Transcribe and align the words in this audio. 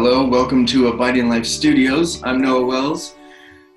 Hello, 0.00 0.24
welcome 0.24 0.64
to 0.66 0.86
Abiding 0.86 1.28
Life 1.28 1.44
Studios. 1.44 2.22
I'm 2.22 2.40
Noah 2.40 2.64
Wells. 2.64 3.16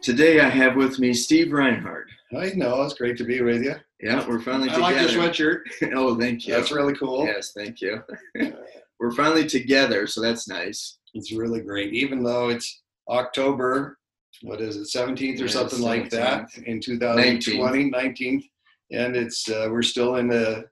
Today 0.04 0.40
I 0.40 0.50
have 0.50 0.76
with 0.76 1.00
me 1.00 1.16
Steve 1.16 1.52
Reinhardt. 1.52 2.10
Hi, 2.32 2.52
Noah. 2.56 2.86
It's 2.86 2.94
great 2.94 3.18
to 3.18 3.24
be 3.24 3.42
with 3.42 3.64
you. 3.64 3.74
Yeah, 4.00 4.24
we're 4.28 4.40
finally 4.40 4.70
I 4.70 4.76
together. 4.76 5.18
like 5.18 5.40
your 5.40 5.62
sweatshirt. 5.64 5.94
oh, 5.96 6.20
thank 6.20 6.46
you. 6.46 6.54
That's 6.54 6.72
really 6.72 6.94
cool. 6.94 7.26
Yes, 7.26 7.54
thank 7.58 7.82
you. 7.82 8.04
we're 9.00 9.14
finally 9.14 9.48
together, 9.48 10.06
so 10.06 10.22
that's 10.22 10.48
nice. 10.48 11.00
It's 11.16 11.32
really 11.32 11.62
great. 11.62 11.92
Even 11.92 12.22
though 12.22 12.50
it's 12.50 12.84
October, 13.10 13.98
what 14.44 14.62
is 14.62 14.78
it, 14.78 14.96
17th 14.96 15.40
or 15.40 15.46
Yeah, 15.46 15.48
something 15.48 15.82
like 15.82 16.12
that 16.12 16.56
in 16.68 16.80
2020, 16.80 17.90
19th. 17.90 18.44
And 18.92 19.16
it's 19.16 19.50
uh, 19.50 19.70
we're 19.72 19.82
still 19.82 20.18
in 20.18 20.28
the 20.28 20.66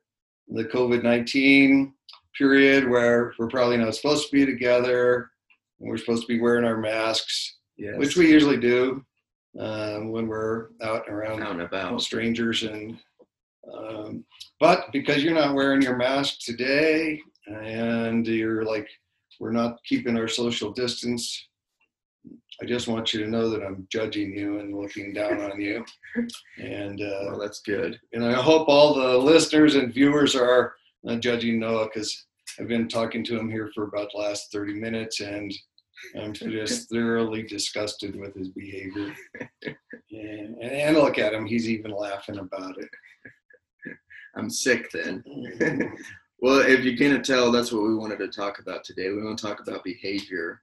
the 0.49 0.65
COVID 0.65 1.01
19 1.01 1.91
period 2.37 2.87
where 2.87 3.33
we're 3.39 3.47
probably 3.47 3.77
not 3.77 3.95
supposed 3.95 4.29
to 4.29 4.31
be 4.31 4.45
together. 4.45 5.31
We're 5.79 5.97
supposed 5.97 6.23
to 6.23 6.27
be 6.27 6.39
wearing 6.41 6.65
our 6.65 6.77
masks, 6.77 7.57
Yes. 7.77 7.97
which 7.97 8.17
we 8.17 8.29
usually 8.29 8.57
do 8.57 9.03
um, 9.59 10.11
when 10.11 10.27
we're 10.27 10.69
out 10.81 11.07
and 11.07 11.15
around 11.15 11.41
out 11.41 11.51
and 11.53 11.61
about. 11.61 12.01
strangers 12.01 12.63
and 12.63 12.97
um, 13.73 14.23
but 14.59 14.85
because 14.91 15.23
you're 15.23 15.33
not 15.33 15.53
wearing 15.55 15.81
your 15.81 15.95
mask 15.95 16.39
today 16.41 17.21
and 17.47 18.25
you're 18.27 18.63
like 18.65 18.87
we're 19.39 19.51
not 19.51 19.77
keeping 19.85 20.17
our 20.17 20.27
social 20.27 20.71
distance 20.71 21.47
i 22.61 22.65
just 22.65 22.87
want 22.87 23.13
you 23.13 23.23
to 23.23 23.29
know 23.29 23.49
that 23.49 23.61
i'm 23.63 23.87
judging 23.91 24.35
you 24.37 24.59
and 24.59 24.75
looking 24.75 25.13
down 25.13 25.39
on 25.41 25.59
you 25.61 25.83
and 26.59 27.01
uh, 27.01 27.25
Well, 27.27 27.39
that's 27.39 27.61
good. 27.61 27.99
and 28.13 28.23
i 28.25 28.33
hope 28.33 28.67
all 28.67 28.93
the 28.95 29.17
listeners 29.17 29.75
and 29.75 29.93
viewers 29.93 30.35
are 30.35 30.73
not 31.03 31.19
judging 31.21 31.59
noah 31.59 31.85
because 31.85 32.25
i've 32.59 32.67
been 32.67 32.87
talking 32.87 33.23
to 33.23 33.37
him 33.37 33.49
here 33.49 33.71
for 33.73 33.85
about 33.85 34.09
the 34.11 34.19
last 34.19 34.51
30 34.51 34.73
minutes 34.73 35.19
and 35.19 35.53
i'm 36.19 36.33
just 36.33 36.89
thoroughly 36.89 37.43
disgusted 37.43 38.15
with 38.19 38.35
his 38.35 38.49
behavior 38.49 39.13
and, 40.11 40.61
and 40.61 40.97
look 40.97 41.17
at 41.17 41.33
him 41.33 41.45
he's 41.45 41.69
even 41.69 41.91
laughing 41.91 42.39
about 42.39 42.77
it 42.77 42.89
I'm 44.35 44.49
sick 44.49 44.91
then. 44.91 45.23
Well, 46.41 46.59
if 46.59 46.85
you 46.85 46.97
can't 46.97 47.25
tell, 47.25 47.51
that's 47.51 47.71
what 47.73 47.83
we 47.83 47.95
wanted 47.95 48.19
to 48.19 48.29
talk 48.29 48.59
about 48.59 48.85
today. 48.85 49.09
We 49.09 49.21
want 49.21 49.37
to 49.37 49.45
talk 49.45 49.59
about 49.59 49.83
behavior 49.83 50.61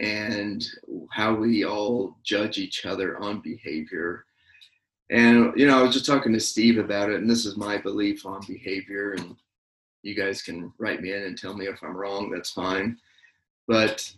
and 0.00 0.66
how 1.12 1.32
we 1.32 1.64
all 1.64 2.16
judge 2.24 2.58
each 2.58 2.84
other 2.84 3.16
on 3.18 3.40
behavior. 3.40 4.24
And, 5.10 5.52
you 5.54 5.68
know, 5.68 5.78
I 5.78 5.82
was 5.82 5.94
just 5.94 6.06
talking 6.06 6.32
to 6.32 6.40
Steve 6.40 6.78
about 6.78 7.10
it, 7.10 7.20
and 7.20 7.30
this 7.30 7.46
is 7.46 7.56
my 7.56 7.78
belief 7.78 8.26
on 8.26 8.40
behavior. 8.48 9.12
And 9.12 9.36
you 10.06 10.14
guys 10.14 10.40
can 10.40 10.72
write 10.78 11.02
me 11.02 11.12
in 11.12 11.24
and 11.24 11.36
tell 11.36 11.54
me 11.54 11.66
if 11.66 11.82
I'm 11.82 11.96
wrong, 11.96 12.30
that's 12.30 12.50
fine. 12.50 12.98
But 13.66 14.10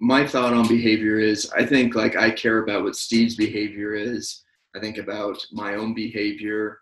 my 0.00 0.26
thought 0.26 0.52
on 0.52 0.66
behavior 0.66 1.18
is 1.18 1.50
I 1.56 1.64
think 1.64 1.94
like 1.94 2.16
I 2.16 2.30
care 2.30 2.58
about 2.58 2.82
what 2.82 2.96
Steve's 2.96 3.36
behavior 3.36 3.94
is, 3.94 4.42
I 4.74 4.80
think 4.80 4.98
about 4.98 5.38
my 5.52 5.74
own 5.74 5.94
behavior. 5.94 6.80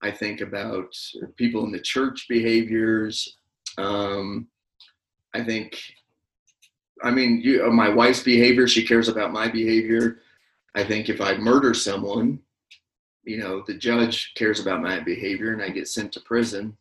I 0.00 0.10
think 0.10 0.40
about 0.40 0.94
people 1.36 1.64
in 1.64 1.72
the 1.72 1.80
church 1.80 2.26
behaviors. 2.28 3.36
Um, 3.78 4.46
I 5.34 5.42
think, 5.42 5.78
I 7.02 7.10
mean, 7.10 7.40
you, 7.42 7.66
uh, 7.66 7.70
my 7.70 7.88
wife's 7.88 8.22
behavior, 8.22 8.68
she 8.68 8.86
cares 8.86 9.08
about 9.08 9.32
my 9.32 9.48
behavior. 9.48 10.20
I 10.74 10.84
think 10.84 11.08
if 11.08 11.20
I 11.20 11.36
murder 11.36 11.74
someone, 11.74 12.38
you 13.24 13.38
know, 13.38 13.62
the 13.66 13.74
judge 13.74 14.32
cares 14.36 14.60
about 14.60 14.82
my 14.82 15.00
behavior 15.00 15.52
and 15.52 15.62
I 15.62 15.70
get 15.70 15.88
sent 15.88 16.12
to 16.12 16.20
prison. 16.20 16.76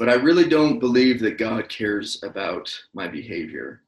But 0.00 0.08
I 0.08 0.14
really 0.14 0.48
don't 0.48 0.78
believe 0.80 1.20
that 1.20 1.36
God 1.36 1.68
cares 1.68 2.22
about 2.22 2.72
my 2.94 3.06
behavior. 3.06 3.82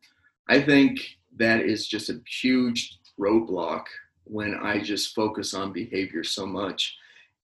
I 0.50 0.60
think 0.60 1.00
that 1.38 1.60
is 1.60 1.88
just 1.88 2.10
a 2.10 2.20
huge 2.28 2.98
roadblock 3.18 3.84
when 4.24 4.54
I 4.54 4.82
just 4.82 5.14
focus 5.14 5.54
on 5.54 5.72
behavior 5.72 6.22
so 6.22 6.44
much 6.44 6.94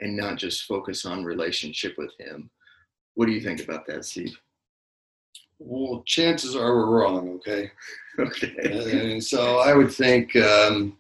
and 0.01 0.15
not 0.15 0.37
just 0.37 0.65
focus 0.65 1.07
on 1.07 1.25
relationship 1.25 1.95
with 1.97 2.13
him. 2.21 2.51
What 3.15 3.25
do 3.25 3.33
you 3.33 3.41
think 3.41 3.65
about 3.65 3.87
that, 3.87 4.05
Steve? 4.05 4.39
well 5.61 6.05
chances 6.07 6.55
are 6.55 6.77
we're 6.77 6.87
wrong 7.01 7.31
okay 7.31 7.69
Okay. 8.21 9.13
and 9.13 9.25
so 9.25 9.59
i 9.59 9.75
would 9.75 9.91
think 9.93 10.37
um, 10.37 10.97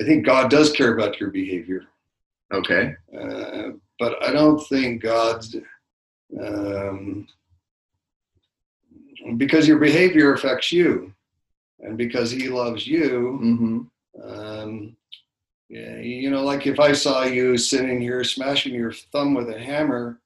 i 0.00 0.02
think 0.02 0.24
god 0.24 0.50
does 0.50 0.72
care 0.72 0.94
about 0.94 1.20
your 1.20 1.30
behavior 1.30 1.82
Okay. 2.52 2.94
uh, 3.14 3.72
but 3.98 4.22
i 4.22 4.32
don't 4.32 4.66
think 4.68 5.02
god's 5.02 5.54
um, 6.40 7.26
because 9.36 9.66
your 9.66 9.78
behavior 9.78 10.34
affects 10.34 10.72
you 10.72 11.12
and 11.80 11.96
because 11.96 12.30
he 12.30 12.48
loves 12.48 12.86
you 12.86 13.38
Mm-hmm. 13.42 14.30
um, 14.30 14.96
yeah, 15.70 15.98
you 15.98 16.30
know 16.30 16.42
like 16.44 16.66
if 16.66 16.80
i 16.80 16.92
saw 16.92 17.24
you 17.24 17.58
sitting 17.58 18.00
here 18.00 18.24
smashing 18.24 18.74
your 18.74 18.92
thumb 19.12 19.34
with 19.34 19.50
a 19.50 19.58
hammer 19.58 20.18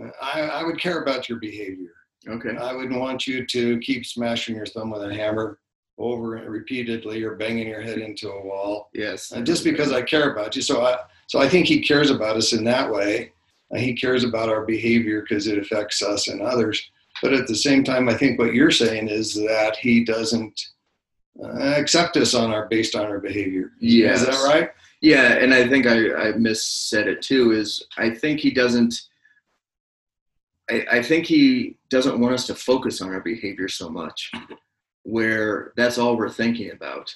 uh, 0.00 0.10
I, 0.20 0.40
I 0.40 0.64
would 0.64 0.80
care 0.80 1.02
about 1.02 1.28
your 1.28 1.38
behavior 1.38 1.94
Okay. 2.28 2.56
I 2.56 2.74
wouldn't 2.74 3.00
want 3.00 3.26
you 3.26 3.46
to 3.46 3.78
keep 3.78 4.04
smashing 4.04 4.56
your 4.56 4.66
thumb 4.66 4.90
with 4.90 5.02
a 5.02 5.14
hammer 5.14 5.58
over 5.98 6.36
and 6.36 6.50
repeatedly 6.50 7.22
or 7.22 7.34
banging 7.36 7.68
your 7.68 7.80
head 7.80 7.98
into 7.98 8.30
a 8.30 8.44
wall. 8.46 8.90
Yes. 8.94 9.32
And 9.32 9.46
just 9.46 9.64
because 9.64 9.92
I 9.92 10.02
care 10.02 10.32
about 10.32 10.56
you. 10.56 10.62
So 10.62 10.82
I 10.84 10.98
so 11.26 11.38
I 11.38 11.48
think 11.48 11.66
he 11.66 11.80
cares 11.80 12.10
about 12.10 12.36
us 12.36 12.52
in 12.52 12.64
that 12.64 12.90
way. 12.90 13.32
He 13.76 13.94
cares 13.94 14.24
about 14.24 14.48
our 14.48 14.64
behavior 14.64 15.22
because 15.22 15.46
it 15.46 15.58
affects 15.58 16.02
us 16.02 16.28
and 16.28 16.42
others. 16.42 16.90
But 17.22 17.34
at 17.34 17.46
the 17.46 17.54
same 17.54 17.84
time, 17.84 18.08
I 18.08 18.14
think 18.14 18.38
what 18.38 18.54
you're 18.54 18.70
saying 18.70 19.08
is 19.08 19.34
that 19.34 19.76
he 19.76 20.04
doesn't 20.04 20.60
uh, 21.42 21.74
accept 21.76 22.16
us 22.16 22.34
on 22.34 22.50
our 22.50 22.66
based 22.68 22.94
on 22.96 23.06
our 23.06 23.20
behavior. 23.20 23.72
Yeah, 23.78 24.12
Is 24.14 24.26
that 24.26 24.44
right? 24.44 24.70
Yeah, 25.00 25.32
and 25.34 25.54
I 25.54 25.68
think 25.68 25.86
I, 25.86 25.92
I 25.94 26.32
missaid 26.32 27.06
it 27.06 27.22
too. 27.22 27.52
Is 27.52 27.82
I 27.96 28.10
think 28.10 28.40
he 28.40 28.50
doesn't. 28.50 28.94
I, 30.70 30.86
I 30.92 31.02
think 31.02 31.26
he 31.26 31.76
doesn't 31.90 32.20
want 32.20 32.34
us 32.34 32.46
to 32.48 32.54
focus 32.54 33.00
on 33.00 33.10
our 33.10 33.20
behavior 33.20 33.68
so 33.68 33.88
much, 33.88 34.30
where 35.04 35.72
that's 35.76 35.98
all 35.98 36.16
we're 36.16 36.28
thinking 36.30 36.72
about. 36.72 37.14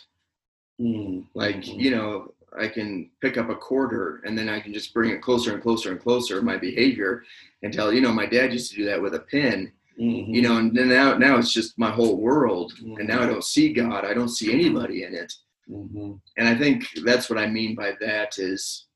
Hmm. 0.78 1.20
Like 1.34 1.56
Mhm. 1.56 1.80
you 1.80 1.90
know, 1.92 2.33
I 2.58 2.68
can 2.68 3.10
pick 3.20 3.36
up 3.36 3.48
a 3.50 3.54
quarter 3.56 4.22
and 4.24 4.36
then 4.38 4.48
I 4.48 4.60
can 4.60 4.72
just 4.72 4.94
bring 4.94 5.10
it 5.10 5.22
closer 5.22 5.52
and 5.54 5.62
closer 5.62 5.90
and 5.90 6.00
closer. 6.00 6.40
My 6.42 6.56
behavior, 6.56 7.24
and 7.62 7.72
tell 7.72 7.92
you 7.92 8.00
know, 8.00 8.12
my 8.12 8.26
dad 8.26 8.52
used 8.52 8.70
to 8.70 8.76
do 8.76 8.84
that 8.86 9.00
with 9.02 9.14
a 9.14 9.20
pin. 9.20 9.72
Mhm. 10.00 10.34
You 10.34 10.42
know, 10.42 10.56
and 10.58 10.76
then 10.76 10.88
now 10.88 11.16
now 11.16 11.38
it's 11.38 11.52
just 11.52 11.78
my 11.78 11.90
whole 11.90 12.16
world, 12.20 12.72
and 12.80 13.06
now 13.08 13.22
I 13.22 13.26
don't 13.26 13.44
see 13.44 13.72
God. 13.72 14.04
I 14.04 14.12
don't 14.14 14.28
see 14.28 14.52
anybody 14.52 15.04
in 15.04 15.14
it. 15.14 15.32
Mhm. 15.70 16.20
And 16.36 16.48
I 16.48 16.56
think 16.56 16.86
that's 17.04 17.30
what 17.30 17.38
I 17.38 17.46
mean 17.46 17.74
by 17.74 17.92
that 18.00 18.38
is 18.38 18.86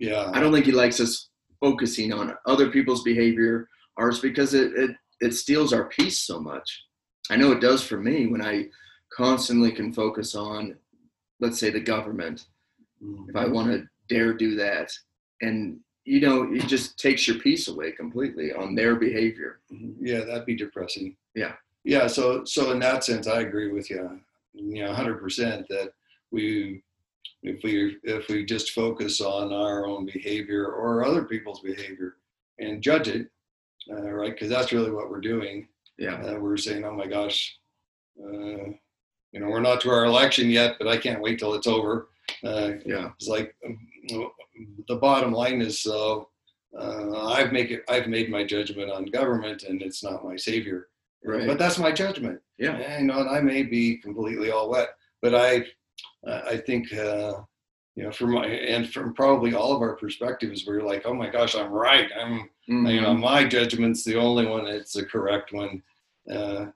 Yeah. 0.00 0.30
I 0.32 0.40
don't 0.40 0.52
think 0.52 0.66
he 0.66 0.72
likes 0.72 1.00
us 1.00 1.28
focusing 1.60 2.12
on 2.12 2.34
other 2.46 2.70
people's 2.70 3.02
behavior, 3.02 3.68
ours, 3.96 4.20
because 4.20 4.54
it, 4.54 4.72
it, 4.74 4.96
it 5.20 5.34
steals 5.34 5.72
our 5.72 5.88
peace 5.88 6.20
so 6.20 6.40
much. 6.40 6.84
I 7.30 7.36
know 7.36 7.50
it 7.50 7.60
does 7.60 7.82
for 7.82 7.98
me 7.98 8.26
when 8.28 8.40
I 8.40 8.68
constantly 9.12 9.72
can 9.72 9.92
focus 9.92 10.36
on, 10.36 10.76
let's 11.40 11.58
say, 11.58 11.70
the 11.70 11.80
government, 11.80 12.46
if 13.28 13.36
I 13.36 13.46
want 13.46 13.68
to 13.72 13.88
dare 14.08 14.32
do 14.32 14.54
that. 14.56 14.90
And, 15.42 15.78
you 16.04 16.20
know, 16.20 16.52
it 16.52 16.66
just 16.66 16.98
takes 16.98 17.28
your 17.28 17.38
peace 17.38 17.68
away 17.68 17.92
completely 17.92 18.52
on 18.52 18.74
their 18.74 18.96
behavior. 18.96 19.60
Mhm. 19.72 19.94
Yeah, 20.00 20.24
that'd 20.24 20.46
be 20.46 20.56
depressing. 20.56 21.16
Yeah. 21.34 21.54
Yeah. 21.84 22.06
So, 22.06 22.44
so 22.44 22.72
in 22.72 22.78
that 22.80 23.04
sense, 23.04 23.26
I 23.26 23.40
agree 23.40 23.70
with 23.70 23.90
you. 23.90 24.20
You 24.54 24.84
know, 24.84 24.92
hundred 24.92 25.20
percent 25.20 25.68
that 25.68 25.92
we, 26.30 26.82
if 27.42 27.62
we, 27.62 27.98
if 28.02 28.28
we 28.28 28.44
just 28.44 28.72
focus 28.72 29.20
on 29.20 29.52
our 29.52 29.86
own 29.86 30.06
behavior 30.06 30.66
or 30.66 31.04
other 31.04 31.24
people's 31.24 31.60
behavior 31.60 32.16
and 32.58 32.82
judge 32.82 33.08
it, 33.08 33.30
uh, 33.90 34.10
right? 34.10 34.32
Because 34.32 34.48
that's 34.48 34.72
really 34.72 34.90
what 34.90 35.10
we're 35.10 35.20
doing. 35.20 35.68
Yeah. 35.98 36.14
Uh, 36.14 36.38
we're 36.40 36.56
saying, 36.56 36.84
oh 36.84 36.94
my 36.94 37.06
gosh, 37.06 37.56
uh, 38.22 38.72
you 39.30 39.40
know, 39.40 39.48
we're 39.48 39.60
not 39.60 39.80
to 39.82 39.90
our 39.90 40.04
election 40.06 40.50
yet, 40.50 40.76
but 40.78 40.88
I 40.88 40.96
can't 40.96 41.20
wait 41.20 41.38
till 41.38 41.54
it's 41.54 41.66
over. 41.66 42.08
Uh, 42.44 42.72
Yeah. 42.84 43.10
it's 43.16 43.28
like 43.28 43.54
um, 43.66 43.78
the 44.88 44.96
bottom 44.96 45.32
line 45.32 45.60
is 45.60 45.80
so 45.80 46.28
uh, 46.78 47.26
I've 47.28 47.52
make 47.52 47.70
it 47.70 47.82
I've 47.88 48.08
made 48.08 48.30
my 48.30 48.44
judgment 48.44 48.90
on 48.90 49.06
government 49.06 49.62
and 49.64 49.80
it's 49.82 50.02
not 50.04 50.24
my 50.24 50.36
savior. 50.36 50.88
Right. 51.24 51.46
But 51.46 51.58
that's 51.58 51.78
my 51.78 51.90
judgment. 51.92 52.40
Yeah. 52.58 52.76
And, 52.76 53.02
you 53.02 53.06
know, 53.12 53.20
and 53.20 53.28
I 53.30 53.40
may 53.40 53.62
be 53.62 53.96
completely 53.98 54.50
all 54.50 54.68
wet, 54.70 54.90
but 55.22 55.34
I 55.34 55.66
I 56.26 56.56
think 56.58 56.92
uh, 56.92 57.34
you 57.96 58.04
know 58.04 58.12
from 58.12 58.32
my 58.32 58.46
and 58.46 58.88
from 58.92 59.14
probably 59.14 59.54
all 59.54 59.74
of 59.74 59.82
our 59.82 59.96
perspectives 59.96 60.64
we're 60.66 60.82
like, 60.82 61.02
oh 61.06 61.14
my 61.14 61.28
gosh, 61.30 61.54
I'm 61.56 61.72
right. 61.72 62.08
I'm 62.20 62.50
you 62.66 63.00
know 63.00 63.14
Mhm. 63.14 63.20
my 63.20 63.44
judgment's 63.44 64.04
the 64.04 64.16
only 64.16 64.46
one 64.46 64.66
it's 64.66 64.92
the 64.92 65.04
correct 65.06 65.52
one 65.52 65.82
uh, 66.30 66.66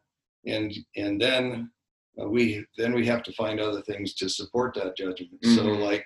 and 0.46 0.72
and 0.96 1.20
then 1.20 1.70
uh, 2.20 2.28
we 2.28 2.64
then 2.78 2.92
we 2.94 3.06
have 3.06 3.22
to 3.22 3.32
find 3.32 3.60
other 3.60 3.82
things 3.82 4.14
to 4.14 4.28
support 4.28 4.74
that 4.74 4.96
judgment 4.96 5.38
so 5.44 5.62
Mhm. 5.64 5.82
like 5.84 6.04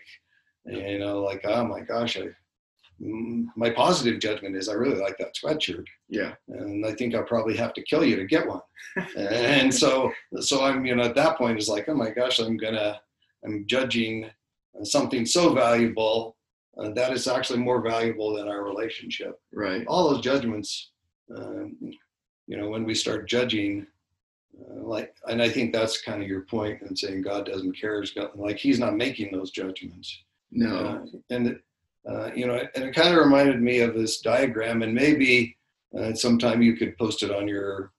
you 0.67 0.99
know 0.99 1.21
like 1.23 1.43
oh 1.45 1.65
my 1.65 1.81
gosh 1.81 2.17
i 2.17 2.27
mm, 3.01 3.45
my 3.57 3.71
positive 3.71 4.21
judgment 4.21 4.57
is 4.57 4.69
I 4.69 4.73
really 4.75 5.01
like 5.07 5.19
that 5.19 5.35
sweatshirt, 5.35 5.85
Yeah. 6.09 6.33
and 6.49 6.85
I 6.87 6.93
think 6.95 7.15
I'll 7.15 7.25
probably 7.35 7.57
have 7.59 7.75
to 7.75 7.83
kill 7.83 8.05
you 8.05 8.17
to 8.17 8.25
get 8.25 8.47
one. 8.47 8.63
and 9.19 9.73
so, 9.83 10.11
so 10.41 10.65
I'm, 10.65 10.87
you 10.87 10.95
know, 10.97 11.03
at 11.05 11.15
that 11.17 11.37
point, 11.37 11.59
it's 11.59 11.69
like, 11.69 11.89
oh 11.91 11.95
my 11.95 12.11
gosh, 12.11 12.39
I'm 12.39 12.57
gonna, 12.57 12.99
I'm 13.45 13.67
judging 13.67 14.31
something 14.83 15.27
so 15.27 15.53
valuable 15.53 16.37
uh, 16.79 16.89
that 16.99 17.13
is 17.13 17.27
actually 17.29 17.59
more 17.59 17.81
valuable 17.83 18.35
than 18.35 18.49
our 18.49 18.63
relationship. 18.65 19.39
Right. 19.53 19.85
All 19.87 20.09
those 20.11 20.23
judgments, 20.25 20.91
um, 21.37 21.77
you 22.47 22.57
know, 22.57 22.69
when 22.71 22.85
we 22.85 22.95
start 22.95 23.29
judging, 23.29 23.87
like, 24.59 25.15
and 25.29 25.43
I 25.43 25.49
think 25.49 25.73
that's 25.73 26.01
kind 26.03 26.23
of 26.23 26.29
your 26.29 26.43
point 26.43 26.83
in 26.83 26.97
saying 26.97 27.23
God 27.23 27.47
doesn't 27.47 27.79
care. 27.79 28.03
Like 28.35 28.57
He's 28.57 28.79
not 28.79 28.97
making 28.97 29.33
those 29.33 29.51
judgments. 29.51 30.23
No. 30.51 30.77
Uh, 30.77 31.19
and 31.31 31.61
uh, 32.09 32.31
you 32.35 32.47
know, 32.47 32.61
and 32.75 32.85
it 32.85 32.95
kind 32.95 33.13
of 33.13 33.25
reminded 33.25 33.61
me 33.61 33.81
of 33.81 33.95
this 33.95 34.21
diagram, 34.21 34.83
and 34.83 34.95
maybe 34.95 35.57
uh, 35.99 36.15
sometime 36.15 36.63
you 36.63 36.77
could 36.77 36.97
post 36.99 37.23
it 37.23 37.33
on 37.33 37.49
your, 37.49 37.93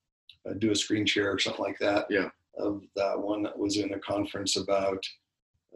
uh, 0.50 0.54
do 0.54 0.72
a 0.72 0.76
screen 0.76 1.06
share 1.06 1.32
or 1.32 1.40
something 1.40 1.64
like 1.64 1.80
that. 1.80 2.06
Yeah. 2.10 2.30
Of 2.58 2.82
that 2.96 3.20
one 3.20 3.44
that 3.44 3.58
was 3.58 3.78
in 3.78 3.94
a 3.94 4.00
conference 4.00 4.56
about 4.56 5.06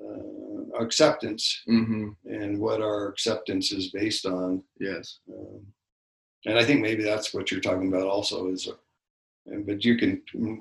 uh, 0.02 0.82
acceptance 0.82 1.62
hmm 1.68 2.10
and 2.26 2.60
what 2.60 2.82
our 2.82 3.08
acceptance 3.10 3.72
is 3.72 3.92
based 3.92 4.26
on. 4.26 4.64
Yes. 4.80 5.20
Um, 5.32 5.62
and 6.46 6.58
I 6.58 6.64
think 6.64 6.82
maybe 6.82 7.04
that's 7.04 7.34
what 7.34 7.52
you're 7.52 7.62
talking 7.62 7.88
about 7.88 8.08
also 8.08 8.48
is, 8.48 8.68
uh, 8.68 9.58
but 9.68 9.86
you 9.86 9.96
can 9.98 10.24
mm, 10.34 10.58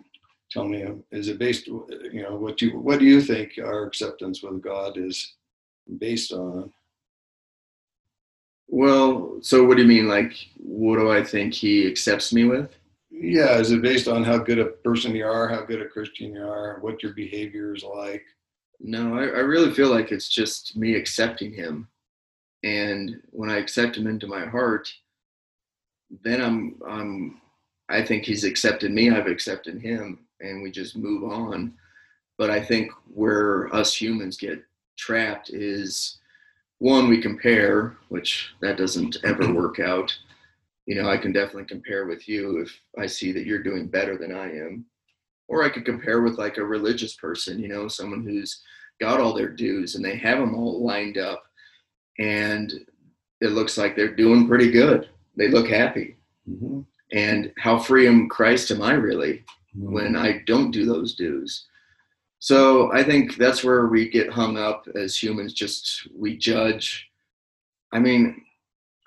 tell 0.50 0.64
me, 0.64 0.84
is 1.10 1.28
it 1.28 1.38
based, 1.38 1.66
you 1.66 2.22
know, 2.22 2.36
what 2.36 2.60
you, 2.60 2.78
what 2.78 2.98
do 2.98 3.04
you 3.04 3.20
think 3.20 3.58
our 3.58 3.84
acceptance 3.84 4.42
with 4.42 4.60
God 4.60 4.98
is 4.98 5.34
based 5.98 6.32
on? 6.32 6.72
Well, 8.68 9.38
so 9.42 9.64
what 9.64 9.76
do 9.76 9.82
you 9.82 9.88
mean? 9.88 10.08
Like, 10.08 10.32
what 10.56 10.96
do 10.96 11.10
I 11.10 11.24
think 11.24 11.54
he 11.54 11.86
accepts 11.86 12.32
me 12.32 12.44
with? 12.44 12.70
Yeah, 13.10 13.58
is 13.58 13.72
it 13.72 13.82
based 13.82 14.08
on 14.08 14.22
how 14.24 14.38
good 14.38 14.58
a 14.58 14.66
person 14.66 15.14
you 15.14 15.26
are, 15.26 15.48
how 15.48 15.62
good 15.62 15.82
a 15.82 15.88
Christian 15.88 16.34
you 16.34 16.42
are, 16.42 16.78
what 16.80 17.02
your 17.02 17.12
behavior 17.12 17.74
is 17.74 17.82
like? 17.82 18.24
No, 18.78 19.18
I, 19.18 19.24
I 19.24 19.40
really 19.40 19.74
feel 19.74 19.90
like 19.90 20.10
it's 20.10 20.28
just 20.28 20.76
me 20.76 20.94
accepting 20.94 21.52
him. 21.52 21.88
And 22.62 23.20
when 23.30 23.50
I 23.50 23.58
accept 23.58 23.96
him 23.96 24.06
into 24.06 24.26
my 24.26 24.46
heart, 24.46 24.88
then 26.22 26.40
I'm 26.40 26.76
I'm 26.86 27.40
I 27.88 28.04
think 28.04 28.24
he's 28.24 28.44
accepted 28.44 28.92
me, 28.92 29.10
I've 29.10 29.26
accepted 29.26 29.80
him, 29.80 30.20
and 30.40 30.62
we 30.62 30.70
just 30.70 30.96
move 30.96 31.24
on. 31.24 31.74
But 32.38 32.50
I 32.50 32.62
think 32.62 32.90
where 33.12 33.74
us 33.74 33.94
humans 33.94 34.36
get 34.36 34.62
trapped 34.96 35.50
is 35.50 36.18
one, 36.78 37.08
we 37.08 37.20
compare, 37.20 37.96
which 38.08 38.50
that 38.62 38.78
doesn't 38.78 39.18
ever 39.24 39.52
work 39.54 39.78
out. 39.78 40.16
You 40.86 41.00
know, 41.00 41.08
I 41.08 41.18
can 41.18 41.32
definitely 41.32 41.66
compare 41.66 42.06
with 42.06 42.28
you 42.28 42.60
if 42.62 42.80
I 42.98 43.06
see 43.06 43.32
that 43.32 43.46
you're 43.46 43.62
doing 43.62 43.86
better 43.86 44.16
than 44.16 44.34
I 44.34 44.50
am. 44.50 44.86
Or 45.48 45.62
I 45.62 45.68
could 45.68 45.84
compare 45.84 46.22
with 46.22 46.38
like 46.38 46.56
a 46.56 46.64
religious 46.64 47.16
person, 47.16 47.58
you 47.58 47.68
know, 47.68 47.88
someone 47.88 48.22
who's 48.22 48.62
got 49.00 49.20
all 49.20 49.34
their 49.34 49.48
dues 49.48 49.94
and 49.94 50.04
they 50.04 50.16
have 50.16 50.38
them 50.38 50.54
all 50.54 50.84
lined 50.84 51.18
up 51.18 51.42
and 52.18 52.72
it 53.40 53.52
looks 53.52 53.78
like 53.78 53.96
they're 53.96 54.14
doing 54.14 54.46
pretty 54.46 54.70
good. 54.70 55.08
They 55.36 55.48
look 55.48 55.68
happy. 55.68 56.16
Mm-hmm. 56.48 56.80
And 57.12 57.52
how 57.58 57.78
free 57.78 58.06
am 58.06 58.28
Christ 58.28 58.70
am 58.70 58.82
I 58.82 58.92
really 58.92 59.44
when 59.74 60.16
I 60.16 60.42
don't 60.46 60.70
do 60.70 60.84
those 60.84 61.14
dues? 61.14 61.66
So 62.38 62.90
I 62.92 63.04
think 63.04 63.36
that's 63.36 63.62
where 63.62 63.86
we 63.86 64.08
get 64.08 64.30
hung 64.30 64.56
up 64.56 64.86
as 64.94 65.20
humans. 65.22 65.52
Just 65.52 66.08
we 66.16 66.36
judge. 66.36 67.10
I 67.92 67.98
mean, 67.98 68.42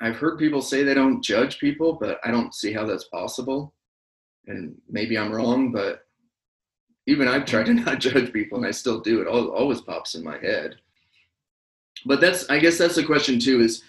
I've 0.02 0.18
heard 0.18 0.38
people 0.38 0.62
say 0.62 0.84
they 0.84 0.94
don't 0.94 1.24
judge 1.24 1.60
people, 1.60 1.94
but 1.94 2.20
I 2.24 2.32
don't 2.32 2.54
see 2.54 2.74
how 2.74 2.86
that's 2.86 3.06
possible. 3.06 3.74
And 4.48 4.76
maybe 4.90 5.18
I'm 5.18 5.32
wrong, 5.32 5.72
but 5.72 6.06
even 7.08 7.28
I've 7.28 7.46
tried 7.46 7.66
to 7.68 7.74
not 7.74 8.00
judge 8.00 8.32
people, 8.32 8.60
and 8.60 8.68
I 8.68 8.72
still 8.72 9.00
do. 9.00 9.22
It 9.22 9.28
al- 9.28 9.52
always 9.52 9.82
pops 9.82 10.16
in 10.16 10.24
my 10.24 10.38
head. 10.38 10.76
But 12.06 12.22
that's, 12.22 12.50
I 12.50 12.60
guess, 12.60 12.78
that's 12.78 12.96
the 12.96 13.04
question 13.04 13.40
too. 13.40 13.62
Is 13.62 13.84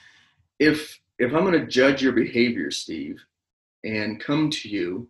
if 0.58 1.00
if 1.18 1.32
I'm 1.34 1.44
going 1.44 1.52
to 1.52 1.66
judge 1.66 2.02
your 2.02 2.12
behavior, 2.12 2.70
Steve, 2.70 3.20
and 3.84 4.20
come 4.20 4.50
to 4.50 4.68
you, 4.68 5.08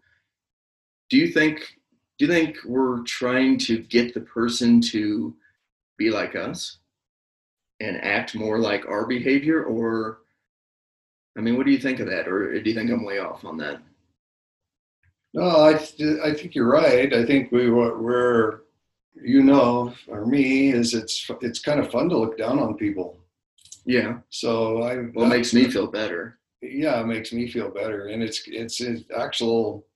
do 1.11 1.17
you 1.17 1.29
think 1.29 1.61
do 2.19 2.27
you 2.27 2.33
think 2.33 2.57
we're 2.65 3.03
trying 3.03 3.59
to 3.59 3.79
get 3.79 4.15
the 4.15 4.21
person 4.21 4.81
to 4.81 5.35
be 5.99 6.11
like 6.11 6.37
us 6.37 6.79
and 7.81 8.03
act 8.05 8.35
more 8.37 8.59
like 8.59 8.87
our 8.87 9.07
behavior? 9.07 9.65
Or 9.65 10.19
i 11.37 11.41
mean 11.41 11.57
what 11.57 11.67
do 11.67 11.73
you 11.73 11.79
think 11.79 12.01
of 12.01 12.07
that? 12.09 12.29
Or 12.29 12.59
do 12.61 12.69
you 12.71 12.75
think 12.77 12.91
i'm 12.91 13.05
way 13.05 13.19
off 13.19 13.45
on 13.45 13.57
that? 13.59 13.81
No, 15.33 15.65
I, 15.65 15.75
th- 15.75 16.21
I 16.25 16.33
think 16.33 16.55
you're 16.55 16.71
right. 16.71 17.13
I 17.13 17.25
think 17.27 17.51
we 17.51 17.69
were, 17.69 18.01
we're, 18.01 18.61
you 19.21 19.43
know, 19.43 19.93
for 20.07 20.25
me 20.27 20.71
is 20.73 20.95
it's 20.95 21.29
it's 21.41 21.59
kind 21.59 21.81
of 21.81 21.91
fun 21.91 22.09
to 22.11 22.19
look 22.19 22.39
down 22.39 22.59
on 22.61 22.77
people. 22.77 23.19
yeah. 23.85 24.19
So 24.31 24.83
I 24.83 25.09
well 25.15 25.27
makes 25.27 25.53
me 25.55 25.69
feel 25.69 25.87
better. 25.89 26.39
Yeah, 26.63 27.01
it 27.01 27.07
makes 27.07 27.33
me 27.33 27.49
feel 27.51 27.71
better, 27.71 28.09
and 28.09 28.23
it's 28.23 28.43
it's 28.47 28.81
an 28.81 29.05
actual, 29.17 29.87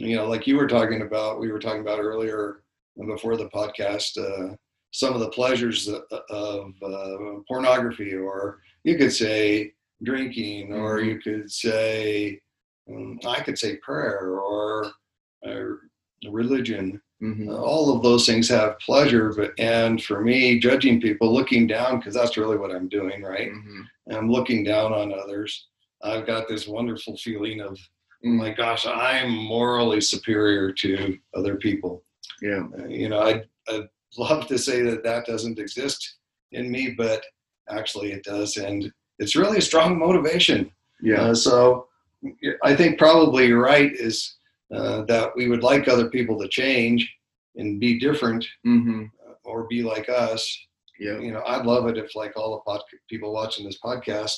you 0.00 0.16
know, 0.16 0.26
like 0.26 0.46
you 0.46 0.56
were 0.56 0.66
talking 0.66 1.02
about, 1.02 1.40
we 1.40 1.50
were 1.52 1.58
talking 1.58 1.80
about 1.82 2.00
earlier 2.00 2.62
before 3.06 3.36
the 3.36 3.48
podcast, 3.50 4.16
uh, 4.18 4.54
some 4.92 5.14
of 5.14 5.20
the 5.20 5.28
pleasures 5.30 5.88
of, 5.88 6.02
of 6.30 6.72
uh, 6.82 7.40
pornography, 7.46 8.14
or 8.14 8.58
you 8.84 8.96
could 8.98 9.12
say 9.12 9.72
drinking, 10.02 10.72
or 10.72 10.98
Mhm. 10.98 11.06
you 11.06 11.18
could 11.20 11.50
say, 11.52 12.40
um, 12.90 13.18
I 13.26 13.40
could 13.40 13.58
say 13.58 13.76
prayer, 13.76 14.38
or 14.40 14.90
uh, 15.46 15.64
religion. 16.30 17.00
hmm 17.20 17.48
Uh, 17.48 17.56
all 17.70 17.94
of 17.94 18.02
those 18.02 18.24
things 18.26 18.48
have 18.48 18.78
pleasure, 18.78 19.32
but 19.36 19.52
and 19.58 20.02
for 20.02 20.20
me, 20.22 20.58
judging 20.58 21.00
people, 21.00 21.32
looking 21.32 21.66
down, 21.66 21.98
because 21.98 22.14
that's 22.14 22.36
really 22.38 22.56
what 22.56 22.70
I'm 22.74 22.88
doing, 22.88 23.22
right? 23.22 23.50
hmm 23.52 23.82
I'm 24.10 24.30
looking 24.30 24.64
down 24.64 24.92
on 24.92 25.12
others. 25.22 25.50
I've 26.02 26.26
got 26.26 26.48
this 26.48 26.66
wonderful 26.66 27.16
feeling 27.18 27.60
of, 27.60 27.78
oh 28.24 28.28
my 28.28 28.50
gosh, 28.52 28.86
I'm 28.86 29.30
morally 29.34 30.00
superior 30.00 30.72
to 30.72 31.18
other 31.34 31.56
people. 31.56 32.02
yeah 32.42 32.62
Uh, 32.78 32.86
you 32.86 33.08
know, 33.08 33.20
I'd, 33.20 33.42
I'd 33.68 33.88
love 34.18 34.46
to 34.48 34.58
say 34.58 34.82
that 34.82 35.02
that 35.04 35.26
doesn't 35.26 35.58
exist 35.58 36.16
in 36.52 36.70
me, 36.70 36.94
but 36.96 37.22
actually 37.68 38.12
it 38.12 38.24
does. 38.24 38.56
And 38.56 38.92
it's 39.18 39.36
really 39.36 39.58
a 39.58 39.62
strong 39.70 39.98
motivation. 39.98 40.70
yeah 41.02 41.22
Uh, 41.30 41.34
so 41.34 41.86
I 42.62 42.74
think 42.76 42.98
probably 42.98 43.46
you're 43.46 43.62
right 43.76 43.92
is 43.92 44.36
uh, 44.76 45.02
that 45.12 45.30
we 45.36 45.48
would 45.48 45.62
like 45.62 45.88
other 45.88 46.08
people 46.10 46.38
to 46.40 46.48
change 46.48 47.00
and 47.56 47.80
be 47.80 47.98
different 47.98 48.44
hmm 48.64 49.04
uh, 49.26 49.34
or 49.48 49.66
be 49.74 49.82
like 49.82 50.08
us 50.08 50.42
yeah 51.06 51.18
you 51.24 51.32
know, 51.32 51.42
I'd 51.52 51.66
love 51.72 51.84
it 51.90 51.96
if 52.02 52.14
like 52.14 52.34
all 52.36 52.50
the 52.52 52.60
pod- 52.68 52.84
people 53.08 53.32
watching 53.32 53.64
this 53.66 53.80
podcast 53.88 54.36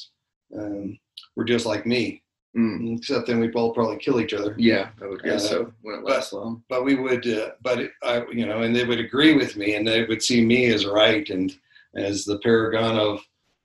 um, 0.59 0.99
were 1.37 1.45
just 1.55 1.67
like 1.73 1.85
me, 1.95 2.23
mm. 2.57 2.97
except 2.97 3.27
then 3.27 3.41
we'd 3.41 3.53
both 3.53 3.75
probably 3.75 3.97
kill 3.97 4.21
each 4.21 4.35
other. 4.35 4.55
yeah 4.59 4.91
i 5.03 5.07
would 5.07 5.23
guess 5.23 5.45
Uh, 5.47 5.49
so 5.49 5.73
when 5.83 5.97
it 5.97 6.05
lasts 6.05 6.33
long 6.33 6.63
But 6.69 6.85
we 6.85 6.95
would, 6.95 7.27
uh, 7.27 7.51
but 7.63 7.81
it, 7.81 7.93
I, 8.03 8.25
you 8.33 8.47
know, 8.47 8.63
and 8.63 8.75
they 8.75 8.85
would 8.85 9.01
agree 9.01 9.35
with 9.35 9.57
me, 9.57 9.75
and 9.75 9.87
they 9.87 10.05
would 10.05 10.23
see 10.23 10.45
me 10.45 10.67
as 10.73 10.87
right 10.87 11.29
and 11.31 11.53
as 11.95 12.25
the 12.25 12.39
paragon 12.39 12.99
of 12.99 13.21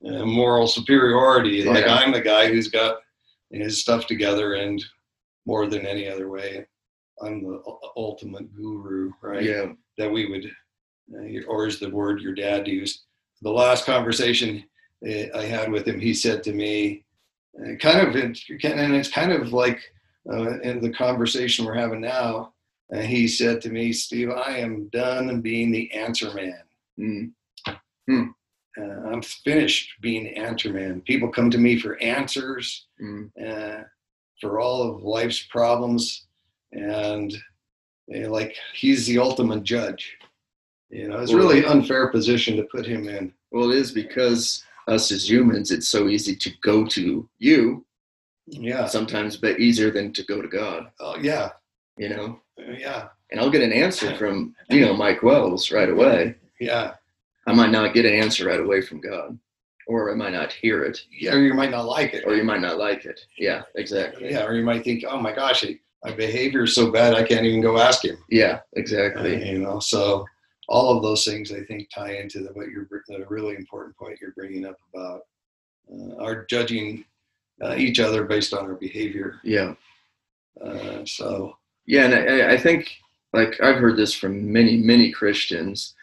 uh, 0.06 0.26
moral 0.26 0.68
superiority. 0.68 1.64
Like 1.64 1.88
I'm 1.88 2.12
the 2.12 2.22
guy 2.22 2.48
who's 2.48 2.68
got 2.68 2.98
his 3.52 3.82
stuff 3.82 4.06
together, 4.08 4.56
and 4.56 4.84
more 5.46 5.68
than 5.68 5.86
any 5.86 6.08
other 6.10 6.30
way, 6.30 6.66
I'm 7.22 7.44
the 7.44 7.62
ultimate 7.96 8.54
guru, 8.56 9.12
right? 9.22 9.44
yeah 9.44 9.66
that 9.98 10.12
we 10.12 10.30
would, 10.30 10.46
uh, 11.16 11.42
or 11.48 11.66
is 11.66 11.80
the 11.80 11.90
word 11.90 12.22
your 12.22 12.36
dad 12.36 12.68
used. 12.68 13.02
The 13.42 13.50
last 13.50 13.86
conversation 13.86 14.64
uh, 15.08 15.36
I 15.36 15.44
had 15.44 15.72
with 15.72 15.88
him, 15.88 16.00
he 16.00 16.14
said 16.14 16.44
to 16.44 16.54
me, 16.54 17.04
uh, 17.62 17.76
kind 17.76 18.08
of, 18.08 18.16
and 18.16 18.38
it's 18.96 19.10
kind 19.12 19.32
of 19.32 19.54
like 19.54 19.80
uh, 20.32 20.60
in 20.62 20.82
the 20.82 20.92
conversation 20.92 21.66
we're 21.66 21.74
having 21.74 22.02
now. 22.02 22.54
Uh, 22.94 23.00
he 23.00 23.28
said 23.28 23.60
to 23.62 23.70
me, 23.70 23.92
Steve, 23.92 24.30
I 24.30 24.58
am 24.60 24.88
done 24.90 25.42
being 25.42 25.72
the 25.72 25.92
answer 25.94 26.34
man. 26.34 26.62
mm. 28.10 28.30
Uh, 28.80 29.10
I'm 29.12 29.22
finished 29.24 29.94
being 30.02 30.26
the 30.26 30.36
answer 30.38 30.72
man. 30.72 31.02
People 31.02 31.30
come 31.30 31.50
to 31.52 31.58
me 31.58 31.80
for 31.80 31.98
answers 32.02 32.86
Mm. 33.02 33.30
uh, 33.44 33.84
for 34.40 34.60
all 34.60 34.84
of 34.84 35.02
life's 35.04 35.42
problems, 35.44 36.28
and 36.72 37.34
uh, 38.16 38.30
like 38.30 38.56
he's 38.74 39.08
the 39.08 39.18
ultimate 39.18 39.64
judge. 39.64 40.16
You 40.90 41.08
know, 41.10 41.20
it's 41.20 41.32
Well- 41.34 41.40
really 41.48 41.66
unfair 41.66 42.08
position 42.10 42.56
to 42.58 42.64
put 42.64 42.86
him 42.86 43.08
in. 43.10 43.34
well 43.52 43.72
it 43.72 43.78
is 43.78 43.92
because 43.92 44.64
us 44.88 45.12
as 45.12 45.30
humans 45.30 45.72
it's 45.72 45.90
so 45.90 46.08
easy 46.08 46.36
to 46.36 46.50
go 46.62 46.86
to 46.86 47.28
you 47.40 47.86
Yeah, 48.48 48.86
sometimes 48.88 49.36
but 49.38 49.60
easier 49.60 49.92
than 49.92 50.14
to 50.14 50.24
go 50.24 50.42
to 50.42 50.48
god 50.48 50.88
oh, 51.00 51.18
yeah, 51.22 51.50
you 51.98 52.10
know 52.10 52.40
uh, 52.60 52.72
yeah, 52.72 53.08
and 53.30 53.40
I'll 53.40 53.52
get 53.52 53.62
an 53.62 53.74
answer 53.74 54.16
from 54.18 54.56
you 54.70 54.82
know 54.82 54.94
Mike 54.94 55.22
Wells 55.24 55.72
right 55.72 55.90
away. 55.90 56.36
yeah, 56.60 56.94
I 57.46 57.54
might 57.54 57.72
not 57.72 57.94
get 57.94 58.06
an 58.06 58.14
answer 58.14 58.46
right 58.48 58.60
away 58.60 58.82
from 58.82 59.00
God. 59.02 59.38
or 59.88 60.12
I 60.12 60.16
might 60.16 60.34
not 60.34 60.52
hear 60.52 60.84
it, 60.84 60.98
Yeah, 61.12 61.34
or 61.36 61.40
you 61.48 61.54
might 61.54 61.70
not 61.72 61.86
like 61.86 62.14
it. 62.14 62.24
or 62.26 62.36
you 62.36 62.44
might 62.44 62.62
not 62.62 62.78
like 62.78 63.06
it. 63.06 63.20
Yeah, 63.38 63.62
exactly. 63.76 64.32
Yeah, 64.32 64.44
or 64.46 64.54
you 64.56 64.64
might 64.66 64.84
think, 64.84 65.04
oh 65.08 65.20
my 65.20 65.34
gosh, 65.34 65.64
my 66.04 66.12
behavior 66.26 66.64
is 66.64 66.74
so 66.76 66.92
bad 66.92 67.14
I 67.14 67.24
can't 67.24 67.46
even 67.46 67.62
go 67.62 67.78
ask 67.78 68.04
him. 68.04 68.18
Yeah, 68.30 68.60
exactly. 68.74 69.34
You 69.52 69.60
know, 69.60 69.80
so 69.80 70.26
all 70.68 70.96
of 70.96 71.04
those 71.04 71.24
things 71.24 71.52
I 71.52 71.64
think 71.64 71.90
tie 71.90 72.16
into 72.16 72.40
the, 72.40 72.50
what 72.50 72.68
you're 72.70 72.88
the 73.08 73.26
really 73.30 73.56
important 73.56 73.96
point 73.98 74.20
you're 74.22 74.32
bringing 74.32 74.66
up 74.66 74.78
about 74.94 75.22
uh, 75.92 76.22
our 76.22 76.46
judging 76.46 77.06
uh, 77.62 77.76
each 77.76 78.00
other 78.00 78.26
based 78.26 78.54
on 78.54 78.66
our 78.66 78.76
behavior. 78.76 79.40
Yeah. 79.44 79.74
Uh, 80.62 81.06
so 81.06 81.58
Yeah, 81.86 82.06
and 82.06 82.16
I, 82.16 82.54
I 82.54 82.58
think 82.58 82.98
like 83.34 83.62
I've 83.62 83.78
heard 83.78 83.98
this 83.98 84.14
from 84.14 84.52
many, 84.52 84.78
many 84.78 85.12
Christians. 85.12 85.94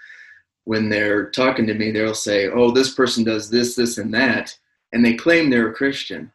When 0.65 0.89
they're 0.89 1.31
talking 1.31 1.67
to 1.67 1.75
me, 1.75 1.91
they'll 1.91 2.15
say, 2.15 2.49
"Oh, 2.49 2.71
this 2.71 2.95
person 2.95 3.23
does 3.23 3.51
this, 3.51 3.75
this, 3.75 3.99
and 3.99 4.15
that," 4.15 4.57
and 4.93 5.05
they 5.05 5.15
claim 5.15 5.51
they're 5.51 5.69
a 5.69 5.75
Christian. 5.75 6.33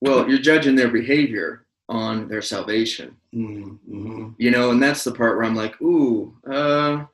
Well, 0.00 0.28
you're 0.28 0.38
judging 0.38 0.76
their 0.76 0.90
behavior 0.90 1.64
on 1.88 2.28
their 2.28 2.42
salvation, 2.42 3.16
mm-hmm. 3.34 4.30
you 4.38 4.50
know, 4.50 4.70
and 4.70 4.82
that's 4.82 5.04
the 5.04 5.12
part 5.12 5.36
where 5.36 5.44
I'm 5.44 5.56
like, 5.56 5.80
"Ooh, 5.82 6.36
uh, 6.48 7.04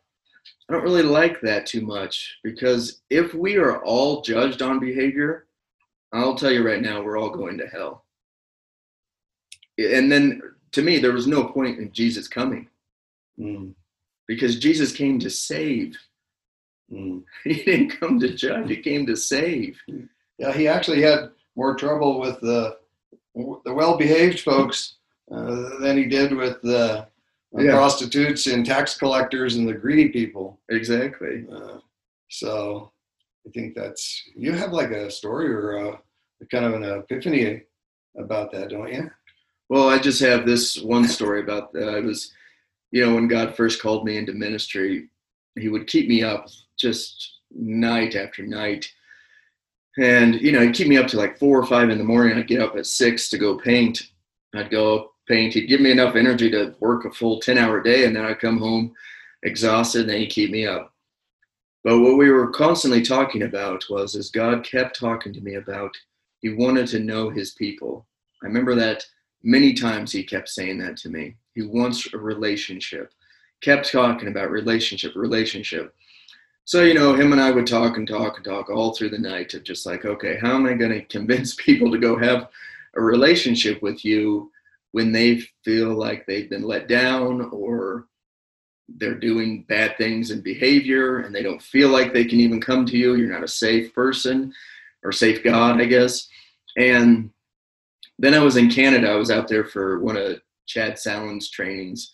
I 0.69 0.73
don't 0.73 0.85
really 0.85 1.03
like 1.03 1.41
that 1.41 1.67
too 1.67 1.81
much," 1.81 2.39
because 2.45 3.01
if 3.11 3.35
we 3.35 3.57
are 3.57 3.83
all 3.85 4.23
judged 4.23 4.63
on 4.63 4.79
behavior, 4.79 5.47
I'll 6.13 6.35
tell 6.35 6.51
you 6.51 6.67
right 6.67 6.83
now, 6.83 7.03
we're 7.03 7.19
all 7.19 7.31
going 7.31 7.59
to 7.59 7.67
hell. 7.67 8.05
And 9.79 10.11
then 10.11 10.43
to 10.73 10.83
me, 10.83 10.99
there 10.99 11.13
was 11.13 11.27
no 11.27 11.45
point 11.45 11.79
in 11.79 11.93
Jesus 11.93 12.29
coming 12.29 12.69
mm 13.39 13.75
because 14.27 14.59
Jesus 14.59 14.93
came 14.93 15.19
to 15.21 15.31
save. 15.31 15.97
mm. 16.93 17.23
He 17.45 17.65
didn't 17.65 17.99
come 17.99 18.21
to 18.21 18.35
judge, 18.35 18.69
he 18.69 18.77
came 18.77 19.07
to 19.07 19.17
save. 19.17 19.81
yeah, 20.39 20.53
he 20.53 20.69
actually 20.69 21.01
had 21.01 21.31
more 21.57 21.75
trouble 21.75 22.21
with 22.21 22.39
the 22.41 22.77
the 23.35 23.73
well-behaved 23.75 24.41
folks 24.41 24.97
uh, 25.31 25.79
than 25.81 25.97
he 25.97 26.05
did 26.07 26.33
with 26.35 26.61
the 26.63 27.07
Yeah. 27.57 27.73
prostitutes 27.73 28.47
and 28.47 28.65
tax 28.67 28.97
collectors 28.99 29.57
and 29.57 29.69
the 29.69 29.75
greedy 29.75 30.09
people. 30.11 30.61
Exactly. 30.71 31.47
Uh, 31.51 31.79
so 32.29 32.93
I 33.47 33.51
think 33.51 33.75
that's 33.75 34.23
you 34.37 34.53
have 34.53 34.73
like 34.73 34.91
a 34.91 35.11
story 35.11 35.49
or 35.49 35.77
a, 35.77 35.89
a 36.43 36.47
kind 36.51 36.65
of 36.65 36.75
an 36.75 36.85
epiphany 36.85 37.63
about 38.19 38.53
that, 38.53 38.71
don't 38.71 38.93
you? 38.93 39.11
Well, 39.69 39.89
I 39.89 39.99
just 39.99 40.21
have 40.21 40.45
this 40.47 40.81
one 40.83 41.07
story 41.07 41.41
about 41.41 41.73
that. 41.75 41.89
I 41.89 42.01
was, 42.01 42.33
you 42.91 43.05
know, 43.05 43.15
when 43.15 43.29
God 43.29 43.55
first 43.55 43.81
called 43.83 44.05
me 44.05 44.17
into 44.17 44.33
ministry, 44.33 45.09
He 45.59 45.69
would 45.69 45.87
keep 45.87 46.09
me 46.09 46.23
up 46.23 46.47
just 46.79 47.41
night 47.51 48.15
after 48.15 48.47
night. 48.47 48.91
And, 49.99 50.41
you 50.41 50.53
know, 50.53 50.61
he'd 50.61 50.75
keep 50.75 50.87
me 50.87 50.97
up 50.97 51.09
to 51.09 51.17
like 51.17 51.39
four 51.39 51.59
or 51.59 51.67
five 51.67 51.91
in 51.91 51.99
the 51.99 52.05
morning. 52.05 52.39
I'd 52.39 52.47
get 52.47 52.63
up 52.63 52.77
at 52.77 52.87
six 52.87 53.29
to 53.31 53.39
go 53.39 53.59
paint. 53.59 54.11
I'd 54.55 54.71
go 54.71 55.13
paint. 55.27 55.55
He'd 55.55 55.67
give 55.67 55.81
me 55.81 55.91
enough 55.91 56.15
energy 56.15 56.51
to 56.51 56.75
work 56.81 57.05
a 57.05 57.11
full 57.11 57.41
10 57.41 57.59
hour 57.59 57.83
day. 57.83 58.05
And 58.05 58.15
then 58.15 58.25
I'd 58.25 58.41
come 58.41 58.59
home 58.59 58.95
exhausted 59.43 60.03
and 60.03 60.11
then 60.11 60.21
he'd 60.21 60.31
keep 60.31 60.51
me 60.51 60.67
up. 60.67 60.95
But 61.85 62.01
what 62.01 62.17
we 62.17 62.31
were 62.31 62.51
constantly 62.51 63.03
talking 63.03 63.43
about 63.43 63.85
was 63.91 64.15
as 64.15 64.31
God 64.31 64.65
kept 64.65 64.99
talking 64.99 65.33
to 65.33 65.41
me 65.41 65.55
about, 65.55 65.97
he 66.41 66.51
wanted 66.51 66.87
to 66.89 67.01
know 67.01 67.31
his 67.31 67.53
people. 67.53 68.07
I 68.43 68.47
remember 68.47 68.75
that 68.77 69.05
many 69.43 69.73
times 69.73 70.13
he 70.13 70.23
kept 70.23 70.49
saying 70.49 70.79
that 70.79 70.97
to 70.99 71.09
me. 71.09 71.37
He 71.55 71.63
wants 71.63 72.13
a 72.13 72.19
relationship. 72.19 73.13
Kept 73.61 73.91
talking 73.91 74.29
about 74.29 74.51
relationship, 74.51 75.15
relationship. 75.17 75.95
So, 76.69 76.83
you 76.83 76.93
know, 76.93 77.15
him 77.15 77.33
and 77.33 77.41
I 77.41 77.51
would 77.51 77.67
talk 77.67 77.97
and 77.97 78.07
talk 78.07 78.37
and 78.37 78.45
talk 78.45 78.69
all 78.69 78.93
through 78.93 79.09
the 79.09 79.19
night 79.19 79.55
of 79.55 79.65
just 79.65 79.87
like, 79.87 80.05
okay, 80.05 80.37
how 80.39 80.55
am 80.55 80.67
I 80.67 80.75
going 80.75 80.91
to 80.93 81.01
convince 81.07 81.55
people 81.55 81.91
to 81.91 81.97
go 81.97 82.19
have 82.19 82.51
a 82.95 83.01
relationship 83.01 83.81
with 83.81 84.05
you 84.05 84.53
when 84.93 85.11
they 85.11 85.41
feel 85.65 85.95
like 85.95 86.27
they've 86.27 86.51
been 86.51 86.65
let 86.65 86.87
down 86.87 87.49
or 87.53 88.05
they're 88.87 89.15
doing 89.15 89.65
bad 89.67 89.97
things 89.97 90.31
in 90.31 90.43
behavior 90.43 91.21
and 91.21 91.35
they 91.35 91.43
don't 91.43 91.63
feel 91.63 91.89
like 91.89 92.13
they 92.13 92.27
can 92.27 92.39
even 92.39 92.61
come 92.61 92.85
to 92.85 92.99
you? 92.99 93.15
You're 93.15 93.33
not 93.33 93.45
a 93.45 93.49
safe 93.49 93.95
person 93.95 94.53
or 95.03 95.11
safe 95.11 95.43
God, 95.43 95.81
I 95.81 95.87
guess. 95.87 96.29
And 96.77 97.31
then 98.19 98.35
I 98.35 98.41
was 98.41 98.59
in 98.59 98.69
Canada. 98.69 99.11
I 99.11 99.17
was 99.17 99.31
out 99.31 99.49
there 99.49 99.65
for 99.65 100.01
one 100.01 100.19
of 100.19 100.43
Chad 100.67 100.99
Sallen's 100.99 101.49
trainings, 101.49 102.13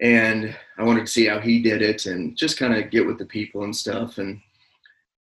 and 0.00 0.54
I 0.78 0.84
wanted 0.84 1.06
to 1.06 1.12
see 1.12 1.26
how 1.26 1.40
he 1.40 1.62
did 1.62 1.82
it 1.82 2.06
and 2.06 2.36
just 2.36 2.58
kind 2.58 2.74
of 2.74 2.90
get 2.90 3.06
with 3.06 3.18
the 3.18 3.26
people 3.26 3.64
and 3.64 3.74
stuff. 3.74 4.18
And 4.18 4.40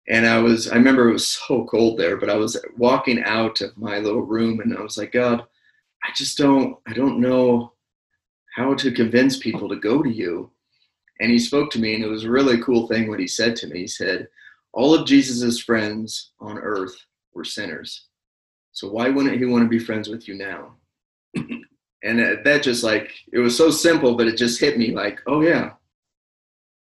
and 0.10 0.26
I 0.26 0.40
was, 0.40 0.70
I 0.70 0.76
remember 0.76 1.10
it 1.10 1.14
was 1.14 1.28
so 1.28 1.66
cold 1.66 2.00
there, 2.00 2.16
but 2.16 2.30
I 2.30 2.36
was 2.36 2.58
walking 2.78 3.22
out 3.24 3.60
of 3.60 3.78
my 3.78 4.00
little 4.00 4.22
room, 4.22 4.62
and 4.62 4.78
I 4.78 4.82
was 4.82 4.98
like, 4.98 5.12
God, 5.12 5.44
I 6.04 6.10
just 6.16 6.38
don't, 6.38 6.78
I 6.88 6.94
don't 6.94 7.20
know 7.20 7.74
how 8.56 8.74
to 8.76 8.92
convince 8.92 9.38
people 9.38 9.68
to 9.68 9.76
go 9.76 10.02
to 10.02 10.10
you. 10.10 10.50
And 11.20 11.30
he 11.30 11.40
spoke 11.40 11.72
to 11.72 11.80
me, 11.80 11.96
and 11.96 12.04
it 12.04 12.08
was 12.08 12.24
a 12.24 12.32
really 12.32 12.62
cool 12.62 12.88
thing 12.88 13.10
what 13.10 13.20
he 13.20 13.28
said 13.28 13.56
to 13.58 13.68
me. 13.68 13.80
He 13.80 13.88
said, 13.88 14.30
All 14.72 14.94
of 14.94 15.06
Jesus's 15.06 15.62
friends 15.62 16.32
on 16.40 16.58
earth 16.58 16.96
were 17.34 17.44
sinners. 17.44 18.06
So 18.72 18.90
why 18.90 19.10
wouldn't 19.10 19.38
he 19.38 19.46
want 19.46 19.64
to 19.66 19.70
be 19.70 19.80
friends 19.80 20.08
with 20.08 20.28
you 20.28 20.36
now? 20.36 20.76
and 22.04 22.20
that 22.46 22.64
just 22.64 22.84
like 22.84 23.12
it 23.34 23.40
was 23.40 23.58
so 23.58 23.70
simple, 23.70 24.16
but 24.16 24.28
it 24.28 24.38
just 24.38 24.60
hit 24.60 24.78
me 24.78 24.92
like, 24.92 25.20
oh 25.28 25.42
yeah, 25.42 25.72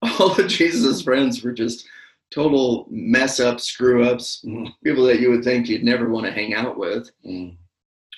all 0.19 0.39
of 0.39 0.47
jesus' 0.47 1.01
friends 1.01 1.43
were 1.43 1.53
just 1.53 1.87
total 2.33 2.87
mess 2.89 3.39
ups, 3.39 3.65
screw 3.65 4.03
ups, 4.03 4.43
Mhm. 4.45 4.73
people 4.83 5.05
that 5.05 5.19
you 5.19 5.29
would 5.29 5.43
think 5.43 5.67
you'd 5.69 5.83
never 5.83 6.09
want 6.09 6.25
to 6.25 6.31
hang 6.31 6.53
out 6.53 6.77
with, 6.77 7.09
Mm. 7.25 7.55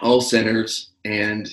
all 0.02 0.22
sinners, 0.22 0.92
and 1.06 1.48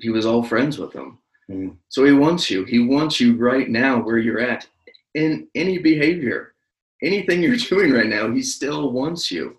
he 0.00 0.08
was 0.08 0.24
all 0.24 0.42
friends 0.42 0.78
with 0.78 0.92
them. 0.92 1.18
Mm. 1.50 1.76
So 1.88 2.04
he 2.04 2.12
wants 2.12 2.48
you. 2.50 2.64
He 2.64 2.78
wants 2.78 3.20
you 3.20 3.36
right 3.36 3.68
now 3.68 4.00
where 4.02 4.18
you're 4.18 4.40
at 4.40 4.66
in 5.14 5.48
any 5.54 5.78
behavior, 5.78 6.54
anything 7.02 7.42
you're 7.42 7.56
doing 7.68 7.92
right 7.92 8.06
now. 8.06 8.30
He 8.32 8.42
still 8.42 8.92
wants 8.92 9.30
you. 9.30 9.58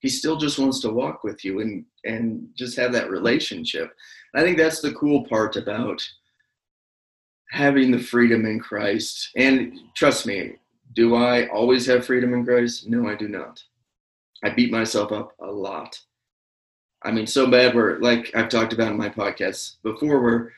He 0.00 0.08
still 0.08 0.36
just 0.36 0.58
wants 0.58 0.80
to 0.80 0.90
walk 0.90 1.24
with 1.24 1.44
you 1.44 1.60
and 1.60 1.84
and 2.04 2.48
just 2.56 2.76
have 2.76 2.92
that 2.92 3.10
relationship. 3.10 3.92
I 4.36 4.42
think 4.42 4.56
that's 4.56 4.80
the 4.80 4.92
cool 4.92 5.24
part 5.24 5.56
about 5.56 6.06
having 7.50 7.90
the 7.90 7.98
freedom 7.98 8.44
in 8.44 8.60
Christ. 8.60 9.30
And 9.36 9.78
trust 9.94 10.26
me, 10.26 10.56
do 10.94 11.14
I 11.14 11.48
always 11.48 11.86
have 11.86 12.06
freedom 12.06 12.34
in 12.34 12.44
Christ? 12.44 12.88
No, 12.88 13.08
I 13.08 13.14
do 13.14 13.28
not. 13.28 13.62
I 14.44 14.50
beat 14.50 14.70
myself 14.70 15.12
up 15.12 15.32
a 15.40 15.46
lot. 15.50 15.98
I 17.02 17.12
mean, 17.12 17.26
so 17.26 17.50
bad 17.50 17.74
where, 17.74 17.98
like 18.00 18.30
I've 18.34 18.48
talked 18.48 18.72
about 18.72 18.90
in 18.90 18.96
my 18.96 19.08
podcast 19.08 19.76
before, 19.82 20.20
where 20.20 20.52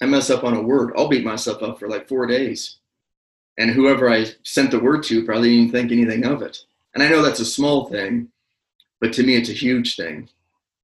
I 0.00 0.06
mess 0.06 0.30
up 0.30 0.44
on 0.44 0.54
a 0.54 0.62
word, 0.62 0.92
I'll 0.96 1.08
beat 1.08 1.24
myself 1.24 1.62
up 1.62 1.78
for 1.78 1.88
like 1.88 2.08
four 2.08 2.26
days. 2.26 2.78
And 3.58 3.70
whoever 3.70 4.10
I 4.10 4.26
sent 4.42 4.70
the 4.70 4.80
word 4.80 5.02
to 5.04 5.24
probably 5.24 5.56
didn't 5.56 5.72
think 5.72 5.92
anything 5.92 6.24
of 6.24 6.42
it. 6.42 6.58
And 6.94 7.02
I 7.02 7.08
know 7.08 7.22
that's 7.22 7.40
a 7.40 7.44
small 7.44 7.86
thing, 7.86 8.28
but 9.00 9.12
to 9.14 9.22
me, 9.22 9.36
it's 9.36 9.50
a 9.50 9.54
huge 9.54 9.96
thing. 9.96 10.28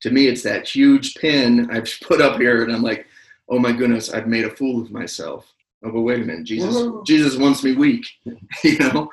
To 0.03 0.11
me, 0.11 0.27
it's 0.29 0.43
that 0.43 0.69
huge 0.69 1.15
pin 1.17 1.71
I've 1.71 1.91
put 2.03 2.21
up 2.21 2.41
here, 2.41 2.63
and 2.63 2.73
I'm 2.73 2.83
like, 2.83 3.07
oh 3.49 3.59
my 3.59 3.73
goodness, 3.73 4.13
I've 4.13 4.27
made 4.29 4.45
a 4.45 4.51
fool 4.51 4.83
of 4.83 4.91
myself. 4.91 5.53
Oh, 5.85 5.91
but 5.93 6.03
wait 6.03 6.21
a 6.23 6.25
minute, 6.25 6.45
Jesus, 6.45 6.75
Whoa. 6.75 7.03
Jesus 7.07 7.37
wants 7.37 7.65
me 7.65 7.75
weak, 7.75 8.07
you 8.65 8.79
know. 8.79 9.11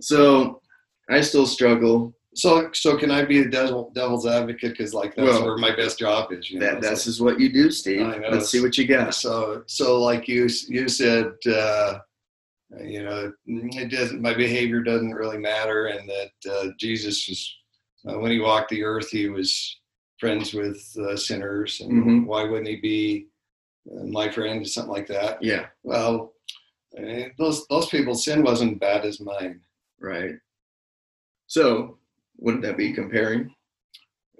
So 0.00 0.60
I 1.08 1.20
still 1.20 1.46
struggle. 1.46 2.14
So, 2.34 2.70
so 2.72 2.96
can 2.96 3.12
I 3.12 3.24
be 3.24 3.44
the 3.44 3.48
devil, 3.48 3.92
devil's 3.94 4.26
advocate? 4.26 4.72
Because 4.72 4.92
like 4.92 5.14
that's 5.14 5.28
Well, 5.28 5.44
where 5.44 5.56
my 5.56 5.74
best 5.74 6.00
job 6.00 6.32
is. 6.32 6.50
You 6.50 6.58
know? 6.58 6.66
That 6.66 6.82
that's 6.82 7.06
is 7.06 7.20
what 7.20 7.38
you 7.38 7.52
do, 7.52 7.70
Steve. 7.70 8.00
Let's 8.28 8.50
see 8.50 8.60
what 8.60 8.76
you 8.76 8.88
got. 8.88 9.14
so 9.14 9.62
so 9.66 10.00
like 10.02 10.26
you 10.26 10.48
you 10.68 10.88
said 10.88 11.32
uh, 11.46 11.98
you 12.82 13.02
know 13.04 13.32
it 13.46 13.90
doesn't 13.90 14.20
my 14.20 14.34
behavior 14.34 14.80
doesn't 14.82 15.12
really 15.14 15.38
matter 15.38 15.86
and 15.86 16.08
that 16.08 16.52
uh, 16.52 16.66
jesus 16.78 17.28
was 17.28 17.56
uh, 18.08 18.18
when 18.18 18.30
he 18.30 18.40
walked 18.40 18.70
the 18.70 18.82
earth 18.82 19.10
he 19.10 19.28
was 19.28 19.78
friends 20.18 20.54
with 20.54 20.96
uh, 21.00 21.16
sinners 21.16 21.80
and 21.80 21.92
Mhm. 22.04 22.26
why 22.26 22.44
wouldn't 22.44 22.68
he 22.68 22.76
be 22.76 23.26
uh, 23.90 24.04
my 24.04 24.30
friend 24.30 24.62
or 24.62 24.64
something 24.64 24.92
like 24.92 25.06
that 25.08 25.42
Yeah, 25.42 25.66
well 25.82 26.32
eh, 26.96 27.28
those 27.38 27.66
those 27.68 27.88
people's 27.88 28.24
sin 28.24 28.42
wasn't 28.42 28.80
bad 28.80 29.04
as 29.04 29.20
mine 29.20 29.60
right. 30.00 30.36
So 31.46 31.98
wouldn't 32.38 32.62
that 32.64 32.76
be 32.76 32.92
comparing? 32.92 33.54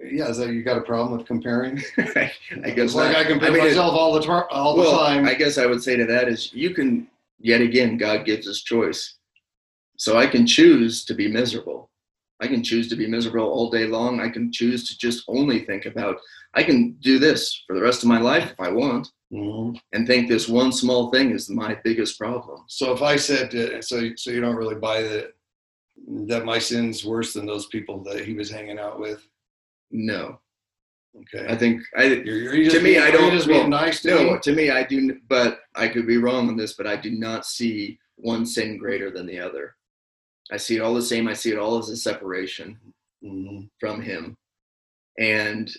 yeah 0.03 0.29
that 0.29 0.49
you 0.49 0.61
got 0.61 0.77
a 0.77 0.81
problem 0.81 1.17
with 1.17 1.25
comparing 1.25 1.81
I 1.97 2.69
guess 2.75 2.93
like 2.93 3.13
not. 3.13 3.15
i 3.15 3.23
compare 3.23 3.51
mean, 3.51 3.61
it- 3.61 3.69
myself 3.69 3.93
all 3.93 4.13
the 4.13 4.21
time 4.21 4.43
all 4.51 4.75
the 4.75 4.81
well, 4.81 4.97
time 5.05 5.25
I 5.25 5.33
guess 5.33 5.57
I 5.57 5.65
would 5.65 5.81
say 5.81 5.95
to 5.95 6.05
that 6.05 6.27
is 6.27 6.51
you 6.53 6.71
can 6.73 7.07
yet 7.39 7.61
again 7.61 7.97
God 7.97 8.25
gives 8.25 8.47
us 8.47 8.61
choice. 8.61 9.15
So 9.97 10.17
I 10.17 10.27
can 10.27 10.45
choose 10.45 11.05
to 11.05 11.13
be 11.13 11.29
miserable. 11.31 11.89
I 12.41 12.47
can 12.47 12.63
choose 12.63 12.87
to 12.89 12.95
be 12.95 13.07
miserable 13.07 13.47
all 13.47 13.69
day 13.69 13.85
long. 13.87 14.19
I 14.19 14.29
can 14.29 14.51
choose 14.51 14.87
to 14.89 14.97
just 14.97 15.23
only 15.27 15.59
think 15.65 15.85
about 15.85 16.17
I 16.53 16.63
can 16.63 16.93
do 17.01 17.19
this 17.19 17.63
for 17.67 17.75
the 17.75 17.81
rest 17.81 18.03
of 18.03 18.09
my 18.09 18.19
life 18.19 18.51
if 18.51 18.59
I 18.59 18.71
want 18.71 19.09
Mhm. 19.33 19.77
and 19.93 20.05
think 20.07 20.27
this 20.29 20.47
one 20.47 20.71
small 20.71 21.11
thing 21.11 21.31
is 21.31 21.49
my 21.49 21.75
biggest 21.83 22.17
problem. 22.19 22.63
So 22.67 22.93
if 22.93 23.01
I 23.01 23.15
said, 23.15 23.53
uh, 23.55 23.81
so 23.81 24.09
so 24.15 24.31
you 24.31 24.41
don't 24.41 24.55
really 24.55 24.75
buy 24.75 25.01
the 25.01 25.31
that 26.27 26.45
my 26.45 26.59
sin's 26.59 27.05
worse 27.05 27.33
than 27.33 27.45
those 27.45 27.67
people 27.67 28.03
that 28.03 28.25
he 28.25 28.33
was 28.33 28.49
hanging 28.49 28.79
out 28.79 28.99
with? 28.99 29.25
No, 29.91 30.39
Okay. 31.21 31.45
I 31.47 31.55
think 31.55 31.81
I 31.95 32.03
You're, 32.03 32.53
you're 32.55 32.63
just 32.65 32.75
to 32.77 32.81
me, 32.83 32.91
being- 32.95 33.01
I 33.03 33.11
don't- 33.11 33.31
just 33.31 33.47
being 33.47 33.69
well, 33.69 33.81
nice 33.81 34.01
to 34.01 34.09
no 34.09 34.33
me. 34.33 34.39
to 34.43 34.51
me 34.53 34.69
I 34.69 34.83
do, 34.83 35.17
but 35.29 35.61
I 35.73 35.87
could 35.87 36.05
be 36.05 36.17
wrong 36.17 36.49
on 36.49 36.57
this, 36.57 36.73
but 36.73 36.85
I 36.87 36.97
do 36.97 37.11
not 37.11 37.45
see 37.45 37.97
one 38.17 38.45
sin 38.45 38.77
greater 38.77 39.09
than 39.09 39.25
the 39.25 39.39
other. 39.39 39.75
I 40.51 40.57
see 40.57 40.75
it 40.77 40.81
all 40.81 40.93
the 40.93 41.01
same. 41.01 41.27
I 41.27 41.33
see 41.33 41.51
it 41.51 41.57
all 41.57 41.77
as 41.77 41.89
a 41.89 41.97
separation 41.97 42.77
Mhm. 43.23 43.69
from 43.79 44.01
him, 44.01 44.35
and 45.17 45.75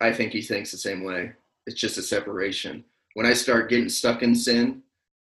I 0.00 0.12
think 0.12 0.32
he 0.32 0.42
thinks 0.42 0.70
the 0.70 0.78
same 0.78 1.04
way. 1.04 1.32
It's 1.66 1.80
just 1.80 1.98
a 1.98 2.02
separation. 2.02 2.84
When 3.14 3.26
I 3.26 3.34
start 3.34 3.68
getting 3.70 3.88
stuck 3.88 4.22
in 4.22 4.34
sin, 4.34 4.82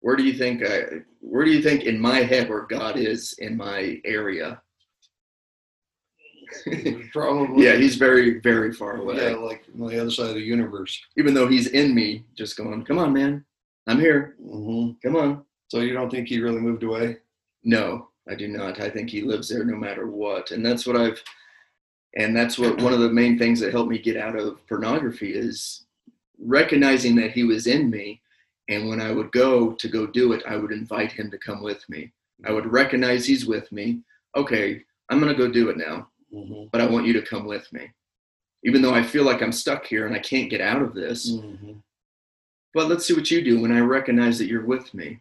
where 0.01 0.15
do 0.17 0.25
you 0.25 0.35
think 0.35 0.63
I? 0.65 1.03
Where 1.21 1.45
do 1.45 1.51
you 1.51 1.63
think 1.63 1.85
in 1.85 1.99
my 1.99 2.19
head 2.21 2.49
where 2.49 2.67
God 2.67 2.97
is 2.97 3.33
in 3.39 3.57
my 3.57 4.01
area? 4.05 4.61
Probably. 7.13 7.65
yeah, 7.65 7.77
he's 7.77 7.97
very, 7.97 8.41
very 8.41 8.73
far 8.73 8.97
away. 8.97 9.17
yeah, 9.31 9.37
like 9.37 9.65
on 9.81 9.89
the 9.89 9.99
other 10.01 10.11
side 10.11 10.29
of 10.29 10.35
the 10.35 10.41
universe. 10.43 11.01
Even 11.17 11.33
though 11.35 11.49
he's 11.49 11.69
in 11.69 11.95
me, 11.95 12.25
just 12.37 12.57
going, 12.57 12.85
"Come 12.85 12.99
on, 12.99 13.13
man, 13.13 13.45
I'm 13.87 13.99
here. 14.01 14.37
hmm 14.39 14.91
Come 15.03 15.17
on." 15.17 15.45
So 15.69 15.81
you 15.81 15.95
don't 15.95 16.11
think 16.11 16.29
he 16.29 16.41
really 16.41 16.61
moved 16.61 16.83
away? 16.83 17.17
No, 17.65 18.09
I 18.29 18.35
do 18.35 18.49
not. 18.49 18.81
I 18.81 18.91
think 18.91 19.11
he 19.11 19.23
lives 19.23 19.49
there 19.49 19.65
no 19.65 19.77
matter 19.77 20.07
what. 20.07 20.51
And 20.51 20.65
that's 20.65 20.87
what 20.87 20.97
I've 20.97 21.23
and 22.15 22.37
that's 22.37 22.59
what 22.59 22.81
one 22.83 22.93
of 22.93 23.01
the 23.01 23.09
main 23.09 23.39
things 23.39 23.59
that 23.61 23.73
helped 23.73 23.91
me 23.91 23.99
get 23.99 24.19
out 24.19 24.37
of 24.37 24.67
pornography 24.67 25.33
is 25.33 25.87
recognizing 26.39 27.15
that 27.17 27.31
he 27.31 27.43
was 27.45 27.67
in 27.67 27.89
me 27.89 28.21
and 28.69 28.89
when 28.89 29.01
I 29.01 29.13
would 29.13 29.33
go 29.33 29.73
to 29.73 29.89
go 29.89 30.07
do 30.07 30.33
it, 30.33 30.43
I 30.47 30.57
would 30.57 30.73
invite 30.73 31.13
him 31.13 31.31
to 31.31 31.39
come 31.39 31.63
with 31.63 31.89
me. 31.89 32.13
I 32.45 32.53
would 32.53 32.71
recognize 32.71 33.27
he's 33.27 33.47
with 33.47 33.71
me. 33.73 34.01
Okay, 34.37 34.83
I'm 35.09 35.21
going 35.21 35.35
to 35.35 35.39
go 35.39 35.51
do 35.51 35.69
it 35.69 35.77
now, 35.77 36.09
hmm 36.33 36.65
but 36.71 36.81
I 36.81 36.87
want 36.87 37.07
you 37.07 37.13
to 37.15 37.23
come 37.23 37.45
with 37.45 37.71
me. 37.73 37.91
Even 38.65 38.81
though 38.81 38.95
I 38.95 39.03
feel 39.03 39.25
like 39.25 39.43
I'm 39.43 39.53
stuck 39.53 39.85
here 39.87 40.07
and 40.07 40.15
I 40.15 40.21
can't 40.21 40.51
get 40.51 40.61
out 40.61 40.83
of 40.83 40.95
this, 40.95 41.31
hmm 41.31 41.73
but 42.75 42.89
let's 42.89 43.05
see 43.05 43.13
what 43.13 43.31
you 43.31 43.43
do 43.43 43.61
when 43.61 43.71
I 43.73 43.81
recognize 43.81 44.39
that 44.39 44.47
you're 44.47 44.65
with 44.65 44.95
me. 44.95 45.21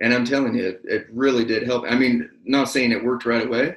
And 0.00 0.14
I'm 0.14 0.24
telling 0.24 0.54
you, 0.54 0.64
it, 0.66 0.80
it 0.84 1.06
really 1.12 1.44
did 1.44 1.64
help. 1.64 1.84
I 1.88 1.94
mean, 1.94 2.28
not 2.44 2.70
saying 2.70 2.92
it 2.92 3.04
worked 3.04 3.26
right 3.26 3.46
away. 3.46 3.76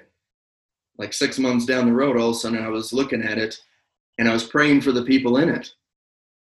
Like 0.98 1.12
six 1.13 1.38
months 1.39 1.65
down 1.65 1.86
the 1.86 1.92
road, 1.94 2.18
all 2.18 2.30
of 2.30 2.36
a 2.36 2.39
sudden 2.39 2.63
I 2.63 2.70
was 2.70 2.94
looking 2.94 3.22
at 3.24 3.38
it 3.38 3.60
and 4.20 4.30
I 4.30 4.34
was 4.34 4.44
praying 4.44 4.82
for 4.82 4.92
the 4.92 5.03
people 5.03 5.38
in 5.38 5.50
it, 5.50 5.74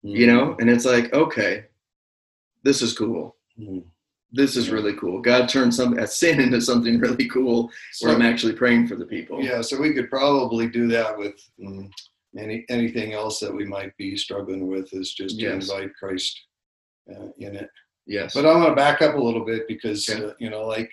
you 0.02 0.28
know? 0.28 0.56
And 0.60 0.70
it's 0.70 0.84
like, 0.86 1.14
okay, 1.14 1.66
this 2.64 2.82
is 2.82 2.98
cool. 2.98 3.36
Mhm. 3.60 3.84
This 4.34 4.56
is 4.56 4.70
really 4.70 4.94
cool. 4.96 5.22
God 5.22 5.48
turned 5.50 5.74
some 5.76 5.98
a 6.00 6.08
sin 6.08 6.40
into 6.40 6.60
something 6.62 7.00
really 7.06 7.28
cool 7.28 7.70
where 8.00 8.14
I'm 8.16 8.22
actually 8.22 8.54
praying 8.54 8.88
for 8.88 8.96
the 8.96 9.06
people. 9.06 9.44
yeah, 9.44 9.62
so 9.62 9.80
we 9.80 9.94
could 9.94 10.10
probably 10.10 10.68
do 10.70 10.88
that 10.88 11.18
with 11.18 11.36
mm, 11.60 11.90
any 12.38 12.66
anything 12.70 13.12
else 13.14 13.40
that 13.42 13.54
we 13.54 13.66
might 13.66 13.96
be 13.98 14.16
struggling 14.16 14.68
with 14.68 14.94
is 14.94 15.14
just 15.14 15.38
to 15.38 15.46
invite 15.72 15.94
Christ 16.00 16.40
uh, 17.14 17.28
in 17.40 17.56
it. 17.58 17.70
Yes. 18.12 18.34
But 18.34 18.46
I 18.46 18.54
want 18.56 18.68
to 18.70 18.76
back 18.76 19.02
up 19.02 19.16
a 19.16 19.22
little 19.28 19.46
bit 19.46 19.68
because 19.74 20.08
Okay. 20.10 20.26
uh, 20.26 20.34
you 20.44 20.50
know, 20.50 20.66
like 20.76 20.92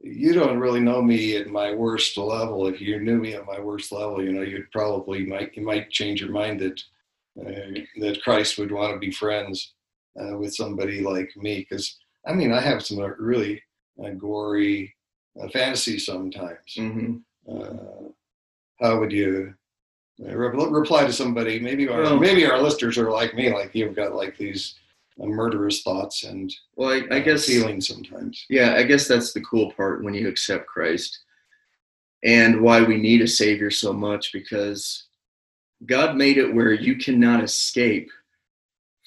you 0.00 0.34
don't 0.34 0.58
really 0.58 0.80
know 0.88 1.00
me 1.00 1.36
at 1.36 1.46
my 1.60 1.72
worst 1.74 2.18
level. 2.18 2.66
If 2.66 2.78
you 2.80 3.00
knew 3.00 3.16
me 3.18 3.32
at 3.34 3.46
my 3.46 3.58
worst 3.58 3.90
level, 3.92 4.22
you 4.22 4.32
know, 4.34 4.42
you'd 4.42 4.70
probably 4.70 5.24
might 5.24 5.56
you 5.56 5.64
might 5.64 5.90
change 5.98 6.20
your 6.20 6.30
mind 6.42 6.60
that 6.60 6.78
uh, 7.40 7.80
that 8.02 8.22
Christ 8.22 8.58
would 8.58 8.70
want 8.72 8.92
to 8.92 8.98
be 8.98 9.10
friends 9.10 9.72
uh, 10.20 10.36
with 10.40 10.54
somebody 10.54 11.00
like 11.00 11.30
me. 11.36 11.54
Because 11.60 11.86
I 12.26 12.32
mean, 12.34 12.52
I 12.52 12.60
have 12.60 12.84
some 12.84 13.00
uh, 13.00 13.08
really 13.18 13.62
uh, 14.04 14.10
gory 14.10 14.94
uh, 15.40 15.48
fantasies 15.48 16.04
sometimes. 16.06 16.68
hmm 16.76 17.16
Uh, 17.48 18.10
how 18.82 18.98
would 19.00 19.12
you? 19.12 19.54
re- 20.18 20.68
Reply 20.80 21.06
to 21.06 21.12
somebody. 21.12 21.58
Maybe 21.68 21.88
our 21.88 22.02
Well- 22.02 22.20
maybe 22.26 22.44
our 22.50 22.60
listeners 22.66 22.96
are 22.98 23.10
like 23.20 23.32
me, 23.34 23.46
like 23.58 23.70
you've 23.74 23.96
got 24.02 24.14
like 24.22 24.36
these 24.36 24.62
murderous 25.18 25.82
thoughts 25.82 26.24
and 26.24 26.52
Well, 26.76 26.90
I, 26.90 27.14
I 27.14 27.20
uh, 27.20 27.24
guess 27.24 27.46
feelings 27.46 27.88
sometimes. 27.88 28.44
Yeah, 28.48 28.74
I 28.74 28.82
guess 28.82 29.06
that's 29.06 29.32
the 29.32 29.42
cool 29.42 29.72
part 29.72 30.02
when 30.02 30.14
you 30.14 30.28
accept 30.28 30.66
Christ 30.66 31.20
and 32.24 32.60
why 32.60 32.82
we 32.82 32.96
need 32.96 33.20
a 33.20 33.28
Savior 33.28 33.70
so 33.70 33.92
much 33.92 34.32
because 34.32 35.04
God 35.86 36.16
made 36.16 36.38
it 36.38 36.54
where 36.54 36.72
you 36.72 36.96
cannot 36.96 37.44
escape 37.44 38.10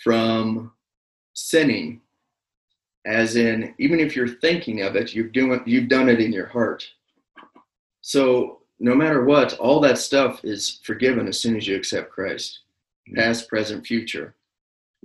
from 0.03 0.71
sinning. 1.33 2.01
As 3.05 3.37
in, 3.37 3.73
even 3.79 4.01
if 4.01 4.15
you're 4.15 4.27
thinking 4.27 4.81
of 4.81 4.97
it, 4.97 5.13
you've, 5.13 5.31
doing, 5.31 5.61
you've 5.65 5.87
done 5.87 6.09
it 6.09 6.19
in 6.19 6.33
your 6.33 6.47
heart. 6.47 6.85
So, 8.01 8.59
no 8.79 8.93
matter 8.93 9.23
what, 9.23 9.57
all 9.59 9.79
that 9.79 9.97
stuff 9.97 10.43
is 10.43 10.81
forgiven 10.83 11.27
as 11.27 11.39
soon 11.39 11.55
as 11.55 11.65
you 11.65 11.75
accept 11.75 12.11
Christ 12.11 12.59
past, 13.15 13.47
present, 13.47 13.85
future. 13.85 14.35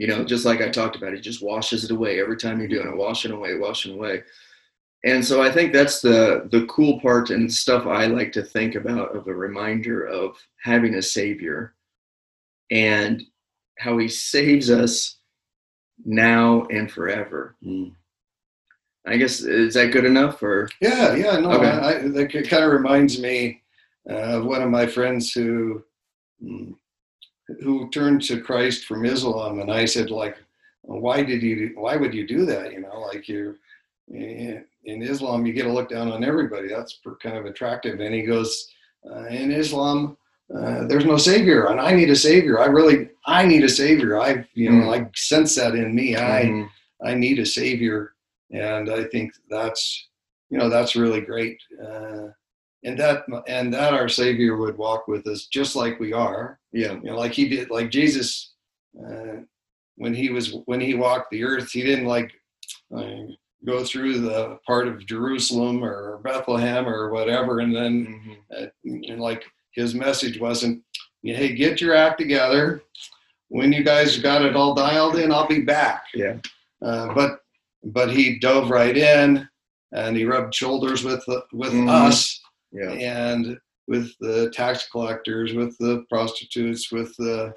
You 0.03 0.09
know, 0.09 0.25
just 0.25 0.45
like 0.45 0.61
I 0.61 0.69
talked 0.69 0.97
about, 0.97 1.15
it 1.15 1.21
just 1.21 1.45
washes 1.45 1.85
it 1.85 1.93
away 1.93 2.21
every 2.21 2.37
time 2.37 2.59
you're 2.59 2.67
doing 2.67 2.89
it, 2.89 2.97
washing 2.97 3.31
away, 3.31 3.57
washing 3.57 3.95
away. 3.95 4.25
And 5.05 5.25
so 5.25 5.41
I 5.41 5.49
think 5.49 5.73
that's 5.73 6.01
the 6.01 6.49
the 6.51 6.67
cool 6.67 6.99
part 6.99 7.31
and 7.31 7.53
stuff 7.53 7.87
I 7.87 8.07
like 8.07 8.33
to 8.33 8.43
think 8.43 8.75
about 8.75 9.15
of 9.15 9.29
a 9.29 9.33
reminder 9.33 10.05
of 10.05 10.37
having 10.61 10.97
a 10.97 11.03
savior 11.03 11.75
and 12.73 13.23
how 13.79 13.97
he 13.99 14.09
saves 14.09 14.71
us 14.71 15.19
now 16.05 16.67
and 16.73 16.91
forever. 16.91 17.55
Mm. 17.65 17.93
I 19.07 19.17
guess 19.19 19.43
is 19.43 19.75
that 19.75 19.93
good 19.93 20.05
enough 20.05 20.43
or 20.43 20.69
Yeah, 20.81 21.15
yeah, 21.15 21.39
no, 21.39 21.53
Okay. 21.53 21.69
I, 21.69 21.89
I, 21.91 22.09
that 22.09 22.49
kind 22.51 22.65
of 22.65 22.73
reminds 22.73 23.21
me 23.21 23.63
uh, 24.11 24.39
of 24.39 24.47
one 24.47 24.63
of 24.63 24.71
my 24.71 24.87
friends 24.87 25.31
who 25.31 25.85
mm, 26.43 26.75
who 27.63 27.91
turned 27.91 28.23
to 28.23 28.41
Christ 28.41 28.85
from 28.85 29.05
Islam, 29.05 29.61
and 29.61 29.71
I 29.71 29.85
said, 29.85 30.11
like, 30.11 30.37
why 30.83 31.23
did 31.23 31.43
you? 31.43 31.73
Why 31.77 31.97
would 31.97 32.15
you 32.15 32.27
do 32.27 32.45
that? 32.47 32.73
You 32.73 32.81
know, 32.81 33.01
like 33.01 33.29
you're 33.29 33.57
in 34.09 34.65
in 34.85 35.03
Islam, 35.03 35.47
you 35.47 35.53
get 35.53 35.63
to 35.65 35.73
look 35.73 35.89
down 35.89 36.11
on 36.11 36.25
everybody. 36.25 36.69
That's 36.69 36.99
kind 37.23 37.37
of 37.37 37.47
attractive. 37.47 38.01
And 38.01 38.13
he 38.15 38.23
goes, 38.23 38.67
uh, 39.09 39.27
in 39.27 39.53
Islam, 39.53 40.17
uh, 40.53 40.87
there's 40.89 41.05
no 41.05 41.17
savior, 41.17 41.67
and 41.69 41.81
I 41.81 41.93
need 41.93 42.11
a 42.11 42.17
savior. 42.17 42.59
I 42.61 42.67
really, 42.67 43.11
I 43.27 43.47
need 43.47 43.63
a 43.63 43.69
savior. 43.69 44.21
I, 44.21 44.45
you 44.55 44.71
know, 44.71 44.87
Mm. 44.89 45.07
I 45.07 45.11
sense 45.15 45.55
that 45.55 45.75
in 45.77 45.95
me. 45.95 46.17
I, 46.17 46.43
Mhm. 46.45 46.69
I 47.05 47.15
need 47.15 47.39
a 47.39 47.47
savior, 47.47 48.13
and 48.51 48.91
I 48.91 49.05
think 49.05 49.33
that's 49.49 50.09
you 50.51 50.59
know 50.59 50.69
that's 50.69 50.97
really 50.97 51.21
great, 51.21 51.59
uh, 51.83 52.29
and 52.85 52.99
that 52.99 53.25
and 53.49 53.73
that 53.73 53.95
our 53.95 54.09
Savior 54.09 54.57
would 54.57 54.77
walk 54.77 55.07
with 55.09 55.27
us 55.27 55.47
just 55.47 55.77
like 55.77 56.01
we 56.01 56.13
are, 56.13 56.59
yeah, 56.73 56.93
you 56.95 57.11
know, 57.11 57.17
like 57.17 57.33
he 57.33 57.49
did, 57.49 57.71
like 57.71 57.91
Jesus 57.91 58.53
uh, 58.99 59.37
when 59.97 60.15
he 60.15 60.31
was 60.31 60.55
when 60.67 60.81
he 60.81 60.95
walked 60.95 61.31
the 61.31 61.45
earth, 61.45 61.71
he 61.71 61.83
didn't 61.83 62.07
like 62.07 62.33
uh, 62.97 63.25
go 63.65 63.85
through 63.85 64.19
the 64.21 64.59
part 64.67 64.89
of 64.89 65.07
Jerusalem 65.07 65.85
or 65.85 66.19
Bethlehem 66.25 66.89
or 66.89 67.11
whatever, 67.11 67.61
and 67.61 67.75
then 67.75 68.37
Mhm. 68.53 68.65
uh, 68.65 68.67
and 68.85 69.21
like 69.21 69.45
his 69.73 69.95
message 69.95 70.39
wasn't, 70.41 70.83
hey, 71.23 71.55
get 71.55 71.81
your 71.81 71.95
act 71.95 72.19
together. 72.19 72.83
When 73.49 73.73
you 73.73 73.83
guys 73.85 74.19
got 74.19 74.45
it 74.45 74.57
all 74.57 74.75
dialed 74.75 75.17
in, 75.17 75.31
I'll 75.33 75.47
be 75.47 75.61
back. 75.61 76.05
yeah, 76.15 76.39
Uh, 76.83 77.15
but 77.15 77.39
but 77.85 78.11
he 78.11 78.39
dove 78.39 78.71
right 78.71 78.97
in 78.97 79.49
and 79.93 80.17
he 80.17 80.25
rubbed 80.25 80.55
shoulders 80.55 81.05
with 81.05 81.25
with 81.53 81.73
Mhm. 81.73 81.89
us 81.89 82.41
yeah, 82.73 82.91
and 82.91 83.59
with 83.89 84.13
the 84.21 84.51
tax 84.51 84.89
collectors, 84.91 85.55
with 85.55 85.77
the 85.79 86.05
prostitutes, 86.09 86.91
with 86.93 87.15
the 87.19 87.53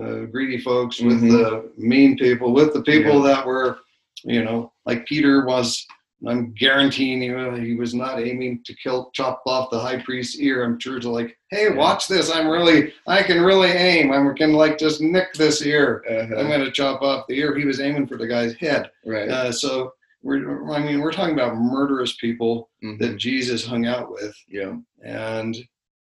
uh, 0.00 0.20
greedy 0.32 0.58
folks, 0.58 1.00
with 1.00 1.20
Mhm. 1.22 1.30
the 1.30 1.70
mean 1.78 2.16
people, 2.18 2.52
with 2.52 2.72
the 2.74 2.82
people 2.82 3.22
that 3.22 3.46
were, 3.46 3.78
you 4.24 4.42
know, 4.44 4.72
like 4.84 5.06
Peter 5.06 5.44
was. 5.46 5.86
I'm 6.26 6.54
guaranteeing 6.54 7.20
you, 7.22 7.50
he 7.56 7.74
was 7.74 7.92
not 7.94 8.18
aiming 8.20 8.62
to 8.64 8.74
kill, 8.82 9.10
chop 9.12 9.42
off 9.46 9.68
the 9.70 9.78
high 9.78 10.00
priest's 10.02 10.40
ear. 10.40 10.64
I'm 10.64 10.80
sure 10.80 10.98
to 10.98 11.10
like, 11.10 11.36
hey, 11.50 11.68
watch 11.68 12.08
this. 12.08 12.30
I'm 12.34 12.48
really, 12.48 12.94
I 13.06 13.22
can 13.22 13.44
really 13.44 13.68
aim. 13.68 14.10
I 14.10 14.32
can 14.34 14.54
like 14.54 14.78
just 14.78 15.02
nick 15.02 15.34
this 15.34 15.60
ear. 15.60 16.02
I'm 16.08 16.32
Uh-huh. 16.32 16.42
going 16.48 16.64
to 16.64 16.70
chop 16.72 17.02
off 17.02 17.26
the 17.28 17.38
ear. 17.38 17.54
He 17.54 17.66
was 17.66 17.80
aiming 17.80 18.06
for 18.06 18.16
the 18.16 18.26
guy's 18.26 18.54
head. 18.54 18.90
right. 19.04 19.28
Uh, 19.28 19.52
so 19.52 19.92
we're, 20.26 20.72
I 20.72 20.80
mean, 20.84 21.00
we're 21.00 21.12
talking 21.12 21.34
about 21.34 21.56
murderous 21.56 22.16
people 22.16 22.68
Mhm. 22.82 22.98
that 22.98 23.16
Jesus 23.16 23.64
hung 23.64 23.86
out 23.86 24.10
with, 24.10 24.34
yeah, 24.48 24.74
and 25.04 25.56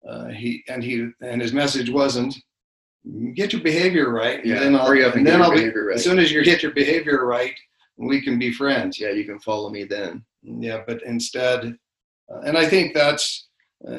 uh, 0.08 0.28
he 0.28 0.62
and 0.68 0.82
he 0.82 0.94
and 1.22 1.40
his 1.40 1.52
message 1.52 1.90
wasn't 1.90 2.34
get 3.34 3.52
your 3.52 3.62
behavior 3.62 4.10
right. 4.10 4.44
yeah. 4.44 4.56
and 4.56 4.62
then 4.62 4.76
I'll, 4.76 4.90
and, 4.90 4.98
and 5.00 5.12
get 5.14 5.24
then 5.24 5.38
your 5.38 5.44
I'll 5.44 5.54
be, 5.54 5.70
right. 5.70 5.94
as 5.96 6.04
soon 6.04 6.18
as 6.18 6.30
you 6.32 6.42
get 6.44 6.62
your 6.62 6.72
behavior 6.72 7.24
right, 7.24 7.54
we 7.96 8.20
can 8.20 8.38
be 8.38 8.52
friends. 8.52 8.98
yeah, 9.00 9.10
you 9.10 9.24
can 9.24 9.38
follow 9.40 9.70
me 9.70 9.84
then. 9.84 10.24
Yeah, 10.42 10.82
but 10.86 11.02
instead, 11.04 11.76
uh, 12.30 12.40
and 12.46 12.58
I 12.58 12.66
think 12.68 12.92
that's, 12.94 13.46
uh, 13.88 13.92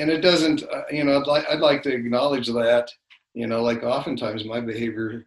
and 0.00 0.08
it 0.10 0.22
doesn't, 0.22 0.62
uh, 0.74 0.84
you 0.90 1.04
know, 1.04 1.20
I'd 1.20 1.26
like, 1.26 1.44
I'd 1.50 1.60
like 1.70 1.82
to 1.82 1.92
acknowledge 1.92 2.48
that, 2.48 2.86
you 3.34 3.46
know, 3.46 3.62
like 3.62 3.82
oftentimes 3.82 4.44
my 4.46 4.60
behavior 4.60 5.26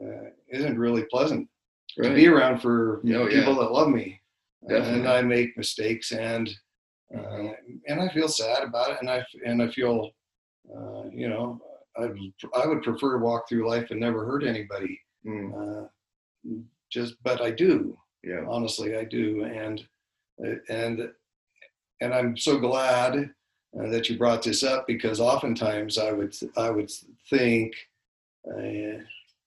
uh, 0.00 0.26
isn't 0.48 0.78
really 0.78 1.04
pleasant 1.10 1.48
to 1.96 2.14
be 2.14 2.26
around 2.28 2.60
for 2.60 2.98
Oh, 2.98 3.00
yeah. 3.04 3.28
people 3.40 3.54
that 3.56 3.72
love 3.72 3.88
me. 3.88 4.20
Definitely. 4.68 4.98
and 5.00 5.08
I 5.08 5.22
make 5.22 5.56
mistakes, 5.56 6.12
and 6.12 6.48
uh, 7.16 7.48
and 7.88 8.00
I 8.00 8.08
feel 8.12 8.28
sad 8.28 8.62
about 8.62 8.90
it, 8.90 8.98
and 9.00 9.08
I 9.10 9.24
and 9.46 9.62
I 9.62 9.68
feel, 9.68 10.10
uh, 10.74 11.04
you 11.12 11.28
know, 11.30 11.60
I 11.96 12.04
I 12.54 12.66
would 12.66 12.82
prefer 12.82 13.18
to 13.18 13.24
walk 13.24 13.48
through 13.48 13.66
life 13.68 13.90
and 13.90 13.98
never 14.00 14.24
hurt 14.26 14.44
anybody. 14.44 15.00
Mm, 15.26 15.52
Uh, 15.84 15.86
just, 16.90 17.14
but 17.22 17.40
I 17.40 17.50
do 17.50 17.96
yeah. 18.22 18.44
honestly 18.48 18.96
i 18.96 19.04
do 19.04 19.44
and 19.44 19.82
uh, 20.44 20.56
and 20.68 21.10
and 22.02 22.12
i'm 22.14 22.36
so 22.36 22.58
glad 22.58 23.12
uh, 23.78 23.88
that 23.88 24.08
you 24.10 24.18
brought 24.18 24.42
this 24.42 24.62
up 24.62 24.86
because 24.86 25.20
oftentimes 25.20 25.96
i 25.96 26.12
would 26.12 26.34
i 26.56 26.68
would 26.68 26.90
think 27.30 27.72
uh, 28.46 28.98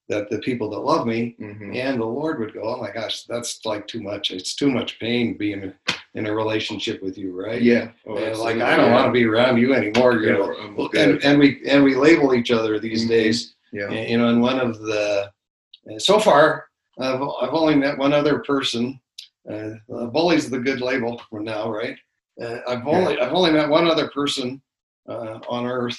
that 0.08 0.28
the 0.30 0.38
people 0.40 0.68
that 0.70 0.78
love 0.78 1.06
me 1.06 1.34
hmm 1.38 1.72
and 1.74 2.00
the 2.00 2.04
lord 2.04 2.38
would 2.38 2.52
go 2.52 2.62
oh 2.62 2.80
my 2.80 2.90
gosh 2.90 3.22
that's 3.24 3.64
like 3.64 3.86
too 3.86 4.02
much 4.02 4.30
it's 4.30 4.54
too 4.54 4.70
much 4.70 4.98
pain 5.00 5.36
being 5.36 5.72
in 6.14 6.26
a 6.26 6.34
relationship 6.34 7.02
with 7.02 7.16
you 7.18 7.32
right 7.32 7.62
Yeah. 7.62 7.90
Oh, 8.06 8.16
and 8.16 8.38
like 8.38 8.58
i 8.60 8.76
don't 8.76 8.92
want 8.92 9.06
to 9.06 9.12
be 9.12 9.24
around 9.24 9.56
you 9.58 9.74
anymore 9.74 10.14
you 10.16 10.26
Yeah, 10.28 10.32
know 10.34 10.54
I'm 10.56 10.76
Well, 10.76 10.88
good. 10.88 11.08
and, 11.10 11.24
and 11.24 11.38
we 11.38 11.60
and 11.66 11.82
we 11.82 11.94
label 11.94 12.34
each 12.34 12.50
other 12.50 12.78
these 12.78 13.04
Mhm. 13.04 13.08
days 13.08 13.54
yeah. 13.72 13.90
and, 13.90 14.08
you 14.10 14.18
know, 14.18 14.28
and 14.28 14.40
one 14.42 14.60
of 14.60 14.78
the 14.80 15.30
uh, 15.90 15.98
so 15.98 16.18
far, 16.18 16.66
I've 16.98 17.20
I've 17.20 17.52
only 17.54 17.74
met 17.74 17.98
one 17.98 18.12
other 18.14 18.38
person. 18.38 18.98
Uh, 19.50 19.72
uh, 19.94 20.06
bully's 20.06 20.48
the 20.48 20.58
good 20.60 20.80
label 20.80 21.20
for 21.28 21.40
now, 21.40 21.70
right? 21.70 21.98
Uh, 22.40 22.60
I've 22.68 22.86
only 22.86 23.18
I've 23.18 23.32
only 23.34 23.50
met 23.50 23.68
one 23.68 23.86
other 23.86 24.08
person 24.10 24.62
uh, 25.08 25.40
on 25.48 25.66
Earth, 25.66 25.98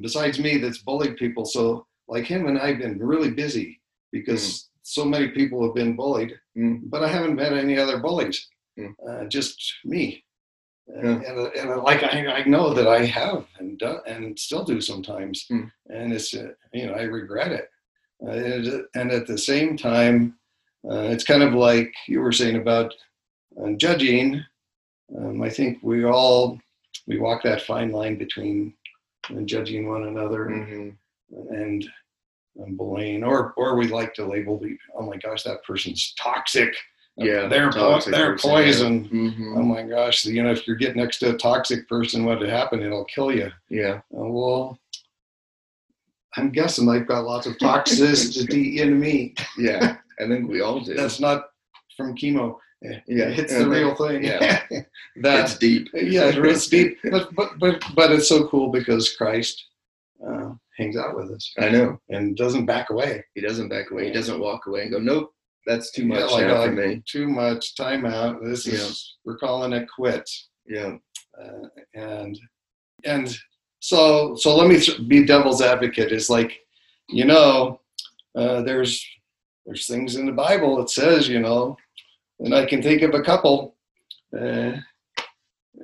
besides 0.00 0.38
me, 0.38 0.56
that's 0.58 0.78
bullied 0.78 1.16
people. 1.18 1.44
So 1.44 1.86
like 2.08 2.24
him 2.24 2.46
and 2.48 2.58
I've 2.58 2.78
been 2.78 2.98
really 2.98 3.30
busy 3.30 3.80
because 4.12 4.68
so 4.82 5.04
many 5.04 5.28
people 5.28 5.62
have 5.64 5.74
been 5.74 5.94
bullied, 5.96 6.32
Mm. 6.56 6.80
but 6.84 7.04
I 7.04 7.08
haven't 7.08 7.36
met 7.36 7.52
any 7.52 7.78
other 7.78 7.98
bullies. 7.98 8.48
Mm. 8.78 8.94
Uh, 9.06 9.24
just 9.26 9.56
me. 9.84 10.24
Uh, 10.90 11.00
Yeah. 11.02 11.20
and, 11.28 11.38
and 11.58 11.82
like 11.82 12.02
I, 12.02 12.26
I 12.38 12.44
know 12.44 12.72
that 12.74 12.88
I 12.88 13.04
have 13.04 13.46
and 13.58 13.78
done 13.78 14.00
and 14.06 14.38
still 14.38 14.64
do 14.64 14.80
sometimes, 14.80 15.46
Mm. 15.50 15.70
and 15.90 16.12
it's 16.12 16.32
uh, 16.34 16.52
you 16.72 16.86
know 16.86 16.94
I 16.94 17.02
regret 17.02 17.52
it. 17.52 17.66
Uh, 18.24 18.30
and, 18.30 18.84
and 18.98 19.10
at 19.12 19.26
the 19.26 19.38
same 19.38 19.76
time, 19.76 20.16
uh, 20.90 21.06
it's 21.12 21.24
kind 21.24 21.42
of 21.42 21.52
like 21.54 21.92
you 22.08 22.20
were 22.20 22.32
saying 22.32 22.56
about 22.56 22.94
uh, 23.60 23.72
judging. 23.76 24.42
Um, 25.16 25.42
I 25.42 25.50
think 25.50 25.78
we 25.82 26.04
all 26.04 26.58
we 27.06 27.18
walk 27.18 27.42
that 27.42 27.62
fine 27.62 27.90
line 27.92 28.16
between 28.16 28.74
uh, 29.30 29.42
judging 29.42 29.88
one 29.88 30.04
another 30.08 30.42
hmm 30.48 30.90
and, 31.30 31.88
and 32.56 32.76
bullying, 32.76 33.22
or 33.24 33.52
or 33.56 33.76
we 33.76 33.88
like 33.88 34.14
to 34.14 34.24
label 34.26 34.58
the 34.58 34.76
oh 34.96 35.02
my 35.02 35.16
gosh 35.16 35.42
that 35.44 35.62
person's 35.64 36.14
toxic. 36.20 36.74
Yeah. 37.20 37.48
they're 37.48 37.72
po- 37.72 38.00
they're 38.00 38.32
person, 38.32 38.50
poison. 38.50 38.94
Yeah. 39.04 39.30
hmm 39.30 39.58
Oh 39.58 39.62
my 39.62 39.82
gosh, 39.82 40.24
you 40.24 40.42
know 40.42 40.52
if 40.52 40.68
you 40.68 40.76
get 40.76 40.94
next 40.96 41.18
to 41.18 41.30
a 41.34 41.36
toxic 41.36 41.88
person, 41.88 42.24
what 42.24 42.38
would 42.38 42.48
happen? 42.48 42.80
It'll 42.82 43.04
kill 43.06 43.32
you. 43.32 43.50
yeah. 43.68 44.00
Uh, 44.16 44.28
well, 44.30 44.78
I'm 46.36 46.50
guessing 46.50 46.88
I've 46.88 47.08
got 47.08 47.24
lots 47.24 47.46
of 47.46 47.56
toxicity 47.58 48.76
in 48.80 49.00
me. 49.00 49.34
Yeah. 49.58 49.96
I 50.20 50.26
think 50.28 50.48
we 50.48 50.60
all 50.60 50.80
do. 50.80 50.94
That's 50.94 51.18
not 51.20 51.46
from 51.96 52.14
chemo. 52.16 52.56
yeah. 52.82 53.00
It's 53.06 53.52
the 53.56 53.68
real 53.68 53.94
thing. 53.96 54.22
Yeah. 54.24 54.62
That's 55.16 55.58
deep. 55.58 55.88
yeah, 55.94 56.30
it's 56.32 56.68
deep. 56.68 56.98
But 57.10 57.34
but 57.34 57.58
but 57.58 57.82
but 57.96 58.12
it's 58.12 58.28
so 58.28 58.46
cool 58.48 58.70
because 58.70 59.14
Christ 59.16 59.64
uh, 60.24 60.50
hangs 60.78 60.96
out 60.96 61.14
with 61.16 61.30
us 61.30 61.52
I 61.58 61.68
know. 61.68 61.98
and 62.08 62.36
doesn't 62.36 62.66
back 62.66 62.90
away. 62.90 63.24
He 63.34 63.40
doesn't 63.42 63.68
back 63.68 63.90
away. 63.90 64.06
He 64.06 64.12
doesn't 64.12 64.40
walk 64.40 64.66
away 64.66 64.82
and 64.82 64.92
go, 64.92 64.98
nope, 64.98 65.32
that's 65.66 65.90
too 65.92 66.06
Yeah, 66.06 66.20
much 66.20 66.30
like, 66.32 66.46
now 66.46 66.58
like, 66.60 66.70
for 66.70 66.76
me. 66.76 67.02
Too 67.06 67.28
much 67.28 67.76
time 67.76 68.06
out. 68.06 68.42
This 68.42 68.66
is 68.66 69.16
we're 69.24 69.36
calling 69.38 69.72
it 69.72 69.86
quits. 69.94 70.48
Yeah. 70.66 70.96
uh, 71.42 71.68
and 71.94 72.38
and 73.04 73.36
so 73.80 74.34
so 74.36 74.56
let 74.56 74.68
me 74.68 74.78
th- 74.80 75.06
be 75.08 75.24
devil's 75.24 75.62
advocate 75.62 76.10
is 76.12 76.28
like 76.28 76.58
you 77.08 77.24
know 77.24 77.80
uh, 78.36 78.60
there's 78.62 79.04
there's 79.64 79.86
things 79.86 80.16
in 80.16 80.26
the 80.26 80.32
bible 80.32 80.76
that 80.76 80.90
says 80.90 81.28
you 81.28 81.38
know 81.38 81.76
and 82.40 82.52
i 82.54 82.66
can 82.66 82.82
think 82.82 83.02
of 83.02 83.14
a 83.14 83.22
couple 83.22 83.76
uh, 84.36 84.72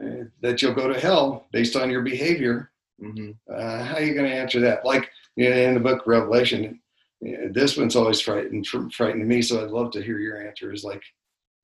uh, 0.03 0.25
that 0.43 0.61
you'll 0.61 0.75
go 0.75 0.89
to 0.93 0.99
hell 0.99 1.47
based 1.53 1.77
on 1.77 1.89
your 1.89 2.03
behavior 2.03 2.71
hmm 3.01 3.31
uh, 3.53 3.83
how 3.85 3.97
are 3.97 4.03
you 4.03 4.15
going 4.15 4.29
to 4.29 4.37
answer 4.37 4.61
that? 4.61 4.85
Like 4.85 5.11
you 5.37 5.51
know, 5.51 5.57
in 5.57 5.75
the 5.75 5.81
book 5.81 6.07
revelation 6.07 6.81
uh, 7.27 7.49
this 7.53 7.77
one's 7.77 7.97
always 7.97 8.21
frightened 8.21 8.67
frightened 8.93 9.27
me 9.27 9.41
so 9.41 9.63
i'd 9.65 9.71
love 9.71 9.91
to 9.93 10.03
hear 10.03 10.19
your 10.19 10.47
answer. 10.47 10.73
Is 10.73 10.85
like 10.85 11.03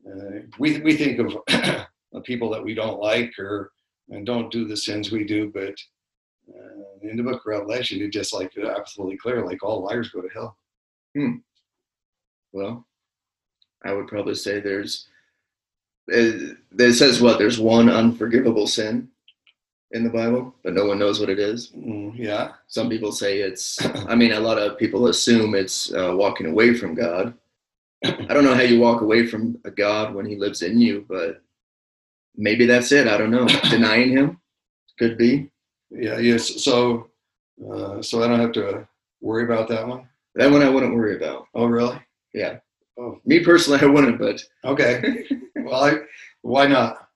uh, 0.06 0.40
we, 0.58 0.80
we 0.80 0.96
think 0.96 1.20
of 2.12 2.24
people 2.24 2.50
that 2.50 2.64
we 2.64 2.74
don't 2.74 3.00
like 3.00 3.32
or 3.38 3.72
and 4.08 4.26
don't 4.26 4.50
do 4.50 4.66
the 4.66 4.76
sins 4.76 5.12
we 5.12 5.24
do 5.24 5.50
but 5.52 5.74
uh, 6.48 7.08
in 7.08 7.16
the 7.16 7.22
book 7.22 7.42
revelation 7.46 8.00
it 8.00 8.10
just 8.12 8.32
like 8.34 8.52
absolutely 8.58 9.16
clear 9.16 9.44
like 9.44 9.62
all 9.62 9.84
liars 9.84 10.10
go 10.10 10.20
to 10.20 10.28
hell. 10.28 10.56
Well, 12.52 12.86
I 13.84 13.92
would 13.92 14.08
probably 14.08 14.34
say 14.34 14.60
there's, 14.60 15.06
it, 16.08 16.58
it 16.78 16.94
says 16.94 17.20
what? 17.22 17.38
There's 17.38 17.60
one 17.60 17.88
unforgivable 17.88 18.66
sin 18.66 19.09
in 19.92 20.04
the 20.04 20.10
Bible, 20.10 20.54
but 20.62 20.72
no 20.74 20.84
one 20.86 20.98
knows 20.98 21.18
what 21.20 21.28
it 21.30 21.38
is. 21.38 21.72
Mm, 21.76 22.12
yeah 22.16 22.52
Some 22.68 22.88
people 22.88 23.12
say 23.12 23.38
it's, 23.40 23.84
I 24.08 24.14
mean, 24.14 24.32
a 24.32 24.40
lot 24.40 24.58
of 24.58 24.78
people 24.78 25.08
assume 25.08 25.54
it's 25.54 25.92
uh, 25.92 26.12
walking 26.14 26.46
away 26.46 26.74
from 26.74 26.94
God. 26.94 27.34
I 28.04 28.32
don't 28.32 28.44
know 28.44 28.54
how 28.54 28.62
you 28.62 28.80
walk 28.80 29.02
away 29.02 29.26
from 29.26 29.58
a 29.64 29.70
God 29.70 30.14
when 30.14 30.24
he 30.26 30.36
lives 30.36 30.62
in 30.62 30.78
you, 30.80 31.04
but 31.08 31.42
maybe 32.36 32.66
that's 32.66 32.92
it. 32.92 33.08
I 33.08 33.16
don't 33.18 33.30
know. 33.32 33.46
Denying 33.70 34.10
him 34.10 34.40
could 34.98 35.16
be. 35.18 35.50
yeah 35.90 36.18
yes 36.18 36.62
so 36.62 37.08
uh, 37.72 38.00
so 38.02 38.22
i 38.22 38.28
don't 38.28 38.38
have 38.40 38.52
to 38.52 38.86
worry 39.20 39.44
about 39.44 39.68
that 39.68 39.86
one. 39.86 40.06
That 40.36 40.50
one 40.50 40.62
I 40.62 40.68
wouldn't 40.70 40.94
worry 40.94 41.16
about. 41.16 41.46
Oh 41.54 41.66
really 41.66 41.98
Yeah. 42.32 42.58
oh 42.98 43.20
Me 43.24 43.40
personally, 43.40 43.80
I 43.82 43.86
wouldn't, 43.86 44.18
but 44.18 44.42
okay 44.64 45.24
well 45.56 45.84
I, 45.84 45.92
why 46.42 46.66
not 46.66 47.08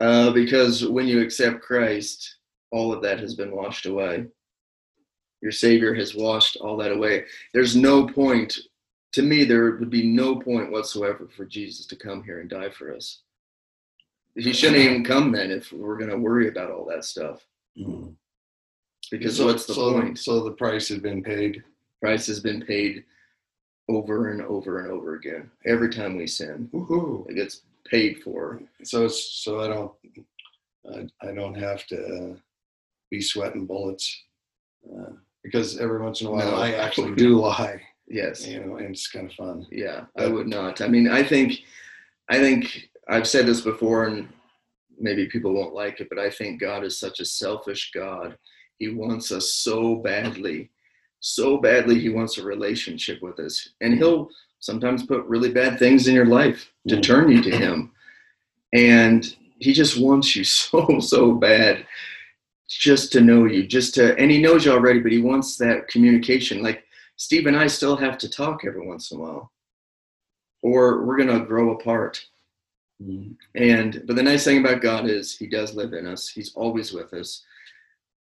uh, 0.00 0.30
because 0.30 0.86
when 0.86 1.06
you 1.06 1.20
accept 1.20 1.62
Christ, 1.62 2.36
all 2.70 2.92
of 2.92 3.02
that 3.02 3.20
has 3.20 3.34
been 3.34 3.54
washed 3.54 3.86
away. 3.86 4.26
Your 5.40 5.52
Savior 5.52 5.94
has 5.94 6.14
washed 6.14 6.56
all 6.56 6.76
that 6.78 6.92
away. 6.92 7.24
There's 7.54 7.76
no 7.76 8.06
point, 8.06 8.58
to 9.12 9.22
me, 9.22 9.44
there 9.44 9.76
would 9.76 9.90
be 9.90 10.06
no 10.06 10.36
point 10.36 10.72
whatsoever 10.72 11.28
for 11.36 11.44
Jesus 11.44 11.86
to 11.86 11.96
come 11.96 12.24
here 12.24 12.40
and 12.40 12.50
die 12.50 12.70
for 12.70 12.94
us. 12.94 13.22
He 14.34 14.52
shouldn't 14.52 14.78
even 14.82 15.04
come 15.04 15.32
then 15.32 15.50
if 15.50 15.72
we're 15.72 15.96
going 15.96 16.10
to 16.10 16.18
worry 16.18 16.48
about 16.48 16.70
all 16.70 16.84
that 16.86 17.04
stuff. 17.04 17.46
Because 19.10 19.36
so, 19.36 19.46
what's 19.46 19.66
the 19.66 19.74
so, 19.74 19.92
point? 19.92 20.18
so 20.18 20.44
the 20.44 20.52
price 20.52 20.88
has 20.88 20.98
been 20.98 21.22
paid 21.22 21.62
Price 22.00 22.26
has 22.28 22.40
been 22.40 22.64
paid 22.64 23.04
over 23.88 24.28
and 24.28 24.42
over 24.42 24.80
and 24.80 24.90
over 24.90 25.14
again. 25.14 25.50
Every 25.66 25.90
time 25.90 26.16
we 26.16 26.26
sin, 26.26 26.68
Woohoo. 26.72 27.28
it 27.28 27.34
gets 27.34 27.62
paid 27.90 28.22
for. 28.22 28.60
so 28.84 29.08
so 29.08 29.60
I 29.60 29.68
don't 29.68 29.92
I, 31.22 31.28
I 31.28 31.32
don't 31.34 31.54
have 31.56 31.86
to 31.88 31.98
uh, 32.32 32.34
be 33.10 33.20
sweating 33.20 33.66
bullets 33.66 34.06
uh, 34.90 35.12
because 35.42 35.78
every 35.78 36.00
once 36.02 36.20
in 36.20 36.26
a 36.28 36.30
while 36.30 36.50
No. 36.52 36.56
I 36.56 36.72
actually 36.72 37.14
do 37.14 37.38
lie, 37.40 37.80
Yes. 38.08 38.46
you 38.46 38.60
know, 38.64 38.76
and 38.76 38.90
it's 38.90 39.08
kind 39.08 39.26
of 39.30 39.34
fun. 39.34 39.66
Yeah, 39.70 40.04
I 40.16 40.26
would 40.26 40.46
not. 40.48 40.80
I 40.80 40.88
mean, 40.88 41.08
I 41.08 41.22
think, 41.22 41.60
I 42.30 42.38
think 42.38 42.88
I've 43.08 43.26
said 43.28 43.46
this 43.46 43.60
before, 43.60 44.06
and 44.06 44.28
maybe 44.98 45.26
people 45.26 45.52
won't 45.54 45.74
like 45.74 46.00
it, 46.00 46.08
but 46.08 46.18
I 46.18 46.30
think 46.30 46.60
God 46.60 46.84
is 46.84 46.98
such 46.98 47.20
a 47.20 47.24
selfish 47.24 47.90
God. 47.94 48.36
He 48.78 48.88
wants 48.88 49.30
us 49.32 49.52
so 49.54 49.96
badly, 49.96 50.70
so 51.20 51.58
badly. 51.58 51.98
He 51.98 52.08
wants 52.08 52.38
a 52.38 52.44
relationship 52.44 53.20
with 53.22 53.38
us, 53.40 53.70
and 53.80 53.94
He'll 53.94 54.28
sometimes 54.60 55.06
put 55.06 55.24
really 55.26 55.50
bad 55.52 55.78
things 55.78 56.08
in 56.08 56.14
your 56.14 56.26
life 56.26 56.72
to 56.88 56.96
Mhm. 56.96 57.02
turn 57.02 57.30
you 57.30 57.42
to 57.42 57.50
Him, 57.56 57.92
and 58.72 59.36
He 59.60 59.72
just 59.72 59.98
wants 59.98 60.36
you 60.36 60.44
so 60.60 61.00
so 61.00 61.32
bad. 61.32 61.86
Just 62.68 63.12
to 63.12 63.20
know 63.22 63.46
you, 63.46 63.66
just 63.66 63.94
to, 63.94 64.14
and 64.18 64.30
he 64.30 64.40
knows 64.42 64.66
you 64.66 64.72
already, 64.72 65.00
but 65.00 65.10
he 65.10 65.22
wants 65.22 65.56
that 65.56 65.88
communication. 65.88 66.62
Like 66.62 66.84
Steve 67.16 67.46
and 67.46 67.56
I 67.56 67.66
still 67.66 67.96
have 67.96 68.18
to 68.18 68.28
talk 68.28 68.64
every 68.66 68.86
once 68.86 69.10
in 69.10 69.16
a 69.18 69.20
while, 69.22 69.50
or 70.62 71.04
we're 71.06 71.16
gonna 71.16 71.40
grow 71.46 71.70
apart. 71.70 72.24
And 73.54 74.02
but 74.06 74.16
the 74.16 74.22
nice 74.22 74.44
thing 74.44 74.58
about 74.58 74.82
God 74.82 75.08
is 75.08 75.36
He 75.36 75.46
does 75.46 75.74
live 75.74 75.92
in 75.94 76.06
us. 76.06 76.28
He's 76.28 76.52
always 76.54 76.92
with 76.92 77.14
us. 77.14 77.42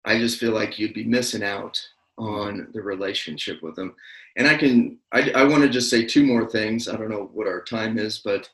I 0.04 0.18
just 0.18 0.38
feel 0.38 0.52
like 0.52 0.78
you'd 0.78 0.94
be 0.94 1.04
missing 1.04 1.42
out 1.42 1.80
on 2.18 2.68
the 2.74 2.82
relationship 2.82 3.62
with 3.62 3.78
Him. 3.78 3.94
And 4.36 4.48
I 4.48 4.56
can 4.56 4.98
I, 5.12 5.30
I 5.30 5.44
want 5.44 5.62
to 5.62 5.68
just 5.68 5.90
say 5.90 6.04
two 6.04 6.24
more 6.24 6.48
things. 6.48 6.88
I 6.88 6.96
don't 6.96 7.10
know 7.10 7.30
what 7.32 7.46
our 7.46 7.62
time 7.62 7.98
is, 7.98 8.18
but 8.18 8.50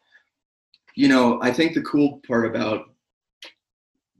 you 0.94 1.08
know 1.08 1.40
I 1.42 1.52
think 1.52 1.74
the 1.74 1.82
cool 1.82 2.20
part 2.26 2.46
about 2.46 2.90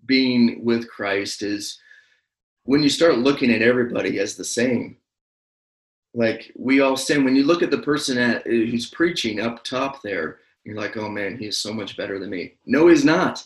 being 0.07 0.65
with 0.65 0.89
Christ 0.89 1.43
is 1.43 1.79
when 2.65 2.83
you 2.83 2.89
start 2.89 3.19
looking 3.19 3.51
at 3.51 3.63
everybody 3.63 4.19
as 4.19 4.37
the 4.37 4.45
same 4.45 4.97
like 6.15 6.53
we 6.57 6.81
all 6.81 6.97
sin 6.97 7.25
when 7.25 7.37
you 7.37 7.45
look 7.45 7.63
at 7.63 7.71
the 7.71 7.79
person 7.79 8.19
at, 8.19 8.47
who's 8.47 8.91
preaching 8.91 9.41
up 9.41 9.63
top 9.63 10.03
there 10.03 10.39
You're 10.65 10.77
like, 10.77 10.97
oh 10.97 11.09
man, 11.09 11.39
he's 11.39 11.59
so 11.59 11.73
much 11.73 11.97
better 11.97 12.19
than 12.19 12.31
me. 12.31 12.55
No, 12.67 12.89
he's 12.89 13.05
not. 13.05 13.45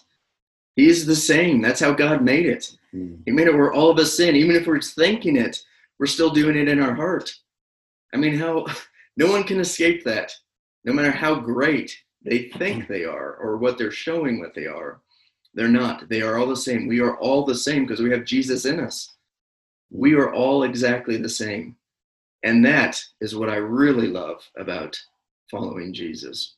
He's 0.77 1.07
the 1.07 1.15
same. 1.17 1.61
That's 1.61 1.81
how 1.81 1.93
God 1.93 2.23
made 2.23 2.47
it. 2.47 2.77
Mm. 2.95 3.21
He 3.25 3.31
made 3.31 3.47
it 3.47 3.55
where 3.55 3.73
all 3.73 3.91
of 3.91 3.99
us 3.99 4.15
sin. 4.15 4.35
Even 4.35 4.57
if 4.57 4.67
we're 4.67 4.81
thinking 4.81 5.37
it, 5.37 5.63
we're 5.99 6.07
still 6.07 6.31
doing 6.31 6.57
it 6.57 6.69
in 6.69 6.81
our 6.81 6.95
heart. 6.95 7.33
I 8.15 8.17
mean, 8.17 8.39
how 8.39 8.67
no 9.17 9.27
one 9.27 9.45
can 9.45 9.61
escape 9.61 10.05
that, 10.05 10.33
no 10.85 10.93
matter 10.93 11.11
how 11.11 11.35
great 11.35 11.97
they 12.25 12.49
think 12.51 12.89
they 12.89 13.05
are 13.05 13.37
or 13.37 13.59
what 13.59 13.77
they're 13.77 13.91
showing 13.91 14.41
what 14.41 14.55
they 14.55 14.67
are. 14.67 15.01
They're 15.53 15.69
not. 15.69 16.09
They 16.09 16.23
are 16.23 16.39
all 16.39 16.47
the 16.47 16.57
same. 16.57 16.89
We 16.89 17.01
are 17.01 17.19
all 17.19 17.45
the 17.45 17.55
same 17.55 17.85
because 17.85 18.01
we 18.01 18.11
have 18.11 18.25
Jesus 18.25 18.65
in 18.65 18.81
us. 18.81 19.15
We 19.91 20.15
are 20.15 20.33
all 20.33 20.65
exactly 20.65 21.17
the 21.17 21.29
same. 21.29 21.77
And 22.43 22.65
that 22.65 23.01
is 23.21 23.37
what 23.37 23.51
I 23.51 23.57
really 23.57 24.09
love 24.09 24.43
about 24.57 24.99
following 25.51 25.93
Jesus. 25.93 26.55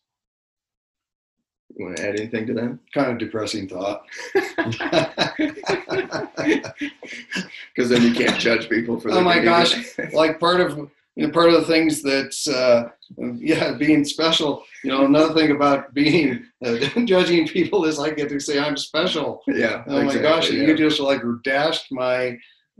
You 1.77 1.85
want 1.85 1.99
to 1.99 2.09
add 2.09 2.19
anything 2.19 2.47
to 2.47 2.55
that? 2.55 2.79
Kind 2.95 3.11
of 3.11 3.19
depressing 3.19 3.69
thought. 3.69 4.05
Because 7.77 7.91
then 7.91 8.03
you 8.03 8.15
can't 8.15 8.41
judge 8.41 8.71
people 8.71 8.99
for. 8.99 9.11
Oh 9.11 9.21
my 9.21 9.39
gosh. 9.39 9.75
like 10.15 10.41
part 10.41 10.63
of 10.63 10.91
you 11.17 11.27
know, 11.27 11.33
part 11.33 11.49
of 11.49 11.55
the 11.55 11.67
things 11.67 12.03
that's 12.03 12.47
uh, 12.47 12.89
yeah 13.37 13.73
being 13.73 14.05
special 14.05 14.63
you 14.85 14.91
know 14.91 15.07
another 15.07 15.35
thing 15.35 15.51
about 15.51 15.93
being 15.95 16.45
uh, 16.65 16.77
judging 17.05 17.47
people 17.49 17.85
is 17.85 17.99
i 17.99 18.11
get 18.11 18.29
to 18.29 18.39
say 18.39 18.59
i'm 18.59 18.77
special 18.77 19.43
yeah. 19.49 19.83
oh 19.89 20.03
my 20.03 20.17
gosh 20.17 20.51
yeah. 20.51 20.63
you 20.63 20.77
just 20.77 21.01
like 21.01 21.23
dashed 21.43 21.91
my 21.91 22.37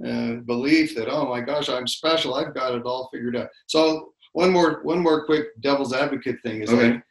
uh, 0.07 0.35
belief 0.47 0.95
that 0.95 1.09
oh 1.09 1.27
my 1.27 1.41
gosh 1.41 1.69
i'm 1.69 1.87
special 1.87 2.35
i've 2.35 2.55
got 2.55 2.75
it 2.75 2.83
all 2.85 3.09
figured 3.13 3.37
out 3.37 3.49
so 3.67 4.13
one 4.33 4.53
more 4.53 4.81
one 4.83 4.99
more 5.01 5.25
quick 5.25 5.47
devil's 5.61 5.95
advocate 5.95 6.37
thing 6.43 6.63
is 6.63 6.71
Okay. 6.71 6.93
like 6.93 7.03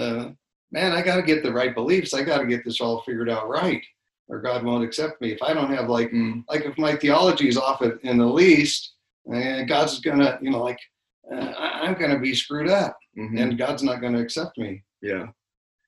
uh, 0.00 0.30
man 0.70 0.92
i 0.92 1.02
got 1.02 1.16
to 1.16 1.22
get 1.22 1.42
the 1.42 1.52
right 1.52 1.74
beliefs 1.74 2.14
i 2.14 2.22
got 2.22 2.38
to 2.38 2.46
get 2.46 2.64
this 2.64 2.80
all 2.80 3.02
figured 3.02 3.28
out 3.28 3.48
right 3.48 3.82
or 4.28 4.40
god 4.40 4.62
won't 4.62 4.84
accept 4.84 5.20
me 5.20 5.32
if 5.32 5.42
i 5.42 5.52
don't 5.52 5.72
have 5.72 5.88
like 5.88 6.12
Mm, 6.12 6.44
like 6.48 6.64
if 6.64 6.78
my 6.78 6.94
theology 6.94 7.48
is 7.48 7.56
off 7.58 7.82
in 7.82 8.18
the 8.18 8.26
least, 8.26 8.92
and 9.32 9.68
God's 9.68 10.00
gonna, 10.00 10.38
you 10.42 10.50
know, 10.50 10.62
like 10.62 10.78
uh, 11.32 11.52
I'm 11.58 11.94
gonna 11.94 12.18
be 12.18 12.34
screwed 12.34 12.68
up, 12.68 12.96
mhm, 13.16 13.40
and 13.40 13.58
God's 13.58 13.82
not 13.82 14.00
gonna 14.00 14.20
accept 14.20 14.58
me. 14.58 14.82
yeah. 15.02 15.26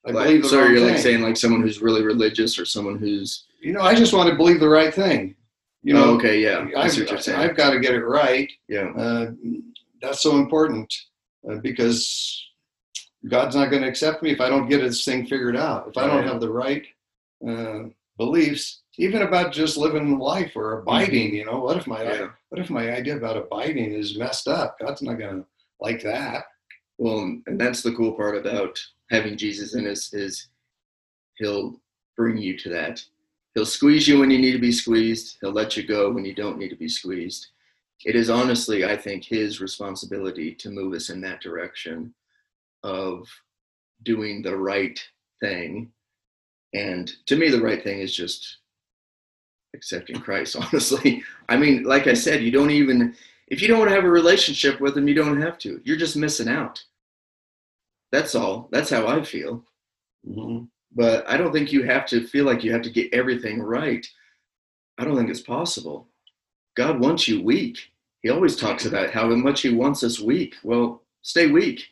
I 0.07 0.13
Like, 0.13 0.27
believe 0.29 0.43
the 0.45 0.49
so 0.49 0.65
you're 0.67 0.81
like 0.89 0.97
saying 0.99 1.21
like 1.21 1.37
someone 1.37 1.61
who's 1.61 1.83
really 1.83 2.03
religious 2.03 2.59
or 2.59 2.65
someone 2.65 2.97
who's 2.99 3.45
you 3.63 3.73
know, 3.75 3.83
I 3.83 3.95
just 3.95 4.15
want 4.15 4.31
to 4.31 4.35
believe 4.37 4.59
the 4.59 4.69
right 4.69 4.93
thing. 4.95 5.35
You 5.83 5.93
know, 5.95 6.05
oh, 6.05 6.15
okay, 6.17 6.41
yeah. 6.41 6.61
I've, 6.77 6.97
what 6.97 7.11
you're 7.11 7.19
saying. 7.19 7.39
I've 7.39 7.57
got 7.57 7.71
to 7.71 7.81
get 7.81 7.95
it 7.95 8.05
right. 8.05 8.51
yeah. 8.69 8.89
Uh, 8.97 9.33
that's 10.01 10.23
so 10.23 10.37
important 10.39 10.91
uh, 11.51 11.57
because 11.57 12.43
God's 13.29 13.55
not 13.57 13.69
going 13.71 13.83
to 13.83 13.89
accept 13.89 14.23
me 14.23 14.31
if 14.31 14.41
I 14.41 14.49
don't 14.49 14.69
get 14.69 14.81
this 14.81 15.05
thing 15.05 15.27
figured 15.27 15.57
out. 15.57 15.89
If 15.89 15.99
I 15.99 16.07
don't 16.07 16.25
have 16.27 16.41
the 16.41 16.51
right 16.51 16.87
uh, 17.47 17.85
beliefs, 18.17 18.80
even 18.99 19.23
about 19.23 19.53
just 19.53 19.77
living 19.77 20.19
life 20.19 20.53
or 20.57 20.81
abiding. 20.81 21.29
Mm-hmm. 21.29 21.37
You 21.37 21.45
know, 21.47 21.61
what 21.61 21.77
if 21.77 21.87
my 21.87 22.03
Yeah. 22.03 22.31
what 22.49 22.61
if 22.61 22.71
my 22.71 22.93
idea 22.93 23.17
about 23.17 23.37
abiding 23.37 23.93
is 23.93 24.19
messed 24.19 24.49
up? 24.49 24.79
God's 24.81 25.03
not 25.03 25.19
going 25.19 25.41
to 25.41 25.47
like 25.81 26.03
that. 26.03 26.45
Well, 26.99 27.41
and 27.47 27.59
that's 27.59 27.83
the 27.83 27.95
cool 27.95 28.13
part 28.13 28.37
about 28.37 28.79
having 29.11 29.37
Jesus 29.37 29.75
in 29.75 29.87
us 29.87 30.13
is 30.13 30.49
he'll 31.37 31.81
bring 32.17 32.37
you 32.37 32.59
to 32.59 32.69
that. 32.69 33.03
He'll 33.55 33.67
squeeze 33.67 34.07
you 34.07 34.21
when 34.21 34.31
you 34.31 34.39
need 34.39 34.53
to 34.53 34.59
be 34.59 34.73
squeezed. 34.73 35.39
He'll 35.41 35.53
let 35.53 35.77
you 35.77 35.83
go 35.83 36.11
when 36.11 36.25
you 36.25 36.35
don't 36.35 36.59
need 36.59 36.69
to 36.69 36.77
be 36.77 36.89
squeezed. 36.89 37.49
It 38.05 38.17
is 38.17 38.31
honestly, 38.31 38.85
I 38.85 38.97
think, 38.97 39.25
his 39.25 39.61
responsibility 39.61 40.55
to 40.57 40.71
move 40.71 40.95
us 40.95 41.11
in 41.11 41.21
that 41.23 41.41
direction 41.41 42.15
of 42.83 43.27
doing 44.05 44.43
the 44.43 44.57
right 44.57 44.99
thing. 45.41 45.91
And 46.73 47.11
to 47.27 47.37
me, 47.37 47.51
the 47.51 47.61
right 47.61 47.83
thing 47.83 47.99
is 47.99 48.15
just 48.15 48.59
accepting 49.75 50.21
Christ, 50.21 50.57
honestly. 50.61 51.23
I 51.49 51.57
mean, 51.57 51.85
like 51.85 52.07
I 52.07 52.15
said, 52.15 52.43
you 52.43 52.51
don't 52.51 52.71
even, 52.71 53.15
if 53.49 53.63
you 53.63 53.69
don't 53.69 53.79
want 53.79 53.91
to 53.91 53.95
have 53.95 54.05
a 54.05 54.11
relationship 54.11 54.81
with 54.81 54.97
him, 54.97 55.09
you 55.09 55.15
don't 55.15 55.41
have 55.41 55.59
to. 55.59 55.81
You're 55.85 55.97
just 55.97 56.17
missing 56.17 56.49
out. 56.49 56.83
That's 58.13 58.35
all. 58.35 58.69
That's 58.73 58.91
how 58.91 59.07
I 59.07 59.23
feel. 59.23 59.65
Mm-hmm. 60.29 60.65
But 60.93 61.29
I 61.29 61.37
don't 61.37 61.53
think 61.53 61.73
you 61.73 61.85
have 61.85 62.07
to 62.07 62.27
feel 62.27 62.45
like 62.45 62.65
you 62.65 62.73
have 62.73 62.83
to 62.83 62.91
get 62.91 63.15
everything 63.15 63.63
right. 63.63 64.07
I 64.99 65.05
don't 65.05 65.17
think 65.17 65.31
it's 65.31 65.41
possible. 65.41 66.09
God 66.77 67.01
wants 67.01 67.29
you 67.29 67.43
weak. 67.43 67.79
He 68.23 68.31
always 68.31 68.57
talks 68.57 68.87
about 68.87 69.11
how 69.11 69.29
much 69.29 69.63
He 69.63 69.71
wants 69.71 70.03
us 70.03 70.21
weak. 70.21 70.57
Well, 70.63 71.03
stay 71.23 71.47
weak, 71.47 71.87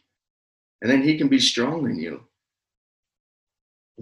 and 0.83 0.91
then 0.91 1.03
He 1.03 1.17
can 1.17 1.29
be 1.29 1.39
strong 1.39 1.89
in 1.89 1.99
you. 1.99 2.25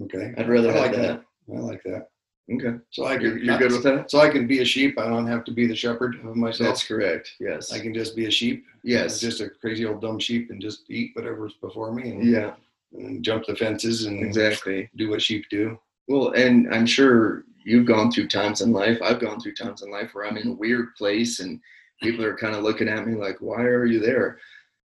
Okay. 0.03 0.33
I'd 0.37 0.49
rather 0.49 0.69
I 0.69 0.73
have 0.73 0.81
like 0.81 0.95
that. 0.95 1.23
I 1.53 1.59
like 1.59 1.83
that. 1.83 2.09
Okay, 2.49 2.77
So 2.91 3.05
I 3.05 3.15
can, 3.17 3.23
you're, 3.25 3.37
you're 3.39 3.57
good 3.57 3.71
with 3.73 3.83
that. 3.83 4.09
So 4.09 4.19
I 4.19 4.29
can 4.29 4.47
be 4.47 4.59
a 4.59 4.65
sheep. 4.65 4.97
I 4.97 5.07
don't 5.07 5.27
have 5.27 5.43
to 5.45 5.51
be 5.51 5.67
the 5.67 5.75
shepherd 5.75 6.15
of 6.25 6.35
myself. 6.37 6.69
That's 6.69 6.87
correct. 6.87 7.33
Yes. 7.41 7.73
I 7.73 7.79
can 7.79 7.93
just 7.93 8.15
be 8.15 8.25
a 8.27 8.31
sheep. 8.31 8.65
Yes. 8.83 9.19
Just 9.19 9.41
a 9.41 9.49
crazy 9.49 9.85
old 9.85 10.01
dumb 10.01 10.17
sheep 10.17 10.49
and 10.49 10.61
just 10.61 10.89
eat 10.89 11.11
whatever's 11.13 11.55
before 11.59 11.91
me 11.91 12.09
and, 12.11 12.23
Yeah. 12.23 12.53
and 12.93 13.21
jump 13.21 13.45
the 13.47 13.55
fences 13.57 14.05
and 14.05 14.23
Exactly. 14.23 14.89
do 14.95 15.09
what 15.09 15.21
sheep 15.21 15.45
do. 15.49 15.77
Well, 16.07 16.29
and 16.31 16.73
I'm 16.73 16.85
sure 16.85 17.43
you've 17.65 17.85
gone 17.85 18.11
through 18.13 18.29
times 18.29 18.61
in 18.61 18.71
life. 18.71 18.97
I've 19.03 19.19
gone 19.19 19.41
through 19.41 19.55
times 19.55 19.81
in 19.81 19.91
life 19.91 20.11
where 20.13 20.25
I'm 20.25 20.37
in 20.37 20.47
a 20.47 20.53
weird 20.53 20.95
place 20.95 21.41
and 21.41 21.59
people 22.01 22.23
are 22.23 22.37
kind 22.37 22.55
of 22.55 22.63
looking 22.63 22.87
at 22.87 23.05
me 23.05 23.15
like, 23.15 23.37
why 23.41 23.61
are 23.63 23.85
you 23.85 23.99
there? 23.99 24.39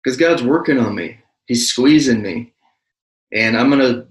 Because 0.02 0.16
God's 0.18 0.42
working 0.42 0.78
on 0.80 0.96
me, 0.96 1.18
He's 1.48 1.68
squeezing 1.68 2.22
me. 2.22 2.54
And 3.34 3.58
I'm 3.58 3.70
going 3.70 3.82
to 3.82 4.08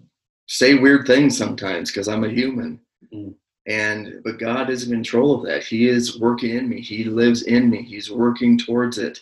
say 0.46 0.74
weird 0.74 1.06
things 1.06 1.38
sometimes 1.38 1.90
because 1.90 2.06
I'm 2.06 2.24
a 2.24 2.28
human. 2.28 2.78
Mm. 3.12 3.34
And, 3.66 4.20
but 4.24 4.38
God 4.38 4.70
is 4.70 4.84
in 4.84 4.92
control 4.92 5.34
of 5.34 5.46
that. 5.46 5.62
He 5.62 5.88
is 5.88 6.18
working 6.18 6.56
in 6.56 6.68
me, 6.68 6.80
He 6.80 7.04
lives 7.04 7.42
in 7.42 7.70
me, 7.70 7.82
He's 7.82 8.10
working 8.10 8.58
towards 8.58 8.98
it. 8.98 9.20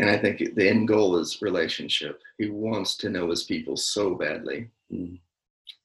And 0.00 0.08
I 0.08 0.16
think 0.16 0.54
the 0.54 0.68
end 0.68 0.86
goal 0.86 1.16
is 1.18 1.42
relationship. 1.42 2.20
He 2.38 2.48
wants 2.50 2.96
to 2.98 3.10
know 3.10 3.30
His 3.30 3.44
people 3.44 3.76
so 3.76 4.14
badly. 4.14 4.68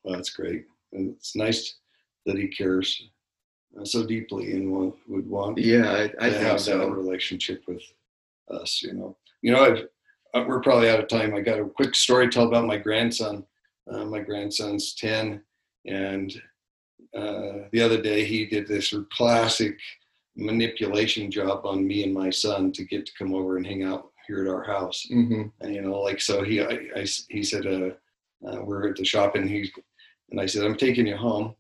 Well, 0.04 0.16
that's 0.16 0.30
great. 0.30 0.66
And 0.92 1.16
it's 1.16 1.36
nice 1.36 1.76
that 2.26 2.38
he 2.38 2.48
cares 2.48 3.10
uh, 3.80 3.86
so 3.86 4.06
deeply 4.06 4.54
and 4.54 4.72
would 5.08 5.30
want 5.30 5.58
Yeah, 5.58 5.92
I, 5.92 6.04
I 6.04 6.30
to 6.30 6.32
think 6.32 6.36
have 6.36 6.64
that 6.66 6.92
relationship 6.92 7.64
with 7.68 7.82
us. 8.50 8.82
You 8.82 8.94
know, 8.94 9.18
you 9.42 9.52
know, 9.52 9.64
I've, 9.64 9.88
uh, 10.34 10.46
we're 10.48 10.62
probably 10.62 10.90
out 10.90 11.00
of 11.00 11.08
time. 11.08 11.34
I 11.34 11.42
got 11.42 11.60
a 11.60 11.66
quick 11.66 11.96
story 11.96 12.28
to 12.28 12.32
tell 12.32 12.48
about 12.48 12.66
my 12.66 12.78
grandson. 12.78 13.46
Uh, 13.92 14.06
my 14.06 14.20
grandson's 14.20 14.94
ten, 14.94 15.42
and 15.86 16.34
uh, 17.16 17.68
the 17.72 17.82
other 17.82 18.02
day 18.02 18.26
he 18.26 18.46
did 18.46 18.68
this 18.68 18.94
classic 19.12 19.78
manipulation 20.36 21.30
job 21.30 21.66
on 21.66 21.86
me 21.86 22.04
and 22.04 22.14
my 22.14 22.30
son 22.30 22.72
to 22.72 22.84
get 22.84 23.06
to 23.06 23.12
come 23.18 23.34
over 23.34 23.58
and 23.58 23.68
hang 23.68 23.84
out 23.84 24.10
here 24.28 24.44
at 24.44 24.52
our 24.52 24.64
house. 24.64 25.06
hmm 25.10 25.44
And 25.62 25.76
you 25.76 25.82
know, 25.82 26.00
like 26.02 26.22
so 26.22 26.44
he 26.44 26.62
I, 26.62 26.80
I 26.96 27.06
he 27.30 27.44
said 27.44 27.66
uh, 27.68 27.92
uh, 28.48 28.62
we're 28.64 28.90
at 28.90 28.96
the 28.96 29.06
shop 29.06 29.36
and 29.36 29.50
he 29.50 29.72
and 30.32 30.40
I 30.42 30.46
said 30.46 30.64
I'm 30.66 30.78
taking 30.78 31.08
you 31.08 31.18
home. 31.18 31.56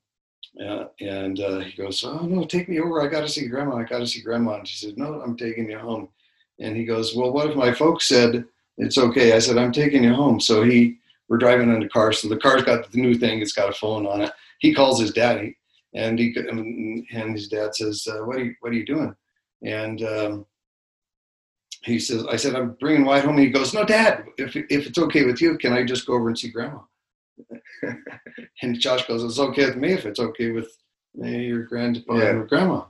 Uh, 0.64 0.86
and 1.02 1.40
uh, 1.40 1.60
he 1.60 1.76
goes, 1.82 2.04
oh 2.04 2.26
no, 2.28 2.44
take 2.44 2.70
me 2.70 2.80
over. 2.80 3.02
I 3.02 3.08
got 3.08 3.22
to 3.22 3.28
see 3.28 3.48
grandma. 3.48 3.78
I 3.78 3.84
got 3.84 4.00
to 4.00 4.08
see 4.08 4.22
grandma. 4.22 4.58
And 4.58 4.68
she 4.68 4.86
said, 4.86 4.98
no, 5.00 5.20
I'm 5.22 5.36
taking 5.36 5.68
you 5.70 5.80
home. 5.80 6.10
And 6.60 6.78
he 6.78 6.86
goes, 6.86 7.16
well, 7.16 7.32
what 7.34 7.50
if 7.50 7.56
my 7.56 7.74
folks 7.74 8.08
said 8.08 8.46
it's 8.78 9.00
okay? 9.00 9.34
I 9.34 9.40
said, 9.40 9.58
I'm 9.58 9.72
taking 9.72 10.04
you 10.04 10.14
home. 10.14 10.40
So 10.40 10.62
he, 10.62 11.00
we're 11.30 11.38
driving 11.38 11.74
in 11.74 11.80
the 11.80 11.90
car. 11.90 12.12
So 12.14 12.28
the 12.28 12.38
car's 12.38 12.64
got 12.64 12.92
the 12.92 13.02
new 13.02 13.16
thing. 13.16 13.42
It's 13.42 13.54
got 13.54 13.70
a 13.70 13.74
phone 13.74 14.06
on 14.06 14.22
it. 14.22 14.32
He 14.60 14.74
calls 14.74 15.00
his 15.00 15.12
daddy, 15.12 15.58
and 15.94 16.18
he 16.20 16.36
and 17.14 17.34
his 17.36 17.48
dad 17.48 17.76
says, 17.76 18.08
uh, 18.10 18.20
what 18.26 18.38
are 18.38 18.44
you 18.44 18.56
what 18.62 18.72
are 18.72 18.76
you 18.76 18.86
doing? 18.86 19.16
And 19.64 20.02
um, 20.04 20.46
he 21.84 22.00
says, 22.00 22.26
I 22.28 22.36
said, 22.38 22.56
I'm 22.56 22.74
bringing 22.80 23.06
Wyatt 23.06 23.26
home. 23.26 23.36
And 23.38 23.46
he 23.46 23.50
goes, 23.52 23.74
no, 23.74 23.84
dad, 23.84 24.26
if, 24.38 24.56
if 24.56 24.88
it's 24.88 24.98
okay 24.98 25.26
with 25.26 25.42
you, 25.42 25.58
can 25.58 25.74
I 25.74 25.84
just 25.84 26.06
go 26.06 26.14
over 26.14 26.28
and 26.30 26.38
see 26.38 26.50
grandma? 26.50 26.80
and 28.62 28.80
Josh 28.80 29.06
goes, 29.06 29.24
it's 29.24 29.40
okay 29.40 29.66
with 29.66 29.78
me 29.78 29.94
if 29.94 30.06
it's 30.06 30.20
okay 30.20 30.52
with 30.52 30.70
your 31.16 31.64
grandpa 31.64 32.16
Yeah. 32.18 32.30
and 32.30 32.48
grandma. 32.50 32.86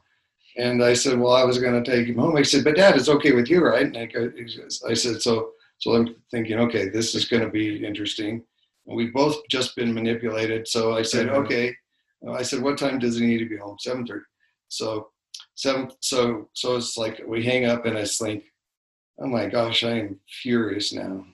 And 0.58 0.84
I 0.84 0.94
said, 0.94 1.20
well, 1.20 1.34
I 1.34 1.44
was 1.44 1.58
going 1.58 1.82
to 1.82 1.90
take 1.92 2.08
him 2.08 2.18
home. 2.18 2.38
He 2.38 2.44
said, 2.44 2.64
but 2.64 2.76
dad, 2.76 2.96
it's 2.96 3.10
okay 3.10 3.32
with 3.32 3.50
you, 3.50 3.64
right? 3.66 3.88
And 3.88 3.98
I, 3.98 4.06
go, 4.06 4.32
I 4.88 4.94
said, 4.94 5.22
so, 5.22 5.52
so 5.84 5.96
I'm 5.96 6.16
thinking, 6.32 6.60
okay, 6.60 6.88
this 6.88 7.14
is 7.14 7.26
going 7.26 7.44
to 7.44 7.50
be 7.50 7.86
interesting. 7.86 8.42
And 8.88 8.96
we've 8.96 9.14
both 9.14 9.36
just 9.50 9.76
been 9.76 9.94
manipulated. 9.94 10.66
So 10.66 10.94
I 10.96 11.02
said, 11.02 11.28
Mhm. 11.28 11.44
okay. 11.44 11.76
I 12.32 12.42
said, 12.42 12.62
what 12.62 12.78
time 12.78 13.00
does 13.00 13.20
he 13.20 13.26
need 13.26 13.40
to 13.40 13.50
be 13.50 13.58
home? 13.58 13.76
7.30. 13.86 14.22
So 14.70 15.10
seven, 15.56 15.92
so, 16.00 16.48
so 16.54 16.78
it's 16.78 16.98
like 16.98 17.22
we 17.28 17.44
hang 17.44 17.66
up 17.66 17.86
and 17.86 17.98
I 17.98 18.06
think, 18.06 18.46
oh 19.20 19.28
my 19.28 19.46
gosh, 19.48 19.84
I 19.84 19.92
am 20.00 20.20
furious 20.42 20.94
now. 20.94 21.26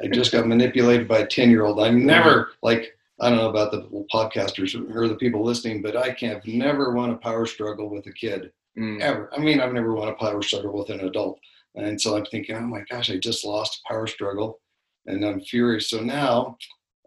I 0.00 0.06
just 0.06 0.30
got 0.30 0.46
manipulated 0.46 1.08
by 1.08 1.18
a 1.18 1.26
10 1.26 1.50
year 1.50 1.64
old. 1.64 1.80
I'm 1.80 2.06
never 2.06 2.50
like, 2.62 2.96
I 3.20 3.28
don't 3.30 3.38
know 3.38 3.50
about 3.50 3.72
the 3.72 3.82
podcasters 4.14 4.74
or 4.94 5.08
the 5.08 5.16
people 5.16 5.42
listening, 5.42 5.82
but 5.82 5.96
I 5.96 6.12
can't 6.12 6.44
never 6.46 6.92
won 6.92 7.10
a 7.10 7.16
power 7.16 7.46
struggle 7.46 7.90
with 7.90 8.06
a 8.06 8.12
kid 8.12 8.52
Mm. 8.78 9.00
ever. 9.00 9.28
I 9.36 9.38
mean, 9.38 9.60
I've 9.60 9.74
never 9.74 9.92
won 9.92 10.08
a 10.08 10.14
power 10.14 10.40
struggle 10.40 10.78
with 10.78 10.88
an 10.88 11.00
adult. 11.00 11.38
And 11.74 12.00
so 12.00 12.16
I'm 12.16 12.24
thinking, 12.26 12.56
oh 12.56 12.60
my 12.60 12.82
gosh, 12.90 13.10
I 13.10 13.16
just 13.18 13.44
lost 13.44 13.80
a 13.88 13.92
power 13.92 14.06
struggle. 14.06 14.60
and 15.06 15.24
I'm 15.24 15.40
furious. 15.40 15.88
So 15.90 16.00
now 16.00 16.56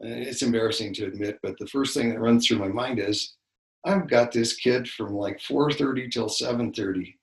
uh, 0.03 0.07
it's 0.07 0.41
embarrassing 0.41 0.93
to 0.95 1.05
admit, 1.05 1.39
but 1.43 1.55
the 1.59 1.67
first 1.67 1.93
thing 1.93 2.09
that 2.09 2.19
runs 2.19 2.47
through 2.47 2.59
my 2.59 2.67
mind 2.67 2.99
is 2.99 3.35
I've 3.85 4.07
got 4.09 4.31
this 4.31 4.55
kid 4.55 4.89
from 4.89 5.13
like 5.13 5.39
4:30 5.39 6.11
till 6.11 6.27
7:30. 6.27 7.13